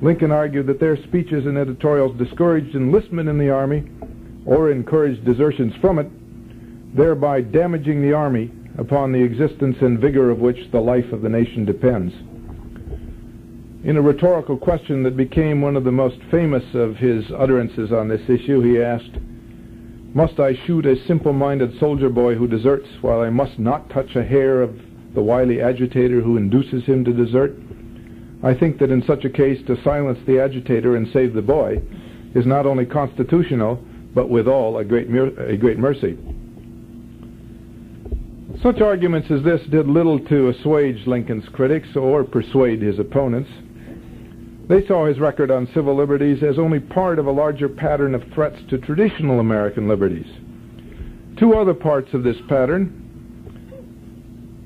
Lincoln 0.00 0.32
argued 0.32 0.66
that 0.68 0.80
their 0.80 0.96
speeches 0.96 1.44
and 1.44 1.58
editorials 1.58 2.16
discouraged 2.16 2.74
enlistment 2.74 3.28
in 3.28 3.36
the 3.36 3.50
Army 3.50 3.84
or 4.46 4.70
encourage 4.70 5.22
desertions 5.24 5.74
from 5.80 5.98
it, 5.98 6.08
thereby 6.96 7.40
damaging 7.40 8.00
the 8.00 8.12
Army 8.12 8.50
upon 8.78 9.12
the 9.12 9.22
existence 9.22 9.76
and 9.80 9.98
vigor 9.98 10.30
of 10.30 10.38
which 10.38 10.70
the 10.70 10.80
life 10.80 11.12
of 11.12 11.22
the 11.22 11.28
nation 11.28 11.64
depends. 11.64 12.14
In 13.84 13.96
a 13.96 14.02
rhetorical 14.02 14.56
question 14.56 15.02
that 15.02 15.16
became 15.16 15.60
one 15.60 15.76
of 15.76 15.84
the 15.84 15.92
most 15.92 16.16
famous 16.30 16.64
of 16.74 16.96
his 16.96 17.24
utterances 17.36 17.92
on 17.92 18.08
this 18.08 18.22
issue, 18.28 18.60
he 18.60 18.82
asked, 18.82 19.18
must 20.14 20.40
I 20.40 20.54
shoot 20.66 20.86
a 20.86 20.96
simple-minded 21.06 21.78
soldier 21.78 22.08
boy 22.08 22.36
who 22.36 22.48
deserts 22.48 22.88
while 23.02 23.20
I 23.20 23.30
must 23.30 23.58
not 23.58 23.90
touch 23.90 24.16
a 24.16 24.24
hair 24.24 24.62
of 24.62 24.74
the 25.14 25.22
wily 25.22 25.60
agitator 25.60 26.20
who 26.20 26.36
induces 26.36 26.84
him 26.84 27.04
to 27.04 27.12
desert? 27.12 27.54
I 28.42 28.54
think 28.54 28.78
that 28.78 28.90
in 28.90 29.04
such 29.06 29.24
a 29.24 29.30
case 29.30 29.64
to 29.66 29.82
silence 29.82 30.18
the 30.26 30.40
agitator 30.40 30.96
and 30.96 31.06
save 31.12 31.34
the 31.34 31.42
boy 31.42 31.82
is 32.34 32.46
not 32.46 32.66
only 32.66 32.86
constitutional, 32.86 33.82
but 34.16 34.28
withal 34.30 34.78
a 34.78 34.84
great, 34.84 35.08
a 35.38 35.56
great 35.58 35.78
mercy. 35.78 36.16
Such 38.62 38.80
arguments 38.80 39.30
as 39.30 39.42
this 39.42 39.60
did 39.70 39.86
little 39.86 40.18
to 40.18 40.48
assuage 40.48 41.06
Lincoln's 41.06 41.46
critics 41.50 41.88
or 41.94 42.24
persuade 42.24 42.80
his 42.80 42.98
opponents. 42.98 43.50
They 44.68 44.86
saw 44.86 45.04
his 45.04 45.20
record 45.20 45.50
on 45.50 45.68
civil 45.74 45.94
liberties 45.94 46.42
as 46.42 46.58
only 46.58 46.80
part 46.80 47.18
of 47.18 47.26
a 47.26 47.30
larger 47.30 47.68
pattern 47.68 48.14
of 48.14 48.22
threats 48.32 48.56
to 48.70 48.78
traditional 48.78 49.38
American 49.38 49.86
liberties. 49.86 50.26
Two 51.38 51.52
other 51.52 51.74
parts 51.74 52.14
of 52.14 52.24
this 52.24 52.38
pattern 52.48 53.02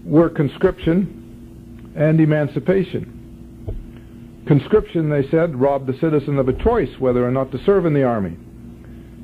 were 0.05 0.31
conscription 0.31 1.93
and 1.97 2.21
emancipation. 2.21 4.45
Conscription, 4.47 5.11
they 5.11 5.29
said, 5.29 5.57
robbed 5.57 5.89
the 5.89 5.99
citizen 5.99 6.39
of 6.39 6.49
a 6.49 6.63
choice 6.63 7.01
whether 7.01 7.27
or 7.27 7.33
not 7.33 7.51
to 7.51 7.59
serve 7.65 7.85
in 7.85 7.95
the 7.95 8.05
army. 8.05 8.37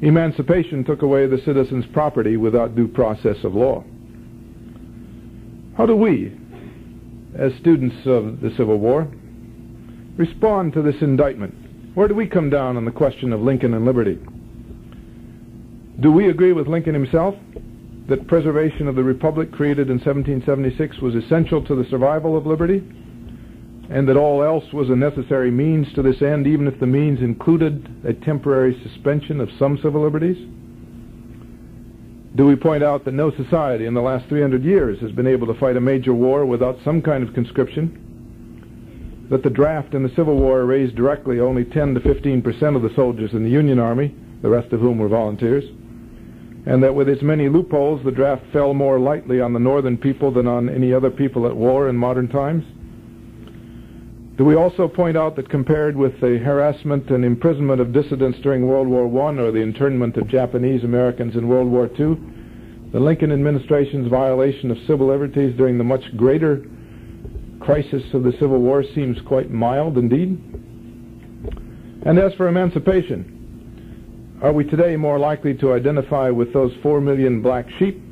Emancipation 0.02 0.84
took 0.84 1.02
away 1.02 1.26
the 1.26 1.40
citizen's 1.44 1.86
property 1.86 2.36
without 2.36 2.76
due 2.76 2.88
process 2.88 3.36
of 3.44 3.54
law. 3.54 3.82
How 5.76 5.86
do 5.86 5.96
we, 5.96 6.32
as 7.38 7.52
students 7.60 7.96
of 8.06 8.40
the 8.40 8.50
Civil 8.56 8.78
War, 8.78 9.08
respond 10.16 10.74
to 10.74 10.82
this 10.82 11.00
indictment? 11.00 11.54
Where 11.94 12.08
do 12.08 12.14
we 12.14 12.26
come 12.26 12.50
down 12.50 12.76
on 12.76 12.84
the 12.84 12.90
question 12.90 13.32
of 13.32 13.40
Lincoln 13.40 13.74
and 13.74 13.84
liberty? 13.84 14.18
Do 16.00 16.12
we 16.12 16.28
agree 16.28 16.52
with 16.52 16.66
Lincoln 16.66 16.94
himself 16.94 17.34
that 18.08 18.28
preservation 18.28 18.86
of 18.86 18.96
the 18.96 19.02
republic 19.02 19.50
created 19.50 19.88
in 19.88 19.98
1776 19.98 20.98
was 20.98 21.14
essential 21.14 21.64
to 21.64 21.74
the 21.74 21.88
survival 21.88 22.36
of 22.36 22.46
liberty, 22.46 22.82
and 23.90 24.08
that 24.08 24.16
all 24.16 24.42
else 24.42 24.72
was 24.72 24.90
a 24.90 24.96
necessary 24.96 25.50
means 25.50 25.92
to 25.94 26.02
this 26.02 26.22
end, 26.22 26.46
even 26.46 26.66
if 26.66 26.78
the 26.80 26.86
means 26.86 27.20
included 27.20 27.88
a 28.04 28.12
temporary 28.12 28.80
suspension 28.82 29.40
of 29.40 29.48
some 29.58 29.78
civil 29.82 30.02
liberties? 30.02 30.38
Do 32.34 32.46
we 32.46 32.56
point 32.56 32.82
out 32.82 33.04
that 33.04 33.14
no 33.14 33.30
society 33.30 33.86
in 33.86 33.94
the 33.94 34.02
last 34.02 34.28
300 34.28 34.62
years 34.62 35.00
has 35.00 35.12
been 35.12 35.26
able 35.26 35.46
to 35.46 35.58
fight 35.58 35.76
a 35.76 35.80
major 35.80 36.12
war 36.12 36.44
without 36.44 36.78
some 36.84 37.00
kind 37.00 37.26
of 37.26 37.34
conscription? 37.34 38.02
that 39.30 39.42
the 39.42 39.50
draft 39.50 39.94
in 39.94 40.02
the 40.02 40.14
Civil 40.14 40.36
War 40.36 40.64
raised 40.64 40.94
directly 40.94 41.40
only 41.40 41.64
10 41.64 41.94
to 41.94 42.00
15 42.00 42.42
percent 42.42 42.76
of 42.76 42.82
the 42.82 42.94
soldiers 42.94 43.32
in 43.32 43.42
the 43.42 43.50
Union 43.50 43.78
Army, 43.78 44.14
the 44.42 44.48
rest 44.48 44.72
of 44.72 44.80
whom 44.80 44.98
were 44.98 45.08
volunteers, 45.08 45.64
and 46.66 46.82
that 46.82 46.94
with 46.94 47.08
its 47.08 47.22
many 47.22 47.48
loopholes, 47.48 48.04
the 48.04 48.10
draft 48.10 48.42
fell 48.52 48.74
more 48.74 48.98
lightly 48.98 49.40
on 49.40 49.52
the 49.52 49.58
northern 49.58 49.96
people 49.96 50.30
than 50.30 50.46
on 50.46 50.68
any 50.68 50.92
other 50.92 51.10
people 51.10 51.46
at 51.46 51.56
war 51.56 51.88
in 51.88 51.96
modern 51.96 52.28
times? 52.28 52.64
Do 54.36 54.44
we 54.44 54.54
also 54.54 54.86
point 54.86 55.16
out 55.16 55.34
that 55.36 55.48
compared 55.48 55.96
with 55.96 56.20
the 56.20 56.36
harassment 56.38 57.10
and 57.10 57.24
imprisonment 57.24 57.80
of 57.80 57.94
dissidents 57.94 58.38
during 58.40 58.68
World 58.68 58.86
War 58.86 59.06
I 59.06 59.36
or 59.38 59.50
the 59.50 59.60
internment 59.60 60.18
of 60.18 60.28
Japanese 60.28 60.84
Americans 60.84 61.36
in 61.36 61.48
World 61.48 61.70
War 61.70 61.86
II, 61.98 62.18
the 62.92 63.00
Lincoln 63.00 63.32
administration's 63.32 64.08
violation 64.08 64.70
of 64.70 64.76
civil 64.86 65.06
liberties 65.06 65.56
during 65.56 65.78
the 65.78 65.84
much 65.84 66.14
greater 66.18 66.66
crisis 67.60 68.02
of 68.12 68.24
the 68.24 68.32
Civil 68.32 68.60
War 68.60 68.84
seems 68.94 69.16
quite 69.22 69.50
mild 69.50 69.96
indeed. 69.96 70.38
And 72.04 72.18
as 72.18 72.34
for 72.34 72.46
emancipation, 72.46 74.38
are 74.42 74.52
we 74.52 74.64
today 74.64 74.96
more 74.96 75.18
likely 75.18 75.54
to 75.54 75.72
identify 75.72 76.28
with 76.28 76.52
those 76.52 76.74
four 76.82 77.00
million 77.00 77.40
black 77.40 77.70
sheep 77.78 78.02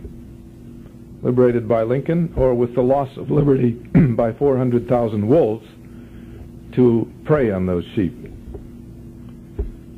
liberated 1.22 1.68
by 1.68 1.82
Lincoln 1.82 2.32
or 2.34 2.54
with 2.54 2.74
the 2.74 2.80
loss 2.82 3.14
of 3.18 3.30
liberty 3.30 3.72
by 4.16 4.32
400,000 4.32 5.28
wolves 5.28 5.66
to 6.76 7.10
prey 7.24 7.50
on 7.50 7.66
those 7.66 7.84
sheep? 7.94 8.14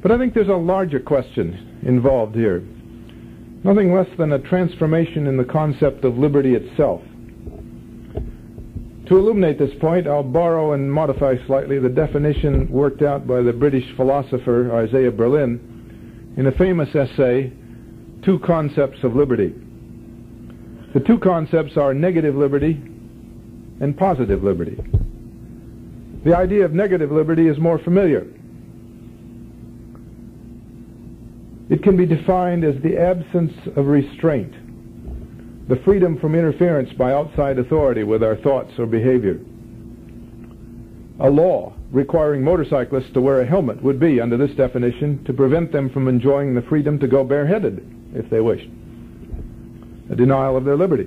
But 0.02 0.12
I 0.12 0.18
think 0.18 0.34
there's 0.34 0.48
a 0.48 0.54
larger 0.54 1.00
question 1.00 1.80
involved 1.84 2.34
here. 2.34 2.60
Nothing 3.64 3.92
less 3.92 4.08
than 4.16 4.32
a 4.32 4.38
transformation 4.38 5.26
in 5.26 5.36
the 5.36 5.44
concept 5.44 6.04
of 6.04 6.16
liberty 6.16 6.54
itself. 6.54 7.02
To 9.06 9.16
illuminate 9.16 9.58
this 9.58 9.74
point, 9.80 10.06
I'll 10.06 10.22
borrow 10.22 10.72
and 10.72 10.92
modify 10.92 11.36
slightly 11.46 11.78
the 11.78 11.88
definition 11.88 12.70
worked 12.70 13.02
out 13.02 13.26
by 13.26 13.40
the 13.40 13.52
British 13.52 13.84
philosopher 13.96 14.72
Isaiah 14.74 15.12
Berlin 15.12 16.34
in 16.36 16.46
a 16.46 16.52
famous 16.52 16.94
essay, 16.94 17.52
Two 18.24 18.38
Concepts 18.40 19.02
of 19.04 19.14
Liberty. 19.14 19.54
The 20.92 21.00
two 21.00 21.18
concepts 21.18 21.76
are 21.76 21.94
negative 21.94 22.34
liberty 22.34 22.80
and 23.80 23.96
positive 23.96 24.42
liberty. 24.42 24.78
The 26.26 26.36
idea 26.36 26.64
of 26.64 26.74
negative 26.74 27.12
liberty 27.12 27.46
is 27.46 27.56
more 27.56 27.78
familiar. 27.78 28.26
It 31.70 31.84
can 31.84 31.96
be 31.96 32.04
defined 32.04 32.64
as 32.64 32.74
the 32.82 32.98
absence 32.98 33.52
of 33.76 33.86
restraint, 33.86 34.52
the 35.68 35.76
freedom 35.84 36.18
from 36.18 36.34
interference 36.34 36.92
by 36.94 37.12
outside 37.12 37.60
authority 37.60 38.02
with 38.02 38.24
our 38.24 38.34
thoughts 38.34 38.76
or 38.76 38.86
behavior. 38.86 39.38
A 41.20 41.30
law 41.30 41.72
requiring 41.92 42.42
motorcyclists 42.42 43.12
to 43.12 43.20
wear 43.20 43.42
a 43.42 43.46
helmet 43.46 43.80
would 43.80 44.00
be, 44.00 44.20
under 44.20 44.36
this 44.36 44.56
definition, 44.56 45.22
to 45.26 45.32
prevent 45.32 45.70
them 45.70 45.88
from 45.90 46.08
enjoying 46.08 46.56
the 46.56 46.62
freedom 46.62 46.98
to 46.98 47.06
go 47.06 47.22
bareheaded 47.22 47.88
if 48.16 48.28
they 48.30 48.40
wished. 48.40 48.68
A 50.10 50.16
denial 50.16 50.56
of 50.56 50.64
their 50.64 50.76
liberty. 50.76 51.06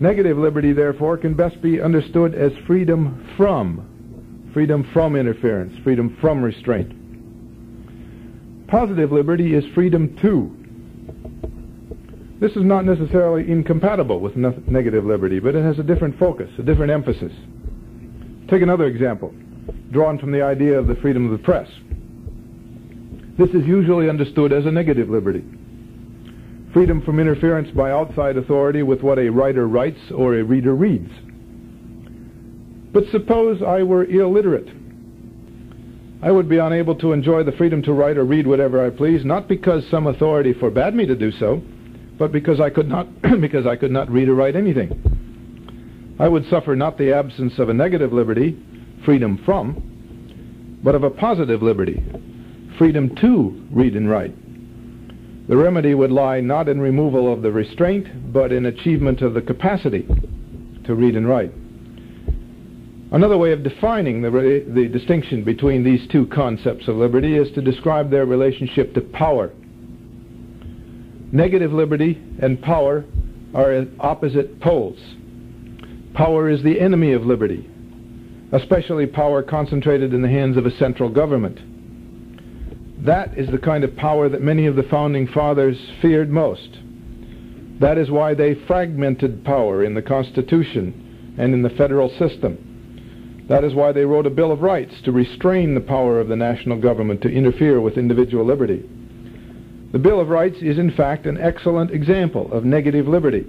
Negative 0.00 0.36
liberty, 0.36 0.72
therefore, 0.72 1.16
can 1.16 1.34
best 1.34 1.60
be 1.62 1.80
understood 1.80 2.34
as 2.34 2.52
freedom 2.66 3.26
from, 3.36 4.50
freedom 4.52 4.88
from 4.92 5.16
interference, 5.16 5.72
freedom 5.82 6.16
from 6.20 6.42
restraint. 6.42 6.92
Positive 8.68 9.12
liberty 9.12 9.54
is 9.54 9.64
freedom 9.74 10.16
to. 10.22 10.54
This 12.40 12.52
is 12.52 12.64
not 12.64 12.84
necessarily 12.84 13.50
incompatible 13.50 14.20
with 14.20 14.36
negative 14.36 15.04
liberty, 15.04 15.38
but 15.38 15.54
it 15.54 15.62
has 15.64 15.78
a 15.78 15.82
different 15.82 16.18
focus, 16.18 16.50
a 16.58 16.62
different 16.62 16.92
emphasis. 16.92 17.32
Take 18.48 18.62
another 18.62 18.84
example, 18.84 19.34
drawn 19.90 20.18
from 20.18 20.32
the 20.32 20.42
idea 20.42 20.78
of 20.78 20.86
the 20.86 20.96
freedom 20.96 21.24
of 21.24 21.32
the 21.32 21.42
press. 21.42 21.68
This 23.38 23.50
is 23.50 23.66
usually 23.66 24.10
understood 24.10 24.52
as 24.52 24.66
a 24.66 24.70
negative 24.70 25.08
liberty. 25.08 25.44
Freedom 26.76 27.00
from 27.00 27.18
interference 27.18 27.70
by 27.70 27.90
outside 27.90 28.36
authority 28.36 28.82
with 28.82 29.00
what 29.00 29.18
a 29.18 29.30
writer 29.30 29.66
writes 29.66 30.10
or 30.14 30.34
a 30.34 30.44
reader 30.44 30.74
reads. 30.74 31.10
But 32.92 33.04
suppose 33.10 33.62
I 33.62 33.82
were 33.82 34.04
illiterate 34.04 34.68
I 36.22 36.30
would 36.30 36.50
be 36.50 36.58
unable 36.58 36.94
to 36.96 37.14
enjoy 37.14 37.44
the 37.44 37.52
freedom 37.52 37.80
to 37.84 37.94
write 37.94 38.18
or 38.18 38.24
read 38.24 38.46
whatever 38.46 38.84
I 38.84 38.90
please, 38.90 39.24
not 39.24 39.48
because 39.48 39.88
some 39.90 40.06
authority 40.06 40.52
forbade 40.52 40.94
me 40.94 41.06
to 41.06 41.16
do 41.16 41.32
so, 41.32 41.62
but 42.18 42.30
because 42.30 42.60
I 42.60 42.68
could 42.68 42.90
not 42.90 43.06
because 43.40 43.66
I 43.66 43.76
could 43.76 43.90
not 43.90 44.10
read 44.10 44.28
or 44.28 44.34
write 44.34 44.54
anything. 44.54 46.16
I 46.20 46.28
would 46.28 46.44
suffer 46.50 46.76
not 46.76 46.98
the 46.98 47.14
absence 47.14 47.58
of 47.58 47.70
a 47.70 47.74
negative 47.74 48.12
liberty, 48.12 48.54
freedom 49.02 49.40
from, 49.46 50.80
but 50.84 50.94
of 50.94 51.04
a 51.04 51.10
positive 51.10 51.62
liberty, 51.62 52.04
freedom 52.76 53.16
to 53.22 53.66
read 53.70 53.96
and 53.96 54.10
write. 54.10 54.34
The 55.48 55.56
remedy 55.56 55.94
would 55.94 56.10
lie 56.10 56.40
not 56.40 56.68
in 56.68 56.80
removal 56.80 57.32
of 57.32 57.42
the 57.42 57.52
restraint, 57.52 58.32
but 58.32 58.50
in 58.50 58.66
achievement 58.66 59.22
of 59.22 59.34
the 59.34 59.42
capacity 59.42 60.06
to 60.84 60.94
read 60.94 61.14
and 61.14 61.28
write. 61.28 61.52
Another 63.12 63.38
way 63.38 63.52
of 63.52 63.62
defining 63.62 64.22
the, 64.22 64.64
the 64.66 64.88
distinction 64.88 65.44
between 65.44 65.84
these 65.84 66.06
two 66.08 66.26
concepts 66.26 66.88
of 66.88 66.96
liberty 66.96 67.36
is 67.36 67.52
to 67.52 67.62
describe 67.62 68.10
their 68.10 68.26
relationship 68.26 68.92
to 68.94 69.00
power. 69.00 69.52
Negative 71.30 71.72
liberty 71.72 72.20
and 72.42 72.60
power 72.60 73.04
are 73.54 73.86
opposite 74.00 74.60
poles. 74.60 74.98
Power 76.14 76.50
is 76.50 76.62
the 76.64 76.80
enemy 76.80 77.12
of 77.12 77.24
liberty, 77.24 77.70
especially 78.50 79.06
power 79.06 79.42
concentrated 79.42 80.12
in 80.12 80.22
the 80.22 80.28
hands 80.28 80.56
of 80.56 80.66
a 80.66 80.76
central 80.76 81.08
government. 81.08 81.60
That 82.98 83.36
is 83.36 83.50
the 83.50 83.58
kind 83.58 83.84
of 83.84 83.96
power 83.96 84.28
that 84.28 84.42
many 84.42 84.66
of 84.66 84.76
the 84.76 84.82
founding 84.84 85.26
fathers 85.28 85.78
feared 86.00 86.30
most. 86.30 86.78
That 87.80 87.98
is 87.98 88.10
why 88.10 88.34
they 88.34 88.54
fragmented 88.66 89.44
power 89.44 89.84
in 89.84 89.94
the 89.94 90.02
Constitution 90.02 91.34
and 91.38 91.52
in 91.52 91.62
the 91.62 91.70
federal 91.70 92.08
system. 92.18 93.44
That 93.48 93.64
is 93.64 93.74
why 93.74 93.92
they 93.92 94.04
wrote 94.04 94.26
a 94.26 94.30
Bill 94.30 94.50
of 94.50 94.62
Rights 94.62 94.94
to 95.04 95.12
restrain 95.12 95.74
the 95.74 95.80
power 95.80 96.18
of 96.18 96.28
the 96.28 96.36
national 96.36 96.80
government 96.80 97.20
to 97.22 97.30
interfere 97.30 97.80
with 97.80 97.98
individual 97.98 98.44
liberty. 98.44 98.88
The 99.92 99.98
Bill 99.98 100.20
of 100.20 100.28
Rights 100.28 100.56
is 100.62 100.78
in 100.78 100.90
fact 100.90 101.26
an 101.26 101.38
excellent 101.38 101.90
example 101.90 102.50
of 102.52 102.64
negative 102.64 103.06
liberty. 103.06 103.46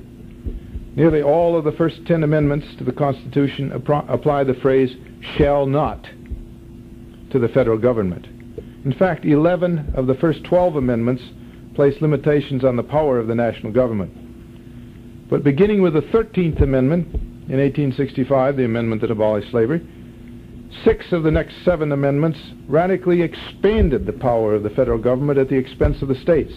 Nearly 0.96 1.22
all 1.22 1.58
of 1.58 1.64
the 1.64 1.72
first 1.72 2.06
ten 2.06 2.24
amendments 2.24 2.68
to 2.78 2.84
the 2.84 2.92
Constitution 2.92 3.72
apply 3.72 4.44
the 4.44 4.54
phrase 4.56 4.96
shall 5.38 5.66
not 5.66 6.08
to 7.32 7.40
the 7.40 7.50
federal 7.50 7.78
government. 7.78 8.28
In 8.88 8.94
fact, 8.94 9.26
11 9.26 9.96
of 9.98 10.08
the 10.08 10.16
first 10.16 10.46
12 10.46 10.78
amendments 10.78 11.22
place 11.76 12.00
limitations 12.00 12.64
on 12.64 12.78
the 12.78 12.84
power 12.84 13.20
of 13.20 13.28
the 13.28 13.36
national 13.36 13.74
government. 13.74 15.30
But 15.30 15.44
beginning 15.44 15.82
with 15.82 15.94
the 15.94 16.04
13th 16.04 16.62
Amendment, 16.62 17.14
in 17.14 17.60
1865, 17.60 18.56
the 18.56 18.64
amendment 18.64 19.02
that 19.02 19.12
abolished 19.12 19.52
slavery. 19.52 19.86
Six 20.86 21.12
of 21.12 21.24
the 21.24 21.32
next 21.32 21.66
seven 21.66 21.92
amendments 21.92 22.40
radically 22.70 23.24
expanded 23.24 24.06
the 24.06 24.14
power 24.14 24.56
of 24.56 24.64
the 24.64 24.70
federal 24.70 25.00
government 25.00 25.38
at 25.38 25.50
the 25.50 25.58
expense 25.58 26.02
of 26.02 26.08
the 26.08 26.16
states. 26.16 26.54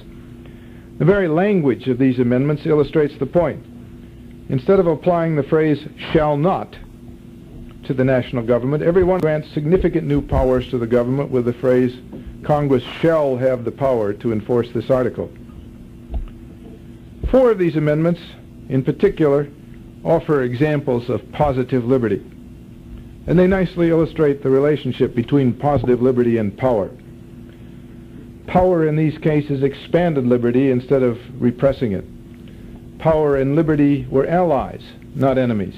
The 1.01 1.05
very 1.05 1.27
language 1.27 1.89
of 1.89 1.99
these 1.99 2.21
amendments 2.21 2.65
illustrates 2.65 3.19
the 3.19 3.27
point. 3.27 3.67
Instead 4.49 4.79
of 4.79 4.87
applying 4.87 5.35
the 5.35 5.43
phrase 5.43 5.85
shall 6.13 6.37
not 6.37 6.77
to 7.91 7.95
the 7.95 8.05
national 8.05 8.45
government, 8.45 8.85
everyone 8.85 9.19
grants 9.19 9.51
significant 9.53 10.07
new 10.07 10.23
powers 10.23 10.71
to 10.71 10.79
the 10.79 10.87
government 10.87 11.29
with 11.29 11.45
the 11.45 11.53
phrase 11.53 11.93
Congress 12.45 12.85
shall 13.01 13.37
have 13.37 13.65
the 13.65 13.73
power 13.73 14.13
to 14.13 14.33
enforce 14.33 14.71
this 14.71 14.91
article. 14.91 15.29
Four 17.33 17.51
of 17.51 17.59
these 17.59 17.75
amendments, 17.75 18.21
in 18.69 18.85
particular, 18.85 19.49
offer 20.05 20.43
examples 20.43 21.11
of 21.11 21.33
positive 21.33 21.85
liberty. 21.85 22.25
And 23.27 23.37
they 23.37 23.49
nicely 23.49 23.91
illustrate 23.91 24.45
the 24.45 24.51
relationship 24.51 25.13
between 25.17 25.53
positive 25.53 26.01
liberty 26.01 26.37
and 26.37 26.57
power. 26.57 26.93
Power 28.47 28.87
in 28.87 28.95
these 28.95 29.19
cases 29.19 29.65
expanded 29.65 30.29
liberty 30.29 30.71
instead 30.71 31.03
of 31.03 31.19
repressing 31.43 31.91
it. 31.91 32.05
Power 33.01 33.37
and 33.37 33.57
liberty 33.57 34.07
were 34.09 34.29
allies, 34.29 34.83
not 35.17 35.39
enemies. 35.39 35.75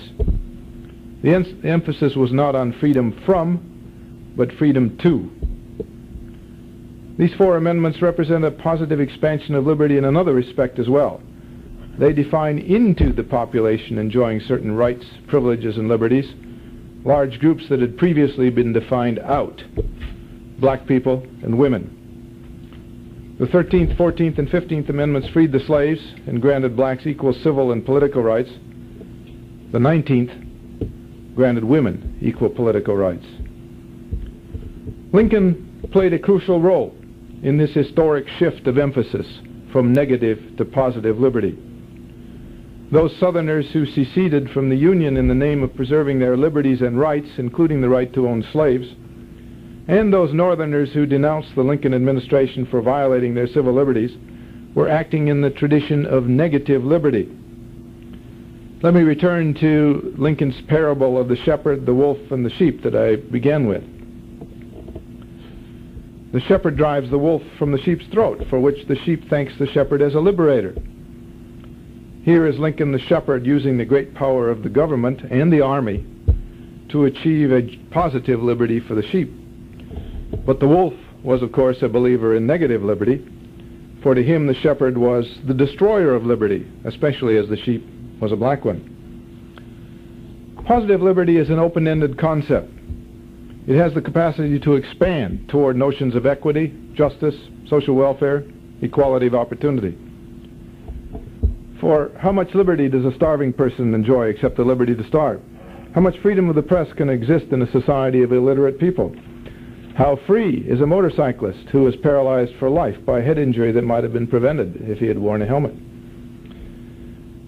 The, 1.23 1.35
en- 1.35 1.61
the 1.63 1.69
emphasis 1.69 2.15
was 2.17 2.33
not 2.33 2.55
on 2.55 2.73
freedom 2.81 3.21
from, 3.25 4.33
but 4.37 4.53
freedom 4.53 4.97
to. 4.99 5.31
These 7.19 7.35
four 7.37 7.57
amendments 7.57 8.03
represent 8.03 8.45
a 8.45 8.51
positive 8.51 9.01
expansion 9.01 9.55
of 9.55 9.67
liberty 9.67 9.99
in 9.99 10.05
another 10.05 10.35
respect 10.35 10.79
as 10.79 10.89
well. 10.89 11.21
They 11.99 12.13
define 12.13 12.59
into 12.59 13.13
the 13.13 13.23
population 13.23 13.99
enjoying 13.99 14.41
certain 14.41 14.73
rights, 14.73 15.05
privileges, 15.29 15.77
and 15.77 15.89
liberties 15.89 16.33
large 17.05 17.39
groups 17.41 17.69
that 17.69 17.81
had 17.81 17.99
previously 17.99 18.51
been 18.51 18.73
defined 18.73 19.19
out 19.21 19.63
black 20.59 20.87
people 20.87 21.27
and 21.43 21.59
women. 21.59 21.99
The 23.41 23.47
13th, 23.47 23.97
14th, 23.97 24.39
and 24.39 24.49
15th 24.49 24.89
Amendments 24.89 25.29
freed 25.31 25.51
the 25.51 25.59
slaves 25.61 26.01
and 26.27 26.41
granted 26.41 26.77
blacks 26.77 27.07
equal 27.07 27.33
civil 27.33 27.73
and 27.73 27.85
political 27.85 28.23
rights. 28.23 28.51
The 29.73 29.79
19th 29.79 30.42
granted 31.35 31.65
women 31.65 32.19
equal 32.21 32.51
political 32.51 32.97
rights. 32.97 33.27
Lincoln 35.13 35.89
played 35.93 36.13
a 36.13 36.19
crucial 36.19 36.61
role 36.61 36.95
in 37.43 37.59
this 37.59 37.73
historic 37.73 38.29
shift 38.39 38.67
of 38.67 38.79
emphasis 38.79 39.27
from 39.73 39.93
negative 39.93 40.57
to 40.57 40.65
positive 40.65 41.19
liberty. 41.19 41.59
Those 42.91 43.17
Southerners 43.17 43.71
who 43.73 43.87
seceded 43.87 44.51
from 44.51 44.69
the 44.69 44.77
Union 44.77 45.17
in 45.17 45.27
the 45.27 45.35
name 45.35 45.63
of 45.63 45.75
preserving 45.75 46.19
their 46.19 46.37
liberties 46.37 46.83
and 46.83 46.99
rights, 47.01 47.31
including 47.39 47.81
the 47.81 47.89
right 47.89 48.13
to 48.13 48.29
own 48.29 48.45
slaves, 48.53 48.87
and 49.89 50.13
those 50.13 50.33
Northerners 50.33 50.93
who 50.93 51.07
denounced 51.07 51.55
the 51.55 51.63
Lincoln 51.63 51.95
administration 51.95 52.67
for 52.67 52.83
violating 52.83 53.35
their 53.35 53.47
civil 53.47 53.73
liberties, 53.73 54.13
were 54.75 54.89
acting 54.89 55.29
in 55.29 55.41
the 55.41 55.51
tradition 55.51 56.07
of 56.07 56.27
negative 56.27 56.85
liberty. 56.85 57.29
Let 58.83 58.95
me 58.95 59.03
return 59.03 59.55
to 59.61 60.13
Lincoln's 60.19 60.61
parable 60.63 61.17
of 61.17 61.29
the 61.29 61.37
shepherd, 61.37 61.87
the 61.87 61.95
wolf, 61.95 62.19
and 62.33 62.45
the 62.45 62.51
sheep 62.51 62.83
that 62.83 62.97
I 62.97 63.15
began 63.15 63.69
with. 63.69 63.85
The 66.33 66.41
shepherd 66.41 66.77
drives 66.77 67.09
the 67.09 67.19
wolf 67.19 67.43
from 67.61 67.71
the 67.71 67.81
sheep's 67.83 68.07
throat, 68.07 68.45
for 68.51 68.59
which 68.59 68.89
the 68.89 68.97
sheep 69.05 69.31
thanks 69.31 69.53
the 69.57 69.69
shepherd 69.69 70.03
as 70.03 70.17
a 70.17 70.21
liberator. 70.21 70.75
Here 72.25 72.45
is 72.45 72.59
Lincoln 72.59 72.91
the 72.91 72.99
shepherd 72.99 73.47
using 73.47 73.79
the 73.79 73.85
great 73.85 74.15
power 74.15 74.51
of 74.51 74.65
the 74.65 74.69
government 74.69 75.21
and 75.31 75.53
the 75.53 75.61
army 75.61 76.05
to 76.89 77.05
achieve 77.05 77.53
a 77.53 77.77
positive 77.93 78.43
liberty 78.43 78.81
for 78.81 78.97
the 78.97 79.09
sheep. 79.11 79.33
But 80.45 80.59
the 80.59 80.67
wolf 80.67 80.95
was, 81.23 81.41
of 81.41 81.53
course, 81.53 81.83
a 81.83 81.89
believer 81.89 82.35
in 82.35 82.49
negative 82.49 82.83
liberty, 82.83 83.25
for 84.03 84.17
to 84.17 84.25
him 84.25 84.49
the 84.49 84.55
shepherd 84.55 84.99
was 84.99 85.39
the 85.47 85.55
destroyer 85.55 86.17
of 86.17 86.27
liberty, 86.27 86.67
especially 86.85 87.39
as 87.39 87.49
the 87.49 87.59
sheep 87.59 87.87
was 88.23 88.33
a 88.33 88.37
black 88.37 88.65
one. 88.65 88.89
Positive 90.65 91.03
liberty 91.03 91.39
is 91.39 91.51
an 91.51 91.59
open-ended 91.59 92.17
concept. 92.17 92.71
It 93.67 93.77
has 93.77 93.93
the 93.95 94.01
capacity 94.01 94.61
to 94.61 94.75
expand 94.77 95.49
toward 95.49 95.77
notions 95.77 96.15
of 96.15 96.25
equity, 96.25 96.73
justice, 96.95 97.35
social 97.69 97.97
welfare, 97.97 98.45
equality 98.81 99.27
of 99.27 99.35
opportunity. 99.35 99.99
For 101.81 102.13
how 102.17 102.31
much 102.31 102.55
liberty 102.55 102.89
does 102.89 103.05
a 103.05 103.15
starving 103.17 103.53
person 103.53 103.93
enjoy 103.93 104.29
except 104.29 104.57
the 104.57 104.65
liberty 104.65 104.95
to 104.95 105.07
starve? 105.09 105.41
How 105.93 106.01
much 106.01 106.17
freedom 106.23 106.49
of 106.49 106.55
the 106.55 106.63
press 106.63 106.93
can 106.93 107.09
exist 107.09 107.47
in 107.51 107.61
a 107.61 107.73
society 107.73 108.23
of 108.23 108.33
illiterate 108.33 108.79
people? 108.79 109.13
How 109.97 110.17
free 110.29 110.59
is 110.59 110.81
a 110.81 110.87
motorcyclist 110.87 111.71
who 111.71 111.89
is 111.89 111.97
paralyzed 111.97 112.53
for 112.61 112.71
life 112.71 113.05
by 113.05 113.19
a 113.19 113.23
head 113.23 113.39
injury 113.39 113.73
that 113.73 113.83
might 113.83 114.05
have 114.05 114.13
been 114.13 114.29
prevented 114.29 114.77
if 114.89 114.99
he 114.99 115.07
had 115.07 115.19
worn 115.19 115.43
a 115.43 115.47
helmet? 115.47 115.75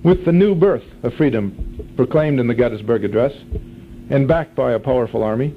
With 0.04 0.26
the 0.26 0.32
new 0.32 0.54
birth 0.54 0.84
of 1.02 1.14
freedom 1.14 1.94
proclaimed 1.96 2.38
in 2.38 2.46
the 2.46 2.54
Gettysburg 2.54 3.06
Address 3.06 3.32
and 4.10 4.28
backed 4.28 4.54
by 4.54 4.72
a 4.72 4.78
powerful 4.78 5.22
army, 5.22 5.54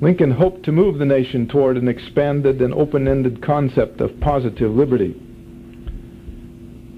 Lincoln 0.00 0.32
hoped 0.32 0.64
to 0.64 0.72
move 0.72 0.98
the 0.98 1.04
nation 1.04 1.46
toward 1.46 1.76
an 1.76 1.86
expanded 1.86 2.60
and 2.60 2.74
open-ended 2.74 3.40
concept 3.40 4.00
of 4.00 4.18
positive 4.18 4.72
liberty. 4.72 5.14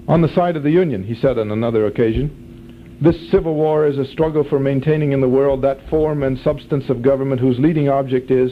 On 0.07 0.23
the 0.23 0.33
side 0.33 0.55
of 0.57 0.63
the 0.63 0.71
Union, 0.71 1.03
he 1.03 1.13
said 1.13 1.37
on 1.37 1.51
another 1.51 1.85
occasion, 1.85 2.97
this 2.99 3.29
civil 3.29 3.53
war 3.53 3.85
is 3.85 3.99
a 3.99 4.05
struggle 4.05 4.43
for 4.43 4.59
maintaining 4.59 5.11
in 5.11 5.21
the 5.21 5.29
world 5.29 5.61
that 5.61 5.87
form 5.87 6.23
and 6.23 6.39
substance 6.39 6.89
of 6.89 7.03
government 7.03 7.41
whose 7.41 7.59
leading 7.59 7.89
object 7.89 8.31
is 8.31 8.51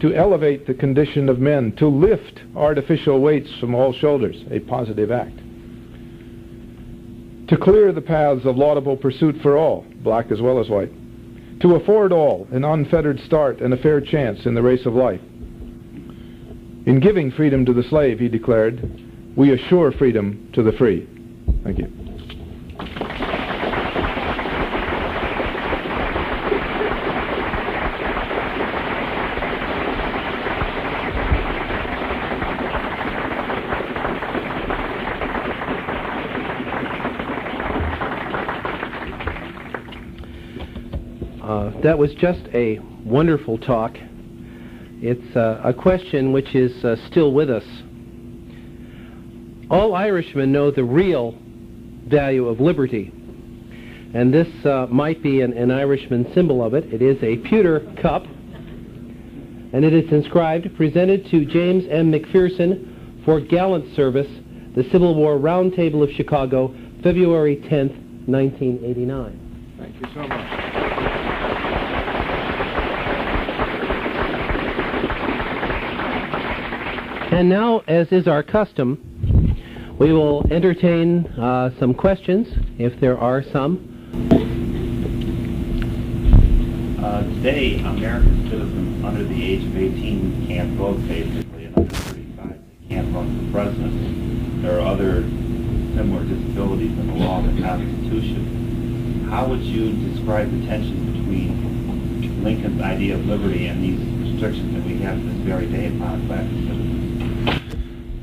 to 0.00 0.14
elevate 0.14 0.68
the 0.68 0.74
condition 0.74 1.28
of 1.28 1.40
men, 1.40 1.72
to 1.72 1.88
lift 1.88 2.40
artificial 2.54 3.20
weights 3.20 3.50
from 3.58 3.74
all 3.74 3.92
shoulders, 3.92 4.44
a 4.52 4.60
positive 4.60 5.10
act. 5.10 5.40
To 7.48 7.56
clear 7.56 7.92
the 7.92 8.02
paths 8.02 8.44
of 8.44 8.56
laudable 8.56 8.96
pursuit 8.96 9.36
for 9.42 9.56
all, 9.56 9.86
black 10.02 10.30
as 10.30 10.40
well 10.40 10.60
as 10.60 10.68
white. 10.68 10.92
To 11.60 11.76
afford 11.76 12.12
all 12.12 12.46
an 12.52 12.64
unfettered 12.64 13.20
start 13.20 13.60
and 13.60 13.72
a 13.72 13.78
fair 13.78 14.00
chance 14.00 14.44
in 14.44 14.54
the 14.54 14.62
race 14.62 14.84
of 14.86 14.94
life. 14.94 15.20
In 16.86 17.00
giving 17.00 17.30
freedom 17.30 17.64
to 17.66 17.72
the 17.72 17.82
slave, 17.82 18.18
he 18.18 18.28
declared, 18.28 19.34
we 19.36 19.52
assure 19.52 19.92
freedom 19.92 20.50
to 20.54 20.62
the 20.62 20.72
free. 20.72 21.08
Thank 21.64 21.78
you. 21.78 22.07
That 41.88 41.96
was 41.96 42.12
just 42.16 42.42
a 42.52 42.78
wonderful 43.02 43.56
talk. 43.56 43.96
It's 45.00 45.34
uh, 45.34 45.62
a 45.64 45.72
question 45.72 46.32
which 46.32 46.54
is 46.54 46.84
uh, 46.84 46.96
still 47.10 47.32
with 47.32 47.48
us. 47.48 47.64
All 49.70 49.94
Irishmen 49.94 50.52
know 50.52 50.70
the 50.70 50.84
real 50.84 51.34
value 52.06 52.46
of 52.46 52.60
liberty. 52.60 53.10
And 54.12 54.34
this 54.34 54.48
uh, 54.66 54.86
might 54.90 55.22
be 55.22 55.40
an, 55.40 55.54
an 55.54 55.70
Irishman 55.70 56.30
symbol 56.34 56.62
of 56.62 56.74
it. 56.74 56.92
It 56.92 57.00
is 57.00 57.16
a 57.22 57.38
pewter 57.48 57.80
cup. 58.02 58.24
And 59.72 59.82
it 59.82 59.94
is 59.94 60.12
inscribed, 60.12 60.68
presented 60.76 61.24
to 61.30 61.46
James 61.46 61.84
M. 61.88 62.12
McPherson 62.12 63.24
for 63.24 63.40
gallant 63.40 63.96
service, 63.96 64.28
the 64.76 64.84
Civil 64.92 65.14
War 65.14 65.38
Roundtable 65.38 66.02
of 66.02 66.10
Chicago, 66.10 66.68
February 67.02 67.56
10th, 67.56 67.96
1989. 68.28 69.76
Thank 69.78 69.94
you 69.94 70.06
so 70.12 70.28
much. 70.28 70.67
And 77.38 77.48
now, 77.48 77.84
as 77.86 78.10
is 78.10 78.26
our 78.26 78.42
custom, 78.42 78.98
we 79.96 80.12
will 80.12 80.44
entertain 80.50 81.24
uh, 81.38 81.70
some 81.78 81.94
questions, 81.94 82.48
if 82.80 82.98
there 82.98 83.16
are 83.16 83.44
some. 83.44 83.78
Uh, 87.00 87.22
today, 87.36 87.78
American 87.78 88.50
citizens 88.50 89.04
under 89.04 89.22
the 89.22 89.40
age 89.40 89.62
of 89.64 89.76
18 89.76 90.48
can't 90.48 90.70
vote, 90.70 90.98
basically, 91.06 91.66
and 91.66 91.78
under 91.78 91.94
35 91.94 92.48
they 92.48 92.88
can't 92.92 93.14
run 93.14 93.46
for 93.46 93.52
president. 93.52 94.62
There 94.62 94.80
are 94.80 94.88
other 94.88 95.22
similar 95.94 96.24
disabilities 96.24 96.90
in 96.90 97.06
the 97.06 97.24
law 97.24 97.38
and 97.38 97.56
the 97.56 97.62
Constitution. 97.62 99.28
How 99.30 99.46
would 99.46 99.60
you 99.60 99.92
describe 100.10 100.50
the 100.50 100.66
tension 100.66 101.12
between 101.12 102.42
Lincoln's 102.42 102.82
idea 102.82 103.14
of 103.14 103.26
liberty 103.26 103.68
and 103.68 103.80
these 103.80 104.00
restrictions 104.28 104.74
that 104.74 104.84
we 104.84 104.98
have 105.02 105.24
this 105.24 105.36
very 105.46 105.66
day 105.66 105.86
upon 105.86 106.26
black 106.26 106.42
citizens? 106.42 106.87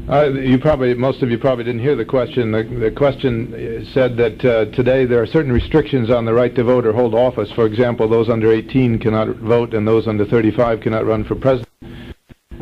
Uh, 0.07 0.29
you 0.33 0.59
probably, 0.59 0.93
most 0.93 1.23
of 1.23 1.31
you 1.31 1.37
probably 1.39 1.63
didn't 1.63 1.81
hear 1.81 1.95
the 1.95 2.05
question. 2.05 2.51
The, 2.51 2.61
the 2.63 2.91
question 2.91 3.87
said 3.91 4.15
that 4.17 4.45
uh, 4.45 4.65
today 4.65 5.05
there 5.05 5.19
are 5.19 5.25
certain 5.25 5.51
restrictions 5.51 6.11
on 6.11 6.25
the 6.25 6.33
right 6.33 6.53
to 6.53 6.63
vote 6.63 6.85
or 6.85 6.93
hold 6.93 7.15
office. 7.15 7.51
For 7.53 7.65
example, 7.65 8.07
those 8.07 8.29
under 8.29 8.51
18 8.53 8.99
cannot 8.99 9.37
vote, 9.37 9.73
and 9.73 9.87
those 9.87 10.07
under 10.07 10.23
35 10.23 10.81
cannot 10.81 11.07
run 11.07 11.23
for 11.23 11.33
president. 11.33 11.67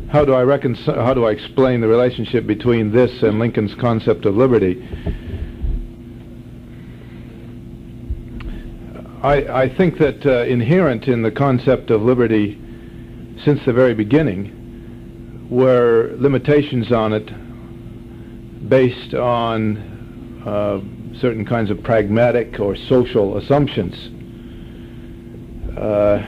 How 0.09 0.23
do 0.23 0.33
I? 0.33 0.45
How 0.85 1.13
do 1.13 1.25
I 1.25 1.31
explain 1.31 1.81
the 1.81 1.87
relationship 1.89 2.47
between 2.47 2.93
this 2.93 3.23
and 3.23 3.39
Lincoln's 3.39 3.75
concept 3.75 4.25
of 4.25 4.37
liberty? 4.37 4.81
I, 9.21 9.63
I 9.63 9.75
think 9.75 9.97
that 9.97 10.25
uh, 10.25 10.43
inherent 10.45 11.09
in 11.09 11.23
the 11.23 11.31
concept 11.31 11.91
of 11.91 12.03
liberty, 12.03 12.57
since 13.43 13.59
the 13.65 13.73
very 13.73 13.93
beginning, 13.93 14.62
were 15.53 16.15
limitations 16.17 16.91
on 16.91 17.13
it 17.13 17.29
based 18.67 19.13
on 19.13 19.77
uh, 20.45 20.79
certain 21.19 21.45
kinds 21.45 21.69
of 21.69 21.83
pragmatic 21.83 22.59
or 22.59 22.75
social 22.75 23.37
assumptions. 23.37 23.93
Uh, 25.77 26.27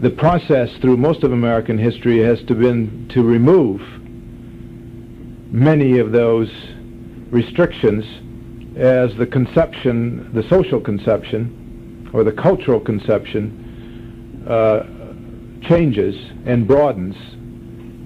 the 0.00 0.10
process 0.10 0.70
through 0.80 0.96
most 0.96 1.24
of 1.24 1.32
American 1.32 1.76
history 1.76 2.18
has 2.18 2.40
to 2.44 2.54
been 2.54 3.08
to 3.12 3.24
remove 3.24 3.80
many 5.52 5.98
of 5.98 6.12
those 6.12 6.48
restrictions 7.30 8.04
as 8.76 9.12
the 9.16 9.26
conception, 9.26 10.32
the 10.32 10.48
social 10.48 10.80
conception, 10.80 12.08
or 12.12 12.22
the 12.22 12.32
cultural 12.32 12.78
conception 12.78 14.44
uh, 14.48 14.84
changes 15.66 16.14
and 16.46 16.68
broadens 16.68 17.16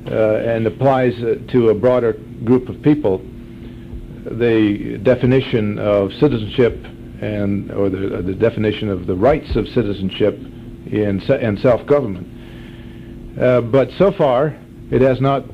and 0.07 0.66
applies 0.66 1.14
uh, 1.22 1.36
to 1.48 1.70
a 1.70 1.74
broader 1.74 2.12
group 2.44 2.68
of 2.68 2.80
people, 2.82 3.18
the 3.18 4.98
definition 5.02 5.78
of 5.78 6.12
citizenship 6.14 6.74
and 7.20 7.70
or 7.72 7.88
the, 7.88 8.18
uh, 8.18 8.22
the 8.22 8.34
definition 8.34 8.88
of 8.88 9.07
the 9.07 9.14
rights 9.14 9.57
of 9.57 9.66
citizenship 9.68 10.34
in, 10.38 11.20
in 11.20 11.57
self-government. 11.59 13.40
Uh, 13.40 13.61
but 13.61 13.90
so 13.98 14.12
far, 14.12 14.57
it 14.90 15.00
has 15.00 15.20
not 15.20 15.44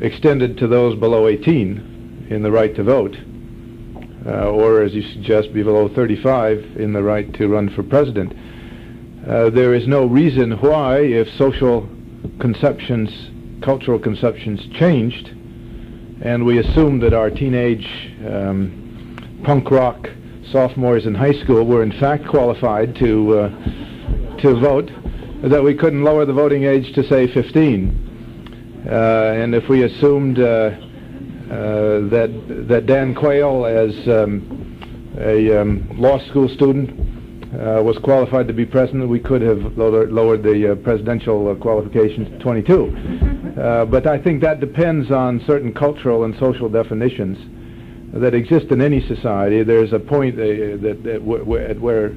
extended 0.00 0.56
to 0.58 0.66
those 0.66 0.98
below 0.98 1.28
18 1.28 2.28
in 2.30 2.42
the 2.42 2.50
right 2.50 2.74
to 2.74 2.82
vote, 2.82 3.16
uh, 4.26 4.50
or 4.50 4.82
as 4.82 4.94
you 4.94 5.02
suggest, 5.12 5.52
below 5.52 5.88
35 5.88 6.76
in 6.76 6.92
the 6.92 7.02
right 7.02 7.32
to 7.34 7.48
run 7.48 7.68
for 7.74 7.82
president. 7.82 8.32
Uh, 9.28 9.50
there 9.50 9.74
is 9.74 9.86
no 9.86 10.06
reason 10.06 10.52
why, 10.52 10.98
if 10.98 11.28
social 11.36 11.88
conceptions, 12.40 13.10
cultural 13.62 13.98
conceptions 13.98 14.60
changed, 14.78 15.28
and 16.22 16.44
we 16.44 16.58
assumed 16.58 17.02
that 17.02 17.12
our 17.12 17.30
teenage 17.30 17.86
um, 18.26 19.42
punk 19.44 19.70
rock 19.70 20.08
sophomores 20.50 21.06
in 21.06 21.14
high 21.14 21.32
school 21.42 21.64
were 21.64 21.82
in 21.82 21.92
fact 21.98 22.26
qualified 22.26 22.94
to 22.96 23.38
uh, 23.38 24.36
to 24.38 24.60
vote, 24.60 24.90
that 25.42 25.62
we 25.62 25.74
couldn't 25.74 26.02
lower 26.04 26.24
the 26.24 26.32
voting 26.32 26.64
age 26.64 26.94
to 26.94 27.06
say 27.08 27.32
15. 27.32 28.84
Uh, 28.86 28.90
and 29.36 29.54
if 29.54 29.68
we 29.68 29.82
assumed 29.84 30.38
uh, 30.38 30.42
uh 30.42 32.08
that 32.08 32.64
that 32.68 32.86
Dan 32.86 33.14
Quayle, 33.14 33.66
as 33.66 33.94
um, 34.08 35.14
a 35.18 35.60
um, 35.60 35.88
law 35.98 36.18
school 36.28 36.48
student, 36.48 37.03
was 37.82 37.98
qualified 37.98 38.48
to 38.48 38.54
be 38.54 38.64
president, 38.64 39.08
we 39.08 39.20
could 39.20 39.42
have 39.42 39.76
lowered, 39.76 40.12
lowered 40.12 40.42
the 40.42 40.72
uh, 40.72 40.74
presidential 40.76 41.50
uh, 41.50 41.54
qualifications 41.54 42.28
to 42.28 42.38
22. 42.38 43.60
Uh, 43.60 43.84
but 43.84 44.06
I 44.06 44.18
think 44.18 44.42
that 44.42 44.60
depends 44.60 45.10
on 45.10 45.42
certain 45.46 45.72
cultural 45.72 46.24
and 46.24 46.36
social 46.38 46.68
definitions 46.68 47.38
that 48.14 48.34
exist 48.34 48.66
in 48.66 48.80
any 48.80 49.04
society. 49.06 49.62
There's 49.62 49.92
a 49.92 49.98
point 49.98 50.34
uh, 50.36 50.42
that, 50.82 51.00
that 51.04 51.22
where, 51.22 51.74
where 51.74 52.16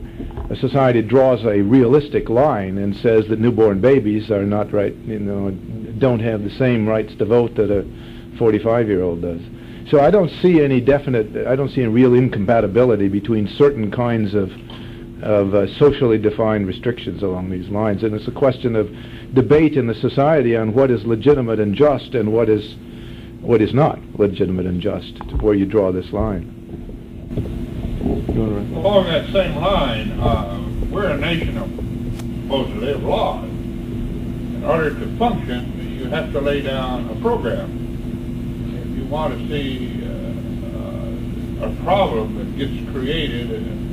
a 0.50 0.56
society 0.56 1.02
draws 1.02 1.44
a 1.44 1.62
realistic 1.62 2.30
line 2.30 2.78
and 2.78 2.96
says 2.96 3.28
that 3.30 3.40
newborn 3.40 3.82
babies 3.82 4.30
are 4.30 4.46
not 4.46 4.72
right, 4.72 4.94
you 4.96 5.20
know, 5.20 5.52
don't 5.98 6.20
have 6.20 6.44
the 6.44 6.52
same 6.52 6.88
rights 6.88 7.16
to 7.16 7.26
vote 7.26 7.56
that 7.56 7.72
a 7.72 7.84
45-year-old 8.38 9.22
does. 9.22 9.42
So 9.90 10.02
I 10.02 10.12
don't 10.12 10.30
see 10.42 10.62
any 10.62 10.82
definite, 10.82 11.48
I 11.48 11.56
don't 11.56 11.70
see 11.70 11.82
any 11.82 11.92
real 11.92 12.14
incompatibility 12.14 13.08
between 13.08 13.48
certain 13.48 13.90
kinds 13.90 14.34
of 14.36 14.52
of 15.22 15.56
uh, 15.56 15.68
socially 15.78 16.18
defined 16.18 16.68
restrictions 16.68 17.24
along 17.24 17.50
these 17.50 17.70
lines. 17.70 18.04
And 18.04 18.14
it's 18.14 18.28
a 18.28 18.32
question 18.32 18.76
of 18.76 18.90
debate 19.34 19.76
in 19.76 19.88
the 19.88 19.96
society 19.96 20.56
on 20.56 20.74
what 20.74 20.92
is 20.92 21.06
legitimate 21.06 21.60
and 21.60 21.76
just 21.76 22.14
and 22.16 22.32
what 22.32 22.50
is 22.50 22.76
what 23.42 23.62
is 23.62 23.74
not 23.74 24.00
legitimate 24.20 24.66
and 24.66 24.82
just, 24.82 25.18
where 25.42 25.54
you 25.54 25.66
draw 25.66 25.92
this 25.92 26.12
line. 26.12 26.54
Along 28.76 29.06
that 29.06 29.32
same 29.32 29.56
line, 29.56 30.12
uh, 30.20 30.62
we're 30.92 31.10
a 31.10 31.18
nation 31.18 31.58
of 31.58 31.70
supposedly 32.44 32.92
of 32.92 33.04
laws. 33.04 33.44
In 33.46 34.64
order 34.64 34.90
to 34.90 35.18
function, 35.18 35.98
you 35.98 36.06
have 36.10 36.32
to 36.34 36.42
lay 36.42 36.62
down 36.62 37.10
a 37.10 37.16
program. 37.22 37.70
If 38.92 38.98
you 38.98 39.06
want 39.06 39.38
to 39.38 39.48
see 39.50 40.04
uh, 40.04 41.66
uh, 41.66 41.70
a 41.70 41.84
problem 41.84 42.38
that 42.38 42.58
gets 42.58 42.92
created, 42.92 43.52
and 43.52 43.68
uh, 43.68 43.87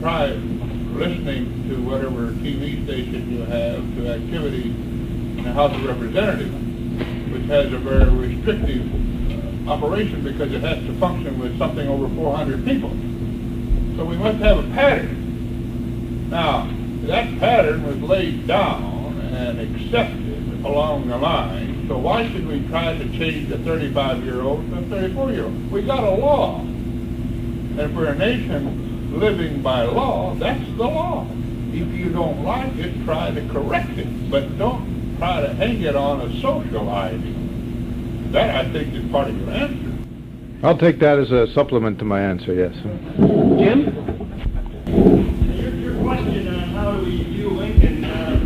try 0.00 0.28
listening 0.28 1.68
to 1.68 1.76
whatever 1.82 2.32
TV 2.40 2.82
station 2.84 3.30
you 3.30 3.42
have 3.44 3.94
to 3.96 4.10
activity 4.10 4.70
in 4.70 5.44
the 5.44 5.52
House 5.52 5.74
of 5.74 5.84
Representatives, 5.84 6.54
which 7.30 7.44
has 7.44 7.70
a 7.70 7.78
very 7.78 8.08
restrictive 8.08 9.68
uh, 9.68 9.72
operation 9.72 10.24
because 10.24 10.52
it 10.52 10.62
has 10.62 10.78
to 10.86 10.98
function 10.98 11.38
with 11.38 11.58
something 11.58 11.86
over 11.86 12.08
400 12.14 12.64
people. 12.64 12.90
So 13.96 14.06
we 14.06 14.16
must 14.16 14.38
have 14.38 14.58
a 14.58 14.62
pattern. 14.74 16.30
Now, 16.30 16.70
that 17.02 17.38
pattern 17.38 17.82
was 17.84 18.00
laid 18.00 18.46
down 18.46 19.20
and 19.34 19.60
accepted 19.60 20.64
along 20.64 21.08
the 21.08 21.18
line, 21.18 21.86
so 21.88 21.98
why 21.98 22.26
should 22.30 22.46
we 22.48 22.66
try 22.68 22.96
to 22.96 23.18
change 23.18 23.50
the 23.50 23.56
35-year-old 23.56 24.70
to 24.70 24.78
a 24.78 24.82
34-year-old? 24.82 25.70
We 25.70 25.82
got 25.82 26.04
a 26.04 26.10
law. 26.10 26.60
And 26.60 27.96
we're 27.96 28.06
a 28.06 28.14
nation 28.14 28.89
living 29.10 29.62
by 29.62 29.82
law, 29.82 30.34
that's 30.34 30.64
the 30.76 30.84
law. 30.84 31.26
If 31.72 31.88
you 31.94 32.10
don't 32.10 32.44
like 32.44 32.76
it, 32.76 33.04
try 33.04 33.30
to 33.30 33.48
correct 33.48 33.96
it, 33.98 34.30
but 34.30 34.58
don't 34.58 35.16
try 35.18 35.40
to 35.40 35.52
hang 35.54 35.82
it 35.82 35.94
on 35.94 36.20
a 36.20 36.40
social 36.40 36.88
idea. 36.88 37.34
That, 38.32 38.66
I 38.66 38.72
think, 38.72 38.94
is 38.94 39.10
part 39.10 39.28
of 39.28 39.38
your 39.38 39.50
answer. 39.50 39.92
I'll 40.62 40.78
take 40.78 40.98
that 41.00 41.18
as 41.18 41.30
a 41.30 41.46
supplement 41.52 41.98
to 42.00 42.04
my 42.04 42.20
answer, 42.20 42.52
yes. 42.54 42.74
Jim? 43.58 43.94
Your, 45.56 45.74
your 45.74 46.02
question 46.02 46.48
on 46.48 46.60
how 46.70 46.92
do 46.92 47.04
we 47.04 47.22
view 47.24 47.50
Lincoln 47.50 48.04
uh, 48.04 48.40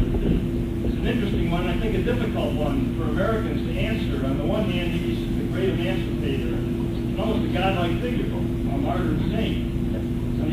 is 0.86 0.94
an 0.94 1.06
interesting 1.06 1.50
one, 1.50 1.66
I 1.66 1.76
think 1.78 1.94
a 1.96 2.02
difficult 2.02 2.54
one 2.54 2.96
for 2.96 3.04
Americans 3.04 3.66
to 3.66 3.78
answer. 3.78 4.24
On 4.26 4.38
the 4.38 4.44
one 4.44 4.70
hand, 4.70 4.92
he's 4.92 5.18
a 5.40 5.44
great 5.52 5.70
emancipator, 5.70 7.20
almost 7.20 7.50
a 7.50 7.52
godlike 7.52 8.00
figure, 8.00 8.26
a 8.26 8.78
martyr 8.78 9.18
saint. 9.30 9.73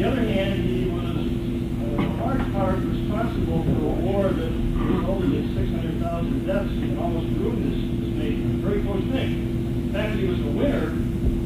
On 0.01 0.15
the 0.15 0.17
other 0.17 0.33
hand, 0.33 0.65
he 0.65 0.89
was 0.89 1.03
uh, 1.05 2.01
in 2.01 2.19
large 2.19 2.53
part 2.53 2.79
responsible 2.79 3.61
for 3.61 3.69
a 3.69 4.01
war 4.01 4.29
that 4.29 4.49
resulted 4.49 5.31
in 5.31 5.53
600,000 5.53 6.47
deaths 6.47 6.73
and 6.73 6.97
almost 6.97 7.27
ruined 7.37 7.61
this, 7.69 7.77
this 8.01 8.09
nation. 8.17 8.65
Very 8.65 8.81
close 8.81 9.03
thing. 9.13 9.91
The 9.91 9.93
fact 9.93 10.15
he 10.17 10.25
was 10.25 10.39
a 10.39 10.49
winner, 10.57 10.89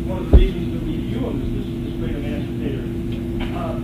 one 0.07 0.19
of 0.19 0.31
the 0.31 0.37
reasons 0.37 0.71
that 0.71 0.87
we 0.87 0.95
view 1.03 1.19
him 1.19 1.35
as 1.43 1.51
this, 1.51 1.67
this 1.83 1.99
great 1.99 2.15
emancipator. 2.15 2.87
Uh, 3.59 3.75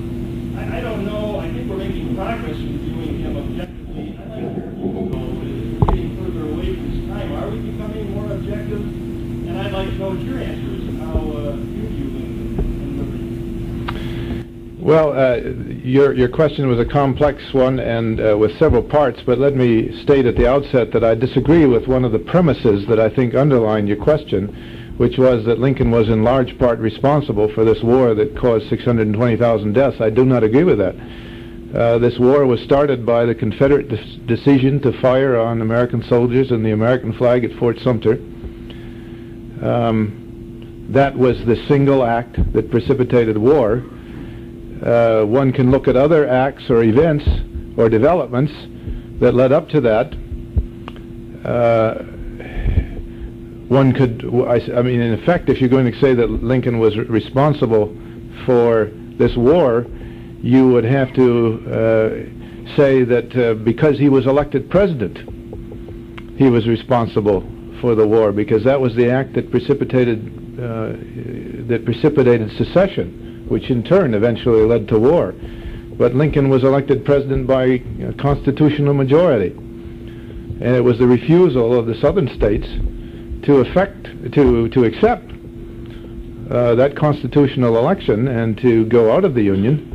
I, 0.55 0.78
I 0.78 0.80
don't 0.80 1.03
know, 1.03 1.41
I 1.41 1.51
think 1.51 1.69
we're 1.69 1.76
making 1.76 2.15
progress 2.15 2.55
in 2.55 2.80
viewing 2.80 3.19
him 3.19 3.36
objectively. 3.36 4.15
I'd 4.24 4.39
like 4.39 4.55
to 4.55 5.11
know, 5.11 5.36
is 5.51 5.84
getting 5.84 6.15
further 6.15 6.47
away 6.47 6.80
from 6.80 6.91
his 6.95 7.09
time. 7.11 7.28
Are 7.36 7.49
we 7.51 7.59
becoming 7.59 8.15
more 8.15 8.32
objective? 8.32 8.80
And 8.80 9.51
I'd 9.51 9.74
like 9.74 9.89
to 9.89 9.95
know 9.99 10.09
what 10.11 10.22
your 10.24 10.39
answer 10.39 10.72
is 10.80 10.88
and 10.88 11.01
how 11.03 11.19
uh, 11.19 11.59
you 11.59 11.91
view 11.91 12.07
Lincoln 12.07 12.55
and 12.55 12.97
liberty. 13.03 13.32
Well, 14.82 15.13
uh, 15.13 15.38
your 15.84 16.14
your 16.14 16.30
question 16.30 16.68
was 16.68 16.80
a 16.80 16.86
complex 16.86 17.42
one 17.54 17.80
and 17.80 18.20
uh, 18.20 18.38
with 18.38 18.58
several 18.60 18.84
parts, 18.84 19.20
but 19.26 19.40
let 19.40 19.56
me 19.56 20.02
state 20.04 20.26
at 20.26 20.36
the 20.36 20.48
outset 20.48 20.92
that 20.94 21.04
I 21.04 21.16
disagree 21.16 21.66
with 21.66 21.88
one 21.88 22.06
of 22.06 22.12
the 22.12 22.20
premises 22.20 22.86
that 22.88 23.00
I 23.00 23.10
think 23.10 23.34
underline 23.34 23.88
your 23.88 23.98
question, 23.98 24.94
which 24.98 25.18
was 25.18 25.44
that 25.46 25.60
Lincoln 25.60 25.90
was 25.90 26.10
in 26.10 26.24
large 26.24 26.58
part 26.60 26.80
responsible 26.80 27.52
for 27.54 27.66
this 27.66 27.82
war 27.82 28.14
that 28.14 28.38
caused 28.38 28.70
620,000 28.70 29.74
deaths. 29.74 30.00
I 30.00 30.10
do 30.12 30.24
not 30.24 30.44
agree 30.44 30.64
with 30.64 30.78
that. 30.78 30.96
Uh, 31.76 31.98
this 31.98 32.20
war 32.20 32.46
was 32.46 32.60
started 32.62 33.06
by 33.06 33.26
the 33.26 33.34
Confederate 33.34 33.88
de- 33.88 34.18
decision 34.28 34.82
to 34.82 34.92
fire 35.02 35.40
on 35.40 35.62
American 35.62 36.04
soldiers 36.04 36.52
and 36.52 36.66
the 36.66 36.72
American 36.72 37.14
flag 37.14 37.44
at 37.44 37.58
Fort 37.58 37.80
Sumter. 37.80 38.20
Um, 39.64 40.88
that 40.90 41.18
was 41.18 41.38
the 41.46 41.56
single 41.68 42.04
act 42.04 42.38
that 42.54 42.70
precipitated 42.70 43.38
war. 43.38 43.84
Uh, 44.84 45.24
one 45.26 45.52
can 45.52 45.70
look 45.72 45.88
at 45.88 45.96
other 45.96 46.28
acts 46.28 46.70
or 46.70 46.84
events 46.84 47.26
or 47.78 47.90
developments 47.90 48.52
that 49.20 49.34
led 49.34 49.52
up 49.52 49.70
to 49.70 49.82
that. 49.82 50.14
Uh, 51.46 52.04
one 53.68 53.94
could, 53.94 54.26
I 54.26 54.82
mean, 54.82 55.00
in 55.00 55.14
effect, 55.14 55.50
if 55.50 55.62
you're 55.62 55.70
going 55.70 55.90
to 55.90 56.00
say 56.00 56.14
that 56.14 56.30
Lincoln 56.30 56.80
was 56.80 56.98
responsible 56.98 57.96
for 58.46 58.92
this 59.18 59.36
war, 59.38 59.86
you 60.42 60.68
would 60.70 60.84
have 60.84 61.14
to 61.14 61.64
uh, 61.68 62.76
say 62.76 63.04
that 63.04 63.36
uh, 63.38 63.54
because 63.54 63.98
he 63.98 64.10
was 64.10 64.26
elected 64.26 64.70
president, 64.70 65.18
he 66.38 66.50
was 66.50 66.68
responsible 66.68 67.50
for 67.80 67.96
the 67.96 68.08
war 68.08 68.32
because 68.32 68.64
that 68.64 68.80
was 68.80 68.96
the 68.96 69.10
act 69.10 69.34
that 69.34 69.52
precipitated 69.52 70.20
uh, 70.60 70.94
that 71.68 71.84
precipitated 71.86 72.52
secession, 72.58 73.31
which 73.52 73.70
in 73.70 73.84
turn 73.84 74.14
eventually 74.14 74.64
led 74.64 74.88
to 74.88 74.97
war. 74.97 75.36
But 75.97 76.16
Lincoln 76.16 76.49
was 76.49 76.64
elected 76.64 77.04
president 77.04 77.45
by 77.45 77.64
a 77.66 78.14
constitutional 78.18 78.93
majority, 78.93 79.54
and 79.54 80.76
it 80.76 80.84
was 80.84 80.97
the 80.97 81.06
refusal 81.06 81.78
of 81.78 81.86
the 81.86 81.95
southern 81.95 82.30
states 82.30 82.68
to 83.45 83.58
effect 83.58 84.06
to 84.34 84.70
to 84.70 84.86
accept 84.86 85.30
uh, 86.49 86.76
that 86.76 86.95
constitutional 86.95 87.78
election 87.78 88.28
and 88.30 88.58
to 88.60 88.86
go 88.86 89.12
out 89.12 89.26
of 89.26 89.36
the 89.36 89.43
union 89.43 89.91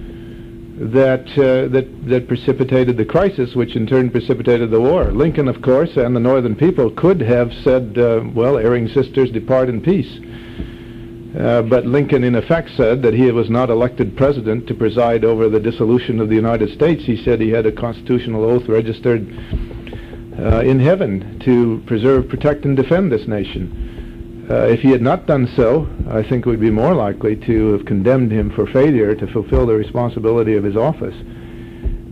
that 0.93 1.27
uh, 1.39 1.69
that 1.73 1.87
that 2.07 2.29
precipitated 2.29 2.99
the 2.99 3.05
crisis, 3.05 3.55
which 3.55 3.75
in 3.75 3.87
turn 3.87 4.11
precipitated 4.11 4.71
the 4.71 4.81
war. 4.81 5.05
Lincoln, 5.13 5.49
of 5.49 5.63
course, 5.63 5.97
and 5.97 6.15
the 6.15 6.21
Northern 6.21 6.55
people 6.55 6.91
could 6.91 7.23
have 7.23 7.51
said, 7.65 7.97
uh, 7.97 8.23
"Well, 8.35 8.59
erring 8.59 8.89
sisters, 8.89 9.31
depart 9.31 9.71
in 9.71 9.81
peace." 9.81 10.21
Uh, 11.39 11.61
but 11.63 11.85
Lincoln, 11.85 12.25
in 12.25 12.35
effect, 12.35 12.71
said 12.77 13.03
that 13.03 13.13
he 13.13 13.31
was 13.31 13.51
not 13.51 13.69
elected 13.69 14.17
president 14.17 14.67
to 14.69 14.75
preside 14.75 15.23
over 15.23 15.51
the 15.51 15.61
dissolution 15.61 16.19
of 16.19 16.31
the 16.31 16.35
United 16.35 16.71
States. 16.71 17.05
He 17.05 17.23
said 17.23 17.41
he 17.41 17.51
had 17.51 17.67
a 17.67 17.73
constitutional 17.73 18.43
oath 18.45 18.67
registered 18.69 19.29
uh, 20.39 20.61
in 20.61 20.81
heaven 20.81 21.39
to 21.45 21.83
preserve, 21.87 22.29
protect, 22.29 22.65
and 22.65 22.75
defend 22.75 23.13
this 23.13 23.29
nation. 23.29 24.47
Uh, 24.49 24.67
if 24.67 24.81
he 24.81 24.91
had 24.91 25.03
not 25.03 25.27
done 25.27 25.47
so, 25.57 25.87
I 26.09 26.23
think 26.23 26.47
we'd 26.47 26.61
be 26.61 26.71
more 26.71 26.95
likely 26.95 27.37
to 27.37 27.73
have 27.73 27.85
condemned 27.85 28.33
him 28.33 28.51
for 28.51 28.67
failure 28.67 29.15
to 29.15 29.27
fulfill 29.27 29.67
the 29.67 29.75
responsibility 29.75 30.55
of 30.55 30.65
his 30.65 30.77
office. 30.77 31.17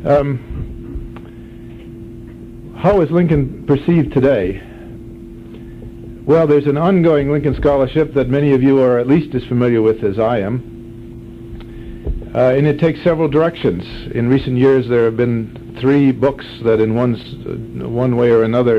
Um, 0.04 0.50
how 2.76 3.00
is 3.00 3.10
Lincoln 3.10 3.64
perceived 3.66 4.12
today? 4.12 4.60
Well, 6.26 6.46
there's 6.46 6.66
an 6.66 6.78
ongoing 6.78 7.30
Lincoln 7.30 7.54
scholarship 7.54 8.14
that 8.14 8.28
many 8.28 8.52
of 8.54 8.62
you 8.62 8.80
are 8.80 8.98
at 8.98 9.06
least 9.06 9.34
as 9.34 9.44
familiar 9.44 9.82
with 9.82 10.02
as 10.02 10.18
I 10.18 10.38
am. 10.38 10.70
Uh, 12.34 12.54
and 12.56 12.66
it 12.66 12.80
takes 12.80 13.02
several 13.04 13.28
directions. 13.28 13.84
In 14.14 14.28
recent 14.28 14.56
years, 14.56 14.88
there 14.88 15.04
have 15.04 15.18
been 15.18 15.76
three 15.80 16.12
books 16.12 16.46
that, 16.62 16.80
in 16.80 16.94
one, 16.94 17.16
s- 17.16 17.34
one 17.86 18.16
way 18.16 18.30
or 18.30 18.42
another, 18.42 18.78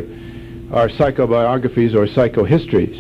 are 0.73 0.89
psychobiographies 0.89 1.93
or 1.93 2.07
psychohistories 2.07 2.99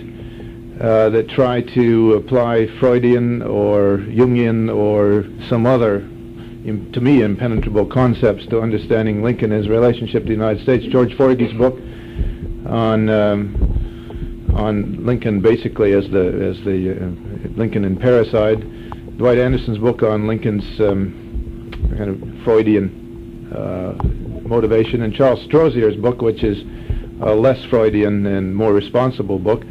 uh, 0.79 1.09
that 1.09 1.27
try 1.27 1.61
to 1.61 2.13
apply 2.13 2.67
Freudian 2.79 3.41
or 3.41 3.97
Jungian 3.97 4.73
or 4.73 5.25
some 5.49 5.65
other, 5.65 6.01
to 6.01 7.01
me, 7.01 7.21
impenetrable 7.23 7.87
concepts 7.87 8.45
to 8.47 8.61
understanding 8.61 9.23
Lincoln 9.23 9.51
and 9.51 9.61
his 9.63 9.69
relationship 9.69 10.21
to 10.23 10.27
the 10.27 10.33
United 10.35 10.61
States. 10.61 10.85
George 10.85 11.15
Forgie's 11.17 11.53
book 11.53 11.79
on 12.67 13.09
um, 13.09 13.64
on 14.55 15.05
Lincoln, 15.05 15.41
basically 15.41 15.93
as 15.93 16.09
the 16.09 16.25
as 16.49 16.63
the 16.65 16.91
uh, 16.91 17.49
Lincoln 17.57 17.85
and 17.85 17.99
parricide. 17.99 19.17
Dwight 19.17 19.37
Anderson's 19.37 19.77
book 19.77 20.03
on 20.03 20.27
Lincoln's 20.27 20.79
um, 20.81 21.71
kind 21.97 22.09
of 22.09 22.43
Freudian 22.43 23.51
uh, 23.55 23.95
motivation, 24.47 25.03
and 25.03 25.13
Charles 25.13 25.45
Strozier's 25.47 25.95
book, 25.95 26.21
which 26.21 26.43
is 26.43 26.63
a 27.21 27.33
less 27.33 27.63
Freudian 27.65 28.25
and 28.25 28.55
more 28.55 28.73
responsible 28.73 29.39
book. 29.39 29.63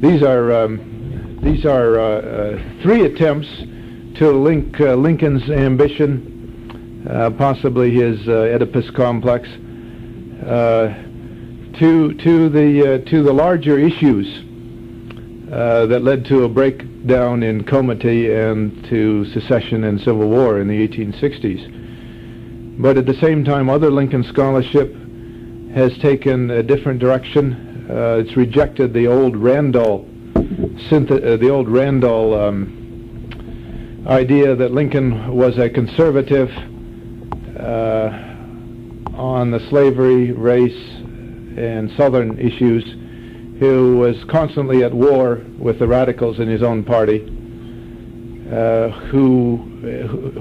These 0.00 0.22
are 0.22 0.52
um, 0.52 1.38
these 1.42 1.64
are 1.66 1.98
uh, 1.98 2.02
uh, 2.02 2.82
three 2.82 3.04
attempts 3.04 3.48
to 4.18 4.30
link 4.30 4.80
uh, 4.80 4.94
Lincoln's 4.94 5.48
ambition, 5.50 7.06
uh, 7.10 7.30
possibly 7.30 7.90
his 7.90 8.28
Oedipus 8.28 8.90
complex, 8.90 9.48
uh, 10.46 10.94
to 11.78 12.14
to 12.14 12.48
the 12.48 12.94
uh, 12.94 12.98
to 13.10 13.22
the 13.22 13.32
larger 13.32 13.78
issues 13.78 14.26
uh, 15.52 15.86
that 15.86 16.02
led 16.02 16.24
to 16.26 16.44
a 16.44 16.48
breakdown 16.48 17.42
in 17.42 17.64
comity 17.64 18.32
and 18.32 18.84
to 18.86 19.24
secession 19.26 19.84
and 19.84 20.00
civil 20.00 20.28
war 20.28 20.60
in 20.60 20.68
the 20.68 20.88
1860s. 20.88 22.80
But 22.80 22.98
at 22.98 23.06
the 23.06 23.14
same 23.14 23.44
time, 23.44 23.68
other 23.70 23.90
Lincoln 23.90 24.24
scholarship 24.24 24.94
has 25.74 25.96
taken 25.98 26.50
a 26.50 26.62
different 26.62 26.98
direction. 26.98 27.86
Uh, 27.88 28.22
it's 28.24 28.36
rejected 28.36 28.92
the 28.92 29.06
old 29.06 29.36
Randall, 29.36 30.08
uh, 30.34 31.36
the 31.36 31.48
old 31.50 31.68
Randall 31.68 32.34
um, 32.34 34.04
idea 34.08 34.54
that 34.56 34.72
Lincoln 34.72 35.34
was 35.34 35.58
a 35.58 35.68
conservative 35.70 36.50
uh, 37.58 38.10
on 39.14 39.50
the 39.50 39.60
slavery, 39.68 40.32
race, 40.32 40.93
and 41.56 41.90
Southern 41.96 42.38
issues, 42.38 42.84
who 43.60 43.98
was 43.98 44.16
constantly 44.24 44.82
at 44.82 44.92
war 44.92 45.40
with 45.58 45.78
the 45.78 45.86
radicals 45.86 46.40
in 46.40 46.48
his 46.48 46.62
own 46.62 46.84
party, 46.84 47.22
uh, 48.52 48.88
who, 49.08 49.56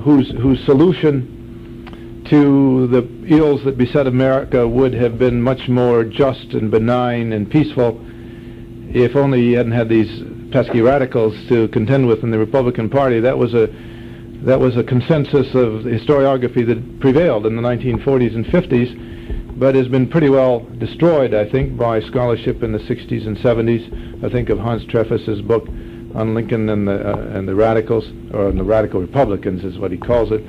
whose, 0.03 0.30
whose 0.32 0.64
solution 0.66 2.24
to 2.30 2.88
the 2.88 3.07
ills 3.28 3.64
that 3.64 3.78
beset 3.78 4.07
America 4.07 4.68
would 4.68 4.93
have 4.93 5.20
been 5.20 5.41
much 5.41 5.68
more 5.68 6.03
just 6.03 6.53
and 6.53 6.72
benign 6.72 7.34
and 7.34 7.49
peaceful 7.51 7.99
if 8.93 9.16
only 9.16 9.41
he 9.41 9.53
hadn't 9.53 9.72
had 9.72 9.89
these 9.89 10.24
pesky 10.51 10.82
radicals 10.82 11.34
to 11.49 11.68
contend 11.70 12.07
with 12.07 12.24
in 12.24 12.32
the 12.32 12.38
Republican 12.38 12.89
Party. 12.89 13.20
That 13.20 13.38
was 13.38 13.53
a 13.53 13.68
that 14.45 14.59
was 14.59 14.76
a 14.76 14.84
consensus 14.84 15.47
of 15.55 15.84
historiography 15.84 16.68
that 16.68 16.99
prevailed 16.99 17.45
in 17.45 17.55
the 17.55 17.61
1940s 17.61 18.36
and 18.36 18.45
50s, 18.45 19.12
but 19.64 19.76
has 19.76 19.88
been 19.88 20.09
pretty 20.09 20.28
well 20.28 20.59
destroyed, 20.78 21.34
I 21.34 21.49
think, 21.49 21.78
by 21.78 22.01
scholarship 22.01 22.64
in 22.64 22.74
the 22.74 22.80
60s 22.80 23.26
and 23.26 23.38
70s. 23.38 24.22
I 24.22 24.28
think 24.30 24.49
of 24.49 24.59
Hans 24.59 24.84
Trefousse's 24.88 25.41
book 25.41 25.70
on 26.16 26.36
Lincoln 26.36 26.68
and 26.68 26.86
the 26.86 27.14
uh, 27.14 27.38
and 27.38 27.47
the 27.47 27.55
radicals, 27.55 28.03
or 28.34 28.47
on 28.49 28.57
the 28.57 28.64
radical 28.66 28.99
Republicans, 28.99 29.64
is 29.64 29.78
what 29.80 29.91
he 29.91 29.97
calls 29.97 30.34
it. 30.34 30.43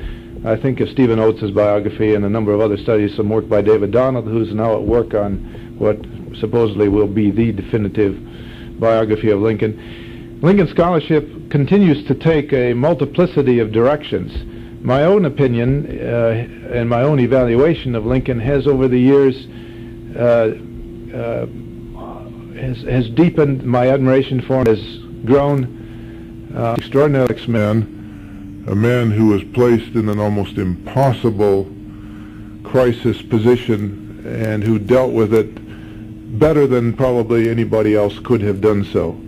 I 0.45 0.57
think 0.57 0.81
of 0.81 0.89
Stephen 0.89 1.21
Oates' 1.21 1.53
biography 1.53 2.17
and 2.17 2.25
a 2.25 2.29
number 2.29 2.53
of 2.53 2.61
other 2.61 2.77
studies, 2.77 3.15
some 3.15 3.29
work 3.29 3.49
by 3.49 3.63
David 3.63 3.93
Donald, 3.93 4.25
who's 4.25 4.53
now 4.53 4.75
at 4.75 4.83
work 4.83 5.15
on 5.15 5.77
what 5.79 5.97
supposedly 6.41 6.89
will 6.89 7.07
be 7.07 7.31
the 7.31 7.53
definitive 7.53 8.19
biography 8.81 9.31
of 9.31 9.39
Lincoln. 9.39 10.41
Lincoln 10.43 10.67
scholarship 10.67 11.53
continues 11.53 12.05
to 12.09 12.17
take 12.17 12.53
a 12.53 12.75
multiplicity 12.75 13.61
of 13.61 13.71
directions. 13.71 14.33
My 14.85 15.05
own 15.05 15.25
opinion 15.25 15.99
uh, 15.99 16.47
and 16.75 16.91
my 16.91 17.01
own 17.01 17.19
evaluation 17.19 17.95
of 17.95 18.05
Lincoln 18.05 18.39
has 18.39 18.67
over 18.67 18.87
the 18.87 18.99
years 18.99 19.47
uh, 20.15 20.53
uh, 21.17 21.47
has, 22.55 22.83
has, 22.83 23.09
deepened 23.09 23.65
my 23.65 23.89
admiration 23.89 24.43
for 24.43 24.61
him, 24.61 24.67
has 24.67 24.99
grown 25.25 26.53
uh, 26.55 26.75
extraordinary 26.77 27.35
man, 27.49 28.67
a 28.69 28.75
man 28.75 29.11
who 29.11 29.29
was 29.29 29.43
placed 29.55 29.95
in 29.95 30.11
an 30.11 30.21
almost 30.21 30.59
impossible 30.59 31.65
crisis 32.63 33.23
position 33.23 34.23
and 34.27 34.63
who 34.63 34.79
dealt 34.79 35.13
with 35.13 35.33
it 35.33 36.39
better 36.39 36.67
than 36.67 36.93
probably 36.93 37.49
anybody 37.49 37.95
else 37.95 38.19
could 38.19 38.43
have 38.43 38.61
done 38.61 38.85
so. 38.85 39.19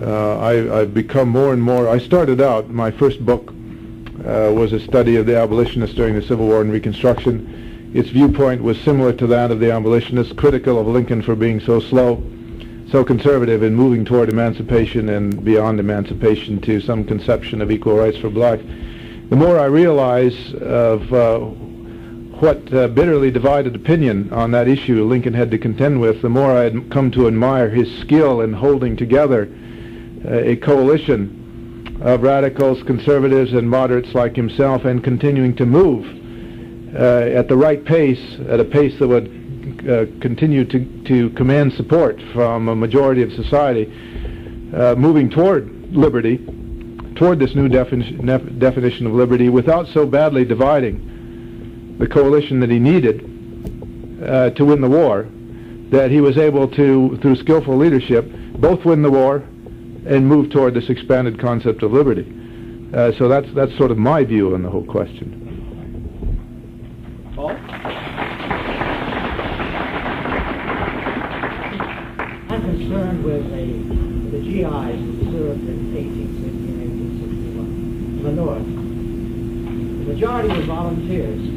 Uh, 0.00 0.38
I, 0.38 0.52
have 0.78 0.94
become 0.94 1.28
more 1.28 1.52
and 1.52 1.60
more. 1.60 1.88
I 1.88 1.98
started 1.98 2.40
out, 2.40 2.70
my 2.70 2.92
first 2.92 3.26
book 3.26 3.52
uh, 4.26 4.52
was 4.52 4.72
a 4.72 4.80
study 4.80 5.16
of 5.16 5.26
the 5.26 5.36
abolitionists 5.36 5.94
during 5.94 6.14
the 6.14 6.22
Civil 6.22 6.46
War 6.46 6.60
and 6.60 6.72
Reconstruction. 6.72 7.90
Its 7.94 8.08
viewpoint 8.08 8.62
was 8.62 8.80
similar 8.80 9.12
to 9.12 9.26
that 9.28 9.50
of 9.50 9.60
the 9.60 9.70
abolitionists, 9.70 10.32
critical 10.32 10.78
of 10.80 10.88
Lincoln 10.88 11.22
for 11.22 11.36
being 11.36 11.60
so 11.60 11.78
slow, 11.78 12.22
so 12.90 13.04
conservative 13.04 13.62
in 13.62 13.74
moving 13.74 14.04
toward 14.04 14.28
emancipation 14.28 15.08
and 15.10 15.44
beyond 15.44 15.78
emancipation 15.78 16.60
to 16.62 16.80
some 16.80 17.04
conception 17.04 17.62
of 17.62 17.70
equal 17.70 17.96
rights 17.96 18.18
for 18.18 18.28
blacks. 18.28 18.62
The 19.30 19.36
more 19.36 19.58
I 19.58 19.66
realize 19.66 20.54
of 20.54 21.12
uh, 21.12 21.38
what 21.38 22.72
uh, 22.74 22.88
bitterly 22.88 23.30
divided 23.30 23.74
opinion 23.74 24.32
on 24.32 24.50
that 24.50 24.68
issue 24.68 25.04
Lincoln 25.04 25.34
had 25.34 25.50
to 25.52 25.58
contend 25.58 26.00
with, 26.00 26.20
the 26.20 26.28
more 26.28 26.52
I 26.52 26.64
had 26.64 26.90
come 26.90 27.10
to 27.12 27.28
admire 27.28 27.70
his 27.70 27.96
skill 27.98 28.40
in 28.40 28.52
holding 28.52 28.96
together 28.96 29.48
uh, 30.24 30.32
a 30.32 30.56
coalition 30.56 31.45
of 32.00 32.22
radicals, 32.22 32.82
conservatives, 32.82 33.52
and 33.52 33.68
moderates 33.68 34.14
like 34.14 34.36
himself, 34.36 34.84
and 34.84 35.02
continuing 35.02 35.54
to 35.56 35.66
move 35.66 36.04
uh, 36.94 37.38
at 37.38 37.48
the 37.48 37.56
right 37.56 37.84
pace, 37.84 38.38
at 38.48 38.60
a 38.60 38.64
pace 38.64 38.98
that 38.98 39.08
would 39.08 39.26
uh, 39.88 40.06
continue 40.20 40.64
to, 40.64 41.04
to 41.04 41.30
command 41.30 41.72
support 41.72 42.20
from 42.32 42.68
a 42.68 42.76
majority 42.76 43.22
of 43.22 43.32
society, 43.32 43.86
uh, 44.74 44.94
moving 44.96 45.30
toward 45.30 45.94
liberty, 45.94 46.38
toward 47.16 47.38
this 47.38 47.54
new 47.54 47.68
defini- 47.68 48.58
definition 48.58 49.06
of 49.06 49.12
liberty, 49.12 49.48
without 49.48 49.86
so 49.88 50.06
badly 50.06 50.44
dividing 50.44 51.96
the 51.98 52.06
coalition 52.06 52.60
that 52.60 52.70
he 52.70 52.78
needed 52.78 54.22
uh, 54.22 54.50
to 54.50 54.64
win 54.64 54.80
the 54.80 54.88
war, 54.88 55.26
that 55.90 56.10
he 56.10 56.20
was 56.20 56.36
able 56.36 56.68
to, 56.68 57.16
through 57.22 57.36
skillful 57.36 57.76
leadership, 57.76 58.30
both 58.58 58.84
win 58.84 59.02
the 59.02 59.10
war 59.10 59.42
and 60.06 60.26
move 60.26 60.50
toward 60.50 60.74
this 60.74 60.88
expanded 60.88 61.38
concept 61.40 61.82
of 61.82 61.92
liberty. 61.92 62.32
Uh, 62.94 63.12
so 63.18 63.28
that's 63.28 63.52
that's 63.54 63.76
sort 63.76 63.90
of 63.90 63.98
my 63.98 64.22
view 64.24 64.54
on 64.54 64.62
the 64.62 64.70
whole 64.70 64.84
question. 64.84 65.42
Paul? 67.34 67.50
I'm 72.48 72.62
concerned 72.62 73.24
with 73.24 73.50
the, 73.50 73.66
the 74.30 74.42
GIs 74.42 75.00
who 75.02 75.24
served 75.32 75.66
in 75.66 75.92
1860 75.92 76.48
and 76.48 76.78
1861 76.80 77.66
in 78.16 78.22
the 78.22 78.32
North. 78.32 78.64
The 78.64 80.12
majority 80.14 80.48
were 80.48 80.62
volunteers 80.62 81.40
If 81.40 81.50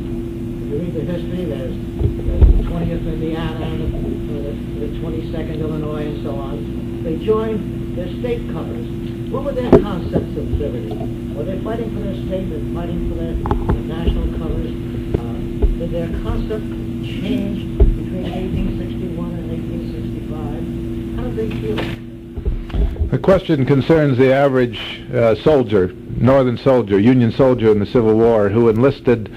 you 0.67 0.77
read 0.79 0.93
the 0.95 1.01
history, 1.01 1.45
there's, 1.45 1.75
the 1.77 2.63
20th 2.67 3.05
Indiana, 3.07 3.69
the, 3.77 3.85
the, 4.33 4.87
the 4.87 4.89
22nd 4.99 5.59
Illinois, 5.59 6.07
and 6.07 6.23
so 6.23 6.35
on. 6.35 7.03
They 7.03 7.23
joined 7.23 7.78
their 7.95 8.07
state 8.19 8.51
colors. 8.51 8.87
What 9.31 9.43
were 9.43 9.51
their 9.51 9.71
concepts 9.71 10.37
of 10.37 10.49
liberty? 10.51 10.95
Were 11.33 11.43
they 11.43 11.59
fighting 11.63 11.93
for 11.93 12.01
their 12.01 12.15
state 12.15 12.51
and 12.51 12.75
fighting 12.75 13.09
for 13.09 13.15
their, 13.15 13.33
their 13.33 13.97
national 13.97 14.37
colors? 14.37 14.71
Uh, 15.19 15.77
did 15.77 15.91
their 15.91 16.07
concept 16.23 16.65
change 17.05 17.77
between 17.77 18.23
1861 18.23 19.31
and 19.33 19.49
1865? 19.51 21.17
How 21.17 21.23
did 21.29 21.35
they 21.35 21.49
feel? 21.61 23.09
The 23.09 23.17
question 23.17 23.65
concerns 23.65 24.17
the 24.17 24.33
average 24.33 25.03
uh, 25.13 25.35
soldier, 25.35 25.91
Northern 26.17 26.57
soldier, 26.57 26.99
Union 26.99 27.31
soldier 27.31 27.71
in 27.71 27.79
the 27.79 27.85
Civil 27.85 28.15
War, 28.15 28.49
who 28.49 28.69
enlisted 28.69 29.33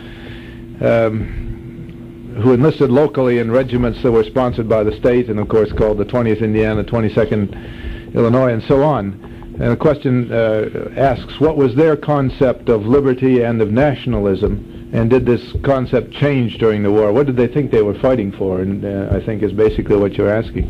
um, 0.80 1.38
who 2.42 2.52
enlisted 2.52 2.90
locally 2.90 3.38
in 3.38 3.50
regiments 3.50 4.02
that 4.02 4.10
were 4.10 4.24
sponsored 4.24 4.68
by 4.68 4.82
the 4.82 4.96
state 4.96 5.28
and, 5.28 5.38
of 5.38 5.48
course, 5.48 5.70
called 5.72 5.98
the 5.98 6.04
20th 6.04 6.40
Indiana, 6.40 6.82
22nd 6.82 7.91
Illinois, 8.14 8.52
and 8.52 8.62
so 8.64 8.82
on. 8.82 9.32
And 9.60 9.70
the 9.70 9.76
question 9.76 10.32
uh, 10.32 10.92
asks, 10.96 11.38
what 11.38 11.56
was 11.56 11.74
their 11.74 11.96
concept 11.96 12.68
of 12.68 12.86
liberty 12.86 13.42
and 13.42 13.60
of 13.60 13.70
nationalism, 13.70 14.90
and 14.92 15.10
did 15.10 15.26
this 15.26 15.52
concept 15.62 16.12
change 16.12 16.58
during 16.58 16.82
the 16.82 16.90
war? 16.90 17.12
What 17.12 17.26
did 17.26 17.36
they 17.36 17.48
think 17.48 17.70
they 17.70 17.82
were 17.82 17.98
fighting 17.98 18.32
for? 18.32 18.60
And 18.60 18.84
uh, 18.84 19.14
I 19.14 19.20
think 19.24 19.42
is 19.42 19.52
basically 19.52 19.96
what 19.96 20.14
you're 20.14 20.34
asking. 20.34 20.68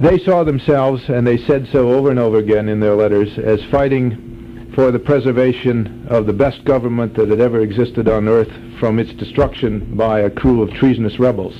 They 0.00 0.18
saw 0.18 0.44
themselves, 0.44 1.08
and 1.08 1.26
they 1.26 1.38
said 1.38 1.68
so 1.72 1.90
over 1.92 2.10
and 2.10 2.18
over 2.18 2.38
again 2.38 2.68
in 2.68 2.78
their 2.80 2.94
letters, 2.94 3.38
as 3.38 3.62
fighting 3.64 4.72
for 4.74 4.92
the 4.92 4.98
preservation 4.98 6.06
of 6.08 6.26
the 6.26 6.32
best 6.32 6.64
government 6.64 7.14
that 7.14 7.28
had 7.28 7.40
ever 7.40 7.60
existed 7.60 8.08
on 8.08 8.28
earth 8.28 8.52
from 8.78 8.98
its 8.98 9.12
destruction 9.12 9.96
by 9.96 10.20
a 10.20 10.30
crew 10.30 10.62
of 10.62 10.72
treasonous 10.72 11.18
rebels. 11.18 11.54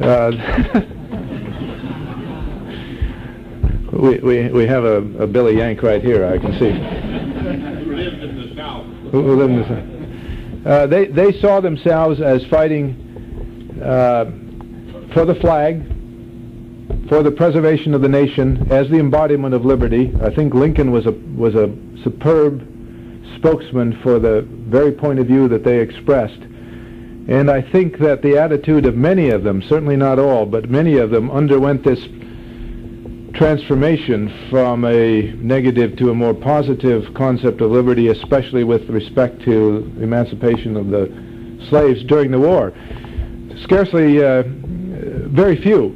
Uh, 0.00 0.82
we, 3.98 4.18
we, 4.18 4.48
we 4.48 4.66
have 4.66 4.84
a, 4.84 4.98
a 5.22 5.26
Billy 5.26 5.56
Yank 5.56 5.82
right 5.82 6.02
here, 6.02 6.24
I 6.24 6.38
can 6.38 6.52
see. 6.52 6.70
Who 6.70 7.96
lived 7.96 8.22
in 8.22 8.48
the 8.48 8.54
South. 8.54 8.86
Who, 9.10 9.36
lived 9.36 9.52
in 9.52 9.60
the 9.60 9.68
South. 9.68 10.66
Uh, 10.66 10.86
they, 10.86 11.06
they 11.06 11.32
saw 11.40 11.60
themselves 11.60 12.20
as 12.20 12.44
fighting 12.46 13.80
uh, 13.82 14.26
for 15.12 15.24
the 15.24 15.34
flag, 15.36 15.84
for 17.08 17.22
the 17.24 17.30
preservation 17.30 17.92
of 17.92 18.00
the 18.00 18.08
nation, 18.08 18.70
as 18.70 18.88
the 18.88 18.98
embodiment 18.98 19.54
of 19.54 19.64
liberty. 19.64 20.14
I 20.22 20.32
think 20.32 20.54
Lincoln 20.54 20.92
was 20.92 21.06
a, 21.06 21.12
was 21.12 21.56
a 21.56 21.74
superb 22.04 22.66
spokesman 23.36 24.00
for 24.02 24.20
the 24.20 24.42
very 24.42 24.92
point 24.92 25.18
of 25.18 25.26
view 25.26 25.48
that 25.48 25.64
they 25.64 25.80
expressed. 25.80 26.40
And 27.28 27.50
I 27.50 27.60
think 27.60 27.98
that 27.98 28.22
the 28.22 28.38
attitude 28.38 28.86
of 28.86 28.94
many 28.94 29.30
of 29.30 29.42
them, 29.42 29.60
certainly 29.62 29.96
not 29.96 30.18
all, 30.18 30.46
but 30.46 30.70
many 30.70 30.96
of 30.98 31.10
them 31.10 31.30
underwent 31.30 31.84
this 31.84 32.00
transformation 33.38 34.48
from 34.50 34.84
a 34.84 35.32
negative 35.34 35.96
to 35.96 36.10
a 36.10 36.14
more 36.14 36.34
positive 36.34 37.14
concept 37.14 37.60
of 37.60 37.70
liberty, 37.70 38.08
especially 38.08 38.64
with 38.64 38.88
respect 38.90 39.40
to 39.42 39.92
emancipation 40.00 40.76
of 40.76 40.88
the 40.88 41.06
slaves 41.70 42.02
during 42.04 42.32
the 42.32 42.38
war. 42.38 42.72
Scarcely, 43.62 44.24
uh, 44.24 44.42
very 44.44 45.56
few 45.62 45.94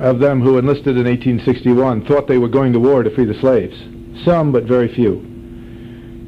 of 0.00 0.18
them 0.18 0.42
who 0.42 0.58
enlisted 0.58 0.96
in 0.96 1.06
1861 1.06 2.06
thought 2.06 2.26
they 2.26 2.38
were 2.38 2.48
going 2.48 2.72
to 2.72 2.80
war 2.80 3.04
to 3.04 3.14
free 3.14 3.24
the 3.24 3.38
slaves 3.40 3.76
some 4.24 4.52
but 4.52 4.64
very 4.64 4.92
few. 4.92 5.26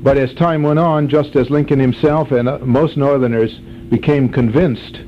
But 0.02 0.18
as 0.18 0.32
time 0.34 0.62
went 0.62 0.78
on, 0.78 1.08
just 1.08 1.34
as 1.36 1.50
Lincoln 1.50 1.78
himself 1.78 2.30
and 2.30 2.48
uh, 2.48 2.58
most 2.58 2.96
Northerners 2.96 3.52
became 3.90 4.28
convinced 4.28 4.98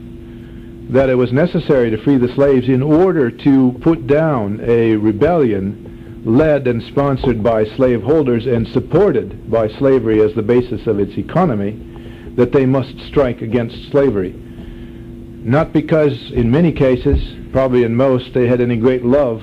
that 0.91 1.09
it 1.09 1.15
was 1.15 1.33
necessary 1.33 1.91
to 1.91 2.03
free 2.03 2.17
the 2.17 2.33
slaves 2.35 2.69
in 2.69 2.83
order 2.83 3.31
to 3.31 3.77
put 3.81 4.07
down 4.07 4.61
a 4.63 4.95
rebellion 4.97 6.23
led 6.25 6.67
and 6.67 6.83
sponsored 6.85 7.43
by 7.43 7.65
slaveholders 7.77 8.47
and 8.47 8.67
supported 8.69 9.51
by 9.51 9.69
slavery 9.79 10.21
as 10.21 10.35
the 10.35 10.43
basis 10.43 10.87
of 10.87 10.99
its 10.99 11.17
economy, 11.17 12.35
that 12.37 12.53
they 12.53 12.67
must 12.67 12.99
strike 13.09 13.43
against 13.43 13.91
slavery. 13.91 14.33
Not 14.33 15.73
because, 15.73 16.33
in 16.33 16.51
many 16.51 16.73
cases, 16.73 17.23
probably 17.53 17.85
in 17.85 17.95
most, 17.95 18.35
they 18.35 18.49
had 18.49 18.61
any 18.61 18.77
great 18.77 19.05
love 19.05 19.43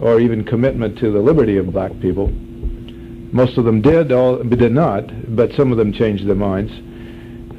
or 0.00 0.20
even 0.20 0.44
commitment 0.44 0.98
to 0.98 1.12
the 1.12 1.20
liberty 1.20 1.56
of 1.56 1.72
black 1.72 1.92
people. 2.00 2.28
Most 3.32 3.56
of 3.56 3.64
them 3.64 3.80
did, 3.80 4.12
all 4.12 4.42
did 4.42 4.72
not, 4.72 5.36
but 5.36 5.52
some 5.52 5.70
of 5.70 5.78
them 5.78 5.92
changed 5.92 6.26
their 6.26 6.34
minds. 6.34 6.72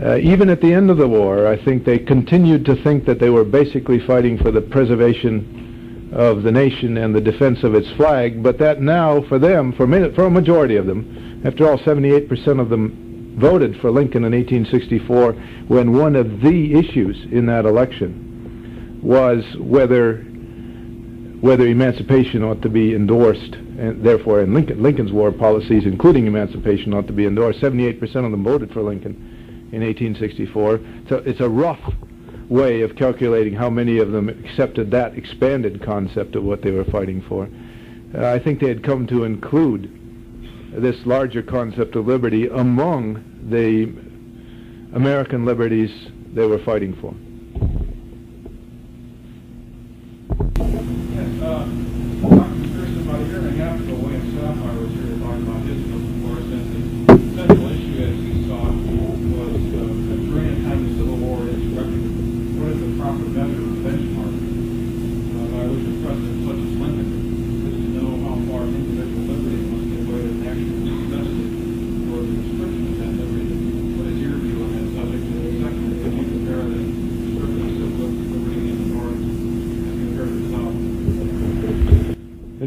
Uh, 0.03 0.17
even 0.17 0.49
at 0.49 0.59
the 0.59 0.73
end 0.73 0.89
of 0.89 0.97
the 0.97 1.07
war, 1.07 1.47
I 1.47 1.63
think 1.63 1.85
they 1.85 1.97
continued 1.97 2.65
to 2.65 2.75
think 2.83 3.05
that 3.05 3.19
they 3.19 3.29
were 3.29 3.45
basically 3.45 3.99
fighting 4.05 4.37
for 4.37 4.51
the 4.51 4.61
preservation 4.61 6.11
of 6.13 6.43
the 6.43 6.51
nation 6.51 6.97
and 6.97 7.15
the 7.15 7.21
defense 7.21 7.63
of 7.63 7.75
its 7.75 7.89
flag, 7.91 8.43
but 8.43 8.57
that 8.57 8.81
now, 8.81 9.21
for 9.27 9.39
them, 9.39 9.71
for, 9.71 9.87
for 10.13 10.25
a 10.25 10.29
majority 10.29 10.75
of 10.75 10.85
them, 10.85 11.41
after 11.45 11.69
all, 11.69 11.77
78% 11.77 12.59
of 12.59 12.69
them 12.69 13.37
voted 13.39 13.79
for 13.79 13.89
Lincoln 13.89 14.25
in 14.25 14.33
1864, 14.33 15.33
when 15.67 15.93
one 15.93 16.15
of 16.15 16.41
the 16.41 16.73
issues 16.73 17.17
in 17.31 17.45
that 17.45 17.65
election 17.65 18.99
was 19.01 19.43
whether 19.59 20.25
whether 21.41 21.67
emancipation 21.67 22.43
ought 22.43 22.61
to 22.63 22.69
be 22.69 22.95
endorsed, 22.95 23.53
and 23.77 24.03
therefore 24.03 24.41
in 24.41 24.53
Lincoln, 24.53 24.81
Lincoln's 24.81 25.11
war 25.11 25.31
policies, 25.31 25.85
including 25.85 26.25
emancipation, 26.25 26.93
ought 26.93 27.05
to 27.05 27.13
be 27.13 27.25
endorsed. 27.25 27.59
78% 27.59 28.01
of 28.01 28.31
them 28.31 28.43
voted 28.43 28.73
for 28.73 28.81
Lincoln 28.81 29.34
in 29.75 29.81
1864. 29.81 30.79
So 31.09 31.17
it's 31.25 31.41
a 31.41 31.49
rough 31.49 31.81
way 32.47 32.81
of 32.81 32.95
calculating 32.95 33.53
how 33.53 33.69
many 33.69 33.97
of 33.97 34.11
them 34.11 34.29
accepted 34.29 34.89
that 34.91 35.17
expanded 35.17 35.83
concept 35.83 36.35
of 36.35 36.43
what 36.43 36.61
they 36.61 36.71
were 36.71 36.85
fighting 36.85 37.21
for. 37.27 37.49
Uh, 38.17 38.31
I 38.31 38.39
think 38.39 38.61
they 38.61 38.69
had 38.69 38.83
come 38.83 39.05
to 39.07 39.25
include 39.25 39.91
this 40.71 41.05
larger 41.05 41.43
concept 41.43 41.97
of 41.97 42.07
liberty 42.07 42.47
among 42.47 43.23
the 43.49 43.83
American 44.95 45.43
liberties 45.43 45.91
they 46.33 46.45
were 46.45 46.59
fighting 46.59 46.95
for. 47.01 47.13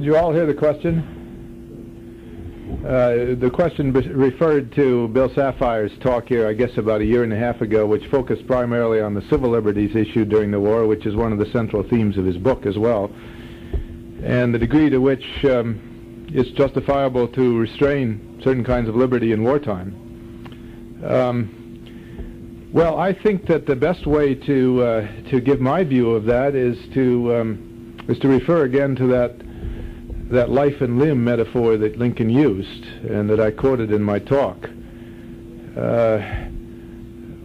you 0.09 0.17
all 0.29 0.35
hear 0.35 0.45
the 0.45 0.53
question? 0.53 1.01
Uh, 2.87 3.35
the 3.41 3.51
question 3.51 3.95
referred 3.95 4.71
to 4.75 5.09
Bill 5.09 5.31
Safire's 5.31 5.91
talk 6.01 6.29
here, 6.29 6.47
I 6.47 6.53
guess 6.53 6.77
about 6.77 7.01
a 7.01 7.05
year 7.07 7.23
and 7.25 7.33
a 7.33 7.39
half 7.39 7.63
ago, 7.63 7.87
which 7.87 8.05
focused 8.11 8.47
primarily 8.47 9.01
on 9.01 9.15
the 9.15 9.23
civil 9.31 9.49
liberties 9.49 9.97
issue 9.97 10.27
during 10.27 10.51
the 10.51 10.61
war, 10.61 10.87
which 10.87 11.07
is 11.07 11.17
one 11.17 11.33
of 11.33 11.39
the 11.39 11.51
central 11.51 11.83
themes 11.83 12.19
of 12.19 12.27
his 12.27 12.37
book 12.37 12.67
as 12.67 12.77
well, 12.77 13.11
and 14.23 14.55
the 14.55 14.59
degree 14.59 14.91
to 14.91 14.99
which 14.99 15.25
um, 15.47 16.27
it's 16.29 16.51
justifiable 16.51 17.27
to 17.29 17.59
restrain 17.59 18.39
certain 18.45 18.65
kinds 18.65 18.87
of 18.87 18.97
liberty 18.97 19.33
in 19.33 19.43
wartime. 19.43 21.01
Um, 21.07 22.69
well, 22.75 22.99
I 22.99 23.15
think 23.15 23.47
that 23.47 23.65
the 23.65 23.77
best 23.77 24.07
way 24.07 24.35
to 24.35 24.83
uh, 24.83 25.07
to 25.31 25.41
give 25.41 25.59
my 25.59 25.85
view 25.85 26.11
of 26.11 26.27
that 26.27 26.55
is 26.55 26.77
to 26.93 27.35
um, 27.35 27.97
is 28.11 28.19
to 28.19 28.29
refer 28.29 28.65
again 28.65 28.95
to 28.97 29.07
that 29.07 29.48
that 30.31 30.51
life 30.51 30.81
and 30.81 30.99
limb 30.99 31.25
metaphor 31.25 31.77
that 31.79 31.99
Lincoln 31.99 32.29
used 32.29 32.85
and 33.09 33.31
that 33.31 33.41
I 33.41 33.51
quoted 33.51 33.91
in 33.91 34.03
my 34.03 34.19
talk, 34.19 34.69
uh, 35.77 36.19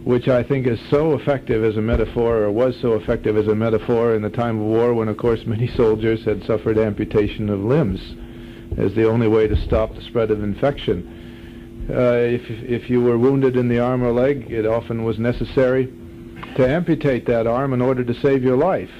which 0.04 0.28
I 0.28 0.42
think 0.42 0.66
is 0.66 0.78
so 0.90 1.14
effective 1.14 1.64
as 1.64 1.78
a 1.78 1.80
metaphor, 1.80 2.42
or 2.42 2.52
was 2.52 2.78
so 2.80 2.92
effective 2.92 3.38
as 3.38 3.48
a 3.48 3.54
metaphor 3.54 4.14
in 4.14 4.20
the 4.20 4.28
time 4.28 4.60
of 4.60 4.66
war 4.66 4.92
when, 4.92 5.08
of 5.08 5.16
course, 5.16 5.40
many 5.46 5.66
soldiers 5.68 6.24
had 6.24 6.44
suffered 6.44 6.76
amputation 6.76 7.48
of 7.48 7.60
limbs 7.60 8.00
as 8.76 8.94
the 8.94 9.08
only 9.08 9.28
way 9.28 9.46
to 9.46 9.56
stop 9.56 9.94
the 9.94 10.02
spread 10.02 10.30
of 10.30 10.42
infection. 10.42 11.86
Uh, 11.88 12.16
if, 12.16 12.42
if 12.48 12.90
you 12.90 13.00
were 13.00 13.16
wounded 13.16 13.56
in 13.56 13.68
the 13.68 13.78
arm 13.78 14.02
or 14.02 14.10
leg, 14.10 14.50
it 14.50 14.66
often 14.66 15.04
was 15.04 15.18
necessary 15.18 15.86
to 16.56 16.66
amputate 16.66 17.26
that 17.26 17.46
arm 17.46 17.72
in 17.72 17.80
order 17.80 18.04
to 18.04 18.14
save 18.20 18.42
your 18.42 18.56
life. 18.56 18.90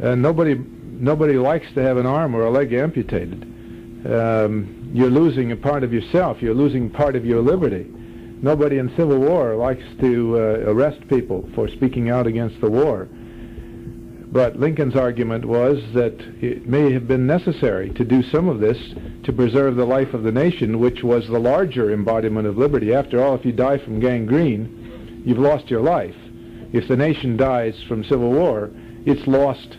And 0.00 0.22
nobody 0.22 0.54
nobody 1.00 1.34
likes 1.34 1.66
to 1.74 1.82
have 1.82 1.96
an 1.96 2.06
arm 2.06 2.34
or 2.34 2.42
a 2.42 2.50
leg 2.50 2.72
amputated. 2.72 3.42
Um, 4.06 4.90
you're 4.92 5.10
losing 5.10 5.52
a 5.52 5.56
part 5.56 5.82
of 5.84 5.92
yourself. 5.92 6.40
You're 6.40 6.54
losing 6.54 6.90
part 6.90 7.16
of 7.16 7.24
your 7.24 7.40
liberty. 7.40 7.86
Nobody 8.42 8.78
in 8.78 8.94
civil 8.96 9.18
war 9.18 9.56
likes 9.56 9.84
to 10.00 10.36
uh, 10.36 10.40
arrest 10.70 11.08
people 11.08 11.48
for 11.54 11.68
speaking 11.68 12.10
out 12.10 12.26
against 12.26 12.60
the 12.60 12.70
war. 12.70 13.08
But 14.30 14.58
Lincoln's 14.58 14.96
argument 14.96 15.44
was 15.44 15.78
that 15.94 16.20
it 16.42 16.66
may 16.66 16.92
have 16.92 17.08
been 17.08 17.26
necessary 17.26 17.90
to 17.90 18.04
do 18.04 18.22
some 18.22 18.48
of 18.48 18.60
this 18.60 18.76
to 19.24 19.32
preserve 19.32 19.76
the 19.76 19.86
life 19.86 20.12
of 20.12 20.24
the 20.24 20.32
nation, 20.32 20.78
which 20.78 21.02
was 21.02 21.26
the 21.26 21.38
larger 21.38 21.92
embodiment 21.92 22.46
of 22.46 22.58
liberty. 22.58 22.92
After 22.92 23.22
all, 23.22 23.34
if 23.34 23.44
you 23.44 23.52
die 23.52 23.78
from 23.78 24.00
gangrene, 24.00 25.22
you've 25.24 25.38
lost 25.38 25.70
your 25.70 25.80
life. 25.80 26.14
If 26.72 26.88
the 26.88 26.96
nation 26.96 27.36
dies 27.36 27.82
from 27.88 28.04
civil 28.04 28.30
war, 28.30 28.70
it's 29.06 29.26
lost 29.26 29.76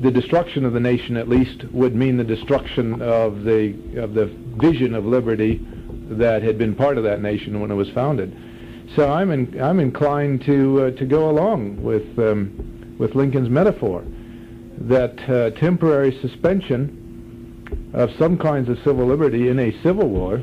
the 0.00 0.10
destruction 0.10 0.64
of 0.64 0.72
the 0.72 0.80
nation, 0.80 1.16
at 1.16 1.28
least, 1.28 1.64
would 1.72 1.94
mean 1.94 2.16
the 2.16 2.24
destruction 2.24 3.00
of 3.02 3.44
the 3.44 3.74
of 3.96 4.14
the 4.14 4.26
vision 4.56 4.94
of 4.94 5.04
liberty 5.04 5.60
that 6.10 6.42
had 6.42 6.58
been 6.58 6.74
part 6.74 6.98
of 6.98 7.04
that 7.04 7.20
nation 7.20 7.60
when 7.60 7.70
it 7.70 7.74
was 7.74 7.88
founded. 7.90 8.36
So 8.94 9.10
I'm 9.10 9.30
in, 9.30 9.60
I'm 9.60 9.80
inclined 9.80 10.44
to 10.44 10.84
uh, 10.84 10.90
to 10.92 11.06
go 11.06 11.30
along 11.30 11.82
with 11.82 12.18
um, 12.18 12.96
with 12.98 13.14
Lincoln's 13.14 13.48
metaphor 13.48 14.04
that 14.78 15.18
uh, 15.28 15.50
temporary 15.58 16.18
suspension 16.20 17.90
of 17.92 18.10
some 18.18 18.36
kinds 18.38 18.68
of 18.68 18.78
civil 18.84 19.06
liberty 19.06 19.48
in 19.48 19.58
a 19.58 19.82
civil 19.82 20.08
war 20.08 20.42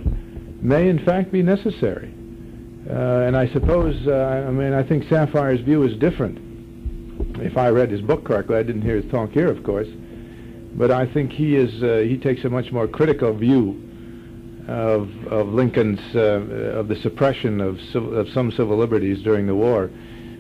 may 0.62 0.90
in 0.90 1.04
fact 1.04 1.32
be 1.32 1.42
necessary. 1.42 2.14
Uh, 2.90 2.94
and 2.94 3.38
I 3.38 3.48
suppose, 3.54 3.96
uh, 4.08 4.46
I 4.48 4.52
mean, 4.52 4.74
I 4.74 4.84
think 4.84 5.04
Safire's 5.06 5.62
view 5.62 5.84
is 5.84 5.96
different 5.98 6.51
if 7.42 7.58
I 7.58 7.70
read 7.70 7.92
his 7.92 8.02
book 8.02 8.24
correctly, 8.24 8.56
I 8.56 8.64
didn't 8.64 8.84
hear 8.84 8.96
his 8.96 9.12
talk 9.12 9.32
here, 9.32 9.50
of 9.50 9.64
course, 9.64 9.88
but 10.74 10.92
I 10.92 11.06
think 11.06 11.32
he 11.32 11.56
is 11.56 11.84
uh, 11.84 12.06
he 12.08 12.18
takes 12.18 12.44
a 12.44 12.50
much 12.50 12.72
more 12.72 12.88
critical 12.88 13.34
view 13.34 13.90
of 14.68 15.10
of 15.28 15.48
Lincoln's 15.50 16.00
uh, 16.16 16.20
of 16.80 16.88
the 16.88 16.96
suppression 16.96 17.60
of 17.62 17.80
of 17.96 18.30
some 18.30 18.52
civil 18.52 18.78
liberties 18.78 19.22
during 19.24 19.48
the 19.48 19.56
war. 19.56 19.90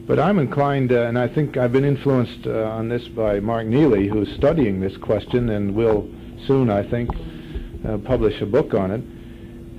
But 0.07 0.19
I'm 0.19 0.39
inclined, 0.39 0.91
uh, 0.91 1.03
and 1.03 1.17
I 1.17 1.27
think 1.27 1.57
I've 1.57 1.71
been 1.71 1.85
influenced 1.85 2.47
uh, 2.47 2.63
on 2.63 2.89
this 2.89 3.07
by 3.07 3.39
Mark 3.39 3.67
Neely, 3.67 4.07
who's 4.07 4.33
studying 4.35 4.79
this 4.79 4.97
question 4.97 5.49
and 5.49 5.75
will 5.75 6.09
soon, 6.47 6.69
I 6.69 6.83
think, 6.83 7.09
uh, 7.87 7.97
publish 7.99 8.41
a 8.41 8.45
book 8.45 8.73
on 8.73 8.91
it. 8.91 9.01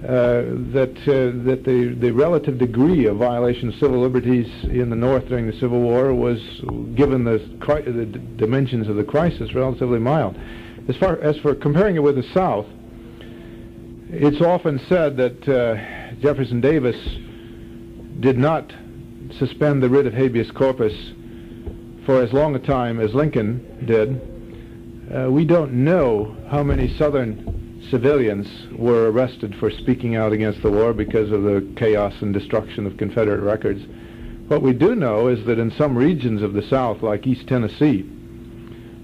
Uh, 0.03 0.43
that 0.73 0.91
uh, 1.07 1.31
that 1.47 1.63
the 1.65 1.95
the 2.01 2.11
relative 2.11 2.59
degree 2.59 3.07
of 3.07 3.19
violation 3.19 3.69
of 3.69 3.75
civil 3.77 4.01
liberties 4.01 4.49
in 4.65 4.91
the 4.91 4.97
North 4.97 5.29
during 5.29 5.47
the 5.47 5.53
Civil 5.61 5.81
War 5.81 6.13
was, 6.13 6.41
given 6.97 7.23
the 7.23 7.39
the 7.39 8.07
dimensions 8.37 8.89
of 8.89 8.97
the 8.97 9.05
crisis, 9.05 9.55
relatively 9.55 10.01
mild. 10.01 10.37
As 10.89 10.97
far 10.97 11.21
as 11.21 11.37
for 11.37 11.55
comparing 11.55 11.95
it 11.95 12.03
with 12.03 12.17
the 12.17 12.25
South, 12.35 12.67
it's 14.11 14.41
often 14.41 14.81
said 14.89 15.17
that 15.19 15.49
uh, 15.49 16.17
Jefferson 16.21 16.61
Davis 16.61 16.97
did 18.19 18.37
not 18.37 18.73
suspend 19.39 19.85
the 19.85 19.89
writ 19.89 20.07
of 20.07 20.15
habeas 20.15 20.51
corpus 20.51 20.93
for 22.07 22.21
as 22.21 22.33
long 22.33 22.57
a 22.57 22.59
time 22.59 22.99
as 22.99 23.15
Lincoln 23.15 23.87
did. 23.87 24.21
Uh, 25.15 25.31
we 25.31 25.45
don't 25.45 25.73
know 25.73 26.37
how 26.51 26.65
many 26.65 26.93
Southern 26.99 27.72
civilians 27.93 28.49
were 28.73 29.11
arrested 29.11 29.55
for 29.57 29.71
speaking 29.71 30.17
out 30.17 30.33
against 30.33 30.63
the 30.63 30.71
war 30.71 30.95
because 30.95 31.31
of 31.31 31.43
the 31.43 31.61
chaos 31.77 32.15
and 32.23 32.33
destruction 32.33 32.87
of 32.87 32.97
Confederate 32.97 33.43
records. 33.43 33.83
What 34.49 34.63
we 34.63 34.73
do 34.73 34.95
know 34.95 35.29
is 35.29 35.45
that 35.45 35.59
in 35.59 35.71
some 35.73 35.95
regions 35.95 36.41
of 36.41 36.55
the 36.55 36.63
South, 36.63 37.03
like 37.03 37.27
East 37.27 37.47
Tennessee, 37.47 38.11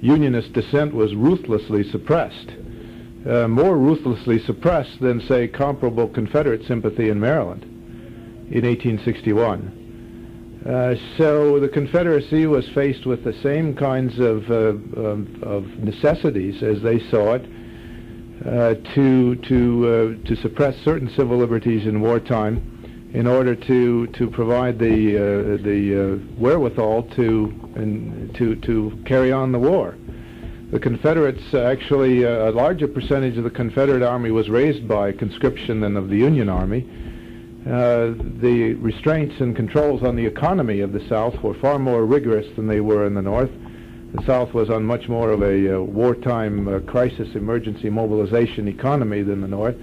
Unionist 0.01 0.55
dissent 0.55 0.95
was 0.95 1.15
ruthlessly 1.15 1.85
suppressed, 1.91 2.55
uh, 3.29 3.47
more 3.47 3.77
ruthlessly 3.77 4.39
suppressed 4.39 5.01
than, 5.01 5.21
say, 5.21 5.49
comparable 5.49 6.09
Confederate 6.09 6.65
sympathy 6.65 7.11
in 7.11 7.21
Maryland 7.21 7.65
in 7.65 8.65
1861. 8.65 10.65
Uh, 10.65 10.95
so 11.19 11.61
the 11.61 11.69
Confederacy 11.69 12.47
was 12.47 12.67
faced 12.71 13.05
with 13.05 13.23
the 13.23 13.35
same 13.43 13.77
kinds 13.77 14.19
of, 14.19 14.51
uh, 14.51 14.73
of, 14.99 15.43
of 15.43 15.67
necessities 15.79 16.63
as 16.63 16.81
they 16.81 16.99
saw 17.11 17.35
it 17.35 17.45
uh, 18.45 18.75
to 18.95 19.35
to 19.37 20.19
uh, 20.23 20.29
to 20.29 20.37
suppress 20.37 20.77
certain 20.85 21.11
civil 21.17 21.37
liberties 21.37 21.87
in 21.87 22.01
wartime 22.01 23.11
in 23.13 23.27
order 23.27 23.55
to 23.55 24.07
to 24.09 24.31
provide 24.31 24.79
the 24.79 25.17
uh, 25.17 25.63
the 25.63 26.15
uh, 26.15 26.41
wherewithal 26.41 27.03
to 27.17 27.53
and 27.75 28.35
to 28.37 28.55
to 28.57 28.97
carry 29.07 29.33
on 29.33 29.53
the 29.53 29.59
war. 29.59 29.97
The 30.71 30.79
Confederates 30.79 31.55
actually 31.55 32.27
uh, 32.27 32.51
a 32.51 32.53
larger 32.53 32.87
percentage 32.87 33.39
of 33.39 33.45
the 33.45 33.51
Confederate 33.51 34.03
Army 34.03 34.31
was 34.31 34.51
raised 34.51 34.87
by 34.87 35.13
conscription 35.13 35.81
than 35.81 35.97
of 35.97 36.11
the 36.11 36.19
Union 36.19 36.51
Army. 36.51 36.87
Uh, 37.67 38.13
the 38.41 38.75
restraints 38.79 39.41
and 39.41 39.57
controls 39.57 40.03
on 40.03 40.15
the 40.15 40.25
economy 40.25 40.81
of 40.81 40.93
the 40.93 41.07
South 41.09 41.43
were 41.43 41.55
far 41.55 41.79
more 41.79 42.05
rigorous 42.05 42.47
than 42.55 42.67
they 42.67 42.81
were 42.81 43.07
in 43.07 43.15
the 43.15 43.23
North. 43.23 43.51
The 44.15 44.25
South 44.25 44.55
was 44.55 44.71
on 44.71 44.85
much 44.85 45.07
more 45.07 45.31
of 45.31 45.43
a 45.43 45.77
uh, 45.77 45.81
wartime 45.81 46.87
crisis 46.87 47.35
emergency 47.35 47.91
mobilization 47.91 48.67
economy 48.67 49.23
than 49.23 49.43
the 49.43 49.49
North. 49.49 49.77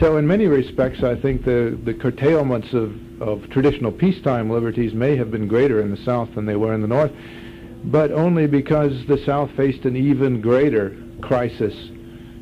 So 0.00 0.16
in 0.16 0.26
many 0.26 0.46
respects, 0.46 1.04
I 1.04 1.14
think 1.14 1.44
the, 1.44 1.78
the 1.84 1.94
curtailments 1.94 2.72
of, 2.72 3.22
of 3.22 3.48
traditional 3.50 3.92
peacetime 3.92 4.50
liberties 4.50 4.92
may 4.92 5.16
have 5.16 5.30
been 5.30 5.46
greater 5.46 5.80
in 5.80 5.90
the 5.90 5.96
South 6.04 6.34
than 6.34 6.46
they 6.46 6.56
were 6.56 6.74
in 6.74 6.80
the 6.80 6.88
North, 6.88 7.12
but 7.84 8.10
only 8.10 8.48
because 8.48 9.06
the 9.06 9.18
South 9.24 9.50
faced 9.56 9.84
an 9.84 9.96
even 9.96 10.40
greater 10.40 10.96
crisis 11.20 11.74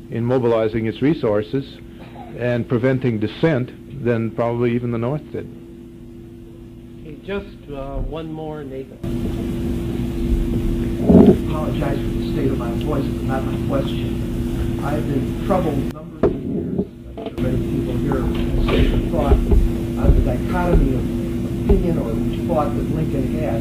in 0.09 0.25
mobilizing 0.25 0.87
its 0.87 1.01
resources 1.01 1.77
and 2.39 2.67
preventing 2.67 3.19
dissent 3.19 4.03
than 4.03 4.31
probably 4.31 4.73
even 4.73 4.91
the 4.91 4.97
North 4.97 5.23
did. 5.31 5.47
Okay, 7.01 7.17
just 7.23 7.71
uh, 7.71 7.97
one 7.97 8.31
more, 8.31 8.63
Nathan. 8.63 9.58
I 11.59 11.63
apologize 11.63 11.99
for 11.99 12.19
the 12.19 12.31
state 12.31 12.51
of 12.51 12.57
my 12.57 12.71
voice, 12.71 13.03
but 13.03 13.23
not 13.23 13.43
my 13.43 13.67
question. 13.67 14.79
I've 14.81 15.05
been 15.05 15.45
troubled 15.45 15.93
numbers 15.93 16.23
of 16.23 16.31
years, 16.31 16.85
many 17.37 17.59
people 17.69 17.97
here 17.99 18.23
say 18.63 18.87
the 18.87 19.11
thought 19.11 19.33
on 19.33 20.15
the 20.15 20.21
dichotomy 20.23 20.95
of 20.95 21.63
opinion 21.65 21.97
or 21.99 22.15
thought 22.47 22.73
that 22.73 22.95
Lincoln 22.95 23.37
had, 23.39 23.59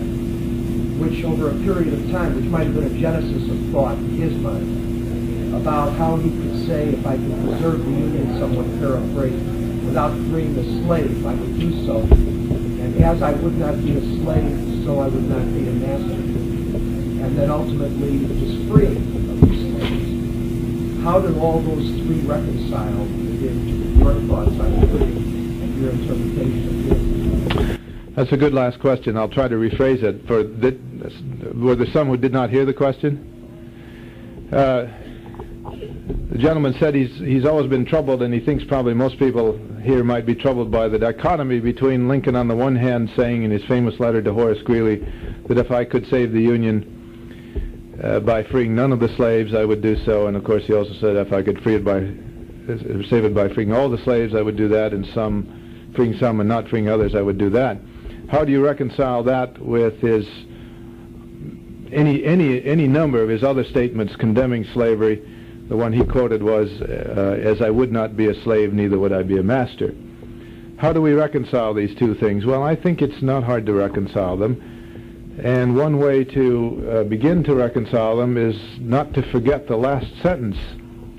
which 1.01 1.25
over 1.25 1.51
a 1.51 1.55
period 1.65 1.93
of 1.93 2.09
time, 2.13 2.37
which 2.37 2.45
might 2.45 2.69
have 2.69 2.75
been 2.77 2.85
a 2.85 3.01
genesis 3.01 3.51
of 3.51 3.59
thought 3.73 3.99
in 3.99 4.11
his 4.11 4.33
mind, 4.37 5.57
about 5.57 5.93
how 5.95 6.15
he 6.19 6.31
could 6.31 6.67
say, 6.69 6.91
if 6.91 7.05
I 7.05 7.17
could 7.17 7.35
preserve 7.49 7.85
the 7.85 7.91
Union, 7.91 8.39
somewhat 8.39 8.67
paraphrased, 8.79 9.45
without 9.85 10.13
freeing 10.31 10.55
the 10.55 10.63
slave, 10.87 11.27
I 11.27 11.35
would 11.35 11.59
do 11.59 11.85
so. 11.85 11.99
And 11.99 13.03
as 13.03 13.23
I 13.23 13.33
would 13.33 13.59
not 13.59 13.83
be 13.83 13.97
a 13.97 14.01
slave, 14.23 14.85
so 14.85 15.01
I 15.01 15.09
would 15.09 15.29
not 15.29 15.53
be 15.53 15.67
a 15.67 15.73
master. 15.73 16.38
And 17.29 17.37
then 17.37 17.51
ultimately, 17.51 18.21
just 18.41 18.69
free 18.71 18.87
of 18.87 19.41
these 19.43 19.61
slaves. 19.77 21.05
How 21.05 21.21
did 21.21 21.37
all 21.37 21.61
those 21.61 21.87
three 22.01 22.21
reconcile 22.21 23.07
your 23.07 24.15
thoughts 24.23 24.59
on 24.59 24.73
and 24.73 25.79
your 25.79 25.91
interpretation 25.91 27.79
That's 28.17 28.33
a 28.33 28.37
good 28.39 28.55
last 28.55 28.81
question. 28.81 29.19
I'll 29.19 29.29
try 29.29 29.47
to 29.47 29.57
rephrase 29.57 30.03
it. 30.03 30.27
For 30.27 30.43
the, 30.43 30.79
were 31.55 31.75
there 31.75 31.93
some 31.93 32.09
who 32.09 32.17
did 32.17 32.33
not 32.33 32.49
hear 32.49 32.65
the 32.65 32.73
question? 32.73 34.49
Uh, 34.51 34.87
the 36.31 36.39
gentleman 36.39 36.75
said 36.81 36.95
he's 36.95 37.15
he's 37.19 37.45
always 37.45 37.69
been 37.69 37.85
troubled, 37.85 38.23
and 38.23 38.33
he 38.33 38.41
thinks 38.41 38.65
probably 38.65 38.95
most 38.95 39.19
people 39.19 39.59
here 39.83 40.03
might 40.03 40.25
be 40.25 40.35
troubled 40.35 40.71
by 40.71 40.89
the 40.89 40.99
dichotomy 40.99 41.61
between 41.61 42.09
Lincoln 42.09 42.35
on 42.37 42.49
the 42.49 42.57
one 42.57 42.75
hand 42.75 43.11
saying 43.15 43.43
in 43.43 43.51
his 43.51 43.67
famous 43.67 44.01
letter 44.01 44.23
to 44.23 44.33
Horace 44.33 44.63
Greeley 44.63 45.07
that 45.47 45.59
if 45.59 45.71
I 45.71 45.85
could 45.85 46.07
save 46.07 46.33
the 46.33 46.41
Union 46.41 46.95
uh, 48.03 48.21
by 48.21 48.45
freeing 48.45 48.75
none 48.75 48.93
of 48.93 49.01
the 49.01 49.15
slaves, 49.17 49.55
I 49.55 49.65
would 49.65 49.83
do 49.83 49.97
so, 50.05 50.27
and 50.27 50.37
of 50.37 50.45
course 50.45 50.65
he 50.65 50.75
also 50.75 50.95
said 50.95 51.17
if 51.17 51.33
I 51.33 51.43
could 51.43 51.63
free 51.63 51.75
it 51.75 51.85
by 51.85 52.01
save 53.09 53.25
it 53.25 53.35
by 53.35 53.49
freeing 53.49 53.73
all 53.73 53.89
the 53.89 53.99
slaves, 54.05 54.35
I 54.35 54.43
would 54.43 54.57
do 54.57 54.69
that, 54.69 54.93
and 54.93 55.07
some 55.15 55.91
freeing 55.95 56.17
some 56.19 56.41
and 56.41 56.49
not 56.49 56.69
freeing 56.69 56.89
others, 56.89 57.15
I 57.15 57.23
would 57.23 57.39
do 57.39 57.49
that. 57.51 57.79
How 58.29 58.45
do 58.45 58.53
you 58.53 58.63
reconcile 58.63 59.23
that 59.25 59.59
with 59.59 59.99
his 60.01 60.27
any 61.91 62.23
any 62.25 62.63
any 62.63 62.87
number 62.87 63.23
of 63.23 63.29
his 63.29 63.43
other 63.43 63.65
statements 63.65 64.15
condemning 64.17 64.65
slavery? 64.75 65.23
The 65.69 65.77
one 65.77 65.93
he 65.93 66.05
quoted 66.05 66.43
was, 66.43 66.71
uh, 66.81 67.39
"As 67.43 67.61
I 67.61 67.71
would 67.71 67.91
not 67.91 68.17
be 68.17 68.27
a 68.27 68.35
slave, 68.43 68.73
neither 68.73 68.99
would 68.99 69.13
I 69.13 69.23
be 69.23 69.39
a 69.39 69.43
master." 69.43 69.95
How 70.77 70.93
do 70.93 71.03
we 71.03 71.13
reconcile 71.13 71.75
these 71.75 71.95
two 71.97 72.15
things? 72.15 72.47
Well, 72.47 72.63
I 72.63 72.77
think 72.77 73.03
it's 73.03 73.21
not 73.21 73.43
hard 73.43 73.67
to 73.67 73.73
reconcile 73.73 74.37
them. 74.37 74.78
And 75.43 75.77
one 75.77 75.99
way 75.99 76.25
to 76.25 76.91
uh, 76.91 77.05
begin 77.05 77.45
to 77.45 77.55
reconcile 77.55 78.17
them 78.17 78.37
is 78.37 78.57
not 78.81 79.15
to 79.15 79.23
forget 79.31 79.69
the 79.69 79.77
last 79.77 80.07
sentence 80.21 80.57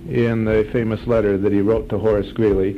in 0.09 0.43
the 0.43 0.67
famous 0.73 0.99
letter 1.07 1.37
that 1.37 1.53
he 1.53 1.61
wrote 1.61 1.87
to 1.89 1.97
Horace 1.97 2.31
Greeley, 2.33 2.73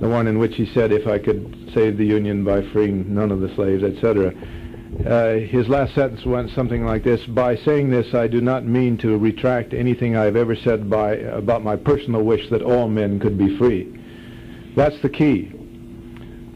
the 0.00 0.08
one 0.08 0.26
in 0.26 0.38
which 0.38 0.54
he 0.56 0.66
said, 0.66 0.92
if 0.92 1.06
I 1.06 1.18
could 1.18 1.70
save 1.72 1.96
the 1.96 2.04
Union 2.04 2.44
by 2.44 2.60
freeing 2.72 3.14
none 3.14 3.32
of 3.32 3.40
the 3.40 3.54
slaves, 3.54 3.82
etc. 3.82 4.34
Uh, 5.06 5.46
his 5.46 5.66
last 5.68 5.94
sentence 5.94 6.26
went 6.26 6.50
something 6.50 6.84
like 6.84 7.04
this, 7.04 7.24
by 7.28 7.56
saying 7.56 7.88
this 7.88 8.12
I 8.12 8.26
do 8.26 8.42
not 8.42 8.66
mean 8.66 8.98
to 8.98 9.16
retract 9.16 9.72
anything 9.72 10.14
I've 10.14 10.36
ever 10.36 10.54
said 10.54 10.90
by, 10.90 11.14
about 11.14 11.64
my 11.64 11.76
personal 11.76 12.22
wish 12.22 12.50
that 12.50 12.60
all 12.60 12.88
men 12.88 13.18
could 13.18 13.38
be 13.38 13.56
free. 13.56 13.98
That's 14.76 15.00
the 15.00 15.08
key. 15.08 15.46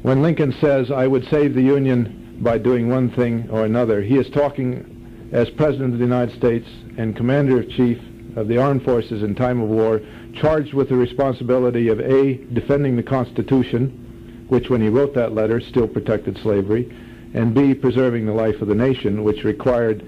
When 0.03 0.21
Lincoln 0.21 0.55
says, 0.61 0.91
I 0.91 1.07
would 1.07 1.27
save 1.31 1.55
the 1.55 1.63
Union 1.63 2.28
by 2.41 2.59
doing 2.59 2.89
one 2.89 3.11
thing 3.11 3.49
or 3.51 3.65
another, 3.65 4.01
he 4.03 4.17
is 4.17 4.29
talking 4.31 5.29
as 5.33 5.51
President 5.51 5.93
of 5.93 5.99
the 5.99 6.05
United 6.05 6.37
States 6.37 6.69
and 6.97 7.17
Commander-in-Chief 7.17 8.37
of 8.37 8.49
the 8.49 8.59
armed 8.59 8.85
forces 8.85 9.23
in 9.23 9.35
time 9.35 9.61
of 9.61 9.69
war 9.69 10.01
charged 10.35 10.73
with 10.73 10.89
the 10.89 10.97
responsibility 10.97 11.89
of 11.89 12.01
A, 12.01 12.35
defending 12.53 12.97
the 12.97 13.03
Constitution, 13.03 14.45
which 14.49 14.71
when 14.71 14.81
he 14.81 14.89
wrote 14.89 15.15
that 15.15 15.35
letter 15.35 15.61
still 15.61 15.89
protected 15.89 16.39
slavery, 16.39 16.95
and 17.35 17.55
B, 17.55 17.75
preserving 17.75 18.27
the 18.27 18.33
life 18.33 18.63
of 18.63 18.69
the 18.69 18.75
nation, 18.75 19.25
which 19.25 19.45
required 19.45 20.07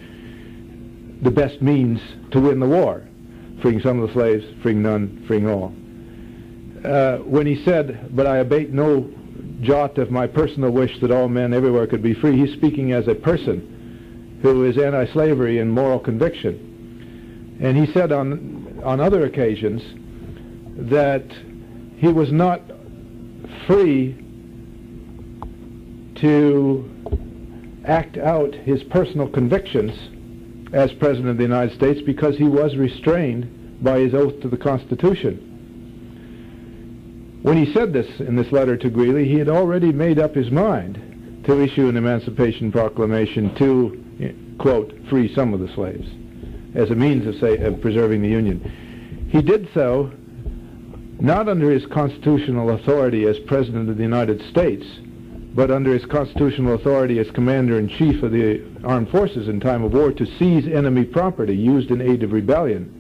the 1.23 1.31
best 1.31 1.61
means 1.61 2.01
to 2.31 2.40
win 2.40 2.61
the 2.61 2.66
war, 2.66 3.07
freeing 3.61 3.81
some 3.81 4.01
of 4.01 4.09
the 4.09 4.15
slaves, 4.15 4.44
freeing 4.62 4.82
none, 4.82 5.24
freeing 5.27 5.48
all. 5.48 5.74
Uh, 6.85 7.19
when 7.19 7.47
he 7.47 7.62
said, 7.62 8.15
but 8.16 8.27
I 8.27 8.39
abate 8.39 8.70
no 8.70 9.11
jot 9.61 9.99
of 9.99 10.11
my 10.11 10.27
personal 10.27 10.70
wish 10.70 11.01
that 11.01 11.11
all 11.11 11.28
men 11.28 11.53
everywhere 11.53 11.87
could 11.87 12.03
be 12.03 12.15
free, 12.15 12.37
he's 12.37 12.53
speaking 12.53 12.93
as 12.93 13.09
a 13.09 13.15
person 13.15 14.39
who 14.43 14.65
is 14.65 14.78
anti-slavery 14.78 15.59
in 15.59 15.69
moral 15.69 15.99
conviction. 15.99 17.59
And 17.61 17.77
he 17.77 17.93
said 17.93 18.11
on, 18.11 18.81
on 18.82 19.01
other 19.01 19.27
occasions 19.27 19.82
that 20.89 21.24
he 21.99 22.09
was 22.09 22.32
not 22.32 22.62
free 23.66 24.16
to 26.16 26.91
act 27.85 28.16
out 28.16 28.55
his 28.55 28.82
personal 28.85 29.28
convictions 29.28 29.93
as 30.73 30.93
President 30.93 31.31
of 31.31 31.37
the 31.37 31.43
United 31.43 31.74
States 31.74 32.01
because 32.01 32.37
he 32.37 32.45
was 32.45 32.77
restrained 32.77 33.82
by 33.82 33.99
his 33.99 34.15
oath 34.15 34.41
to 34.41 34.49
the 34.49 34.57
Constitution. 34.57 35.49
When 37.43 37.57
he 37.57 37.73
said 37.73 37.93
this 37.93 38.21
in 38.21 38.37
this 38.37 38.53
letter 38.53 38.77
to 38.77 38.91
Greeley, 38.91 39.27
he 39.27 39.39
had 39.39 39.49
already 39.49 39.93
made 39.93 40.19
up 40.19 40.35
his 40.35 40.51
mind 40.51 41.43
to 41.47 41.62
issue 41.62 41.89
an 41.89 41.97
Emancipation 41.97 42.71
Proclamation 42.71 43.55
to, 43.55 44.05
eh, 44.21 44.33
quote, 44.59 44.93
free 45.09 45.35
some 45.35 45.55
of 45.55 45.61
the 45.61 45.73
slaves 45.75 46.07
as 46.75 46.91
a 46.91 46.95
means 46.95 47.27
of, 47.27 47.35
say, 47.37 47.57
of 47.57 47.81
preserving 47.81 48.21
the 48.23 48.29
Union. 48.29 49.29
He 49.31 49.41
did 49.41 49.69
so 49.73 50.12
not 51.19 51.49
under 51.49 51.71
his 51.71 51.87
constitutional 51.87 52.71
authority 52.71 53.27
as 53.27 53.39
President 53.41 53.89
of 53.89 53.97
the 53.97 54.03
United 54.03 54.43
States, 54.51 54.87
but 55.55 55.71
under 55.71 55.93
his 55.93 56.05
constitutional 56.07 56.75
authority 56.75 57.19
as 57.19 57.31
Commander-in-Chief 57.31 58.23
of 58.23 58.33
the 58.33 58.62
Armed 58.85 59.11
Forces 59.11 59.49
in 59.49 59.61
time 59.61 59.83
of 59.83 59.93
war 59.93 60.12
to 60.12 60.27
seize 60.39 60.67
enemy 60.67 61.05
property 61.05 61.57
used 61.57 61.91
in 61.91 62.01
aid 62.01 62.23
of 62.23 62.33
rebellion. 62.33 62.97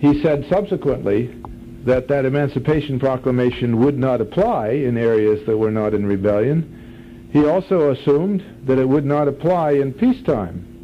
He 0.00 0.20
said 0.22 0.46
subsequently 0.50 1.34
that 1.84 2.08
that 2.08 2.24
Emancipation 2.24 2.98
Proclamation 2.98 3.78
would 3.78 3.98
not 3.98 4.20
apply 4.20 4.68
in 4.68 4.96
areas 4.96 5.44
that 5.46 5.56
were 5.56 5.70
not 5.70 5.94
in 5.94 6.06
rebellion. 6.06 7.28
He 7.32 7.44
also 7.44 7.90
assumed 7.90 8.44
that 8.64 8.78
it 8.78 8.88
would 8.88 9.04
not 9.04 9.28
apply 9.28 9.72
in 9.72 9.92
peacetime 9.92 10.74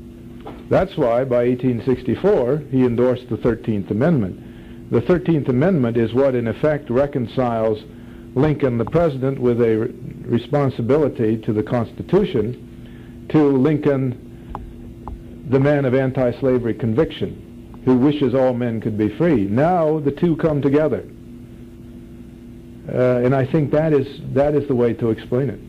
that's 0.71 0.97
why, 0.97 1.25
by 1.25 1.49
1864, 1.49 2.63
he 2.71 2.85
endorsed 2.85 3.29
the 3.29 3.37
13th 3.37 3.91
Amendment. 3.91 4.93
The 4.93 5.01
13th 5.01 5.49
Amendment 5.49 5.97
is 5.97 6.15
what, 6.15 6.37
in 6.37 6.47
effect, 6.47 6.91
reconciles 6.91 7.83
Lincoln, 8.37 8.79
the 8.79 8.85
president, 8.85 9.41
with 9.41 9.61
a 9.61 9.77
re 9.77 9.95
responsibility 10.31 11.37
to 11.39 11.53
the 11.53 11.65
Constitution, 11.65 13.27
to 13.31 13.49
Lincoln, 13.49 15.49
the 15.51 15.59
man 15.59 15.85
of 15.85 15.95
anti-slavery 15.95 16.75
conviction, 16.75 17.50
who 17.85 17.97
wishes 17.97 18.35
all 18.35 18.53
men 18.53 18.81
could 18.81 18.99
be 18.99 19.09
free. 19.17 19.47
Now 19.47 20.01
the 20.01 20.11
two 20.11 20.37
come 20.37 20.61
together. 20.61 21.05
Uh, 22.89 23.25
and 23.25 23.35
I 23.35 23.47
think 23.47 23.71
that 23.73 23.93
is, 23.93 24.21
that 24.35 24.55
is 24.55 24.67
the 24.67 24.75
way 24.75 24.93
to 24.95 25.11
explain 25.11 25.51
it. 25.51 25.61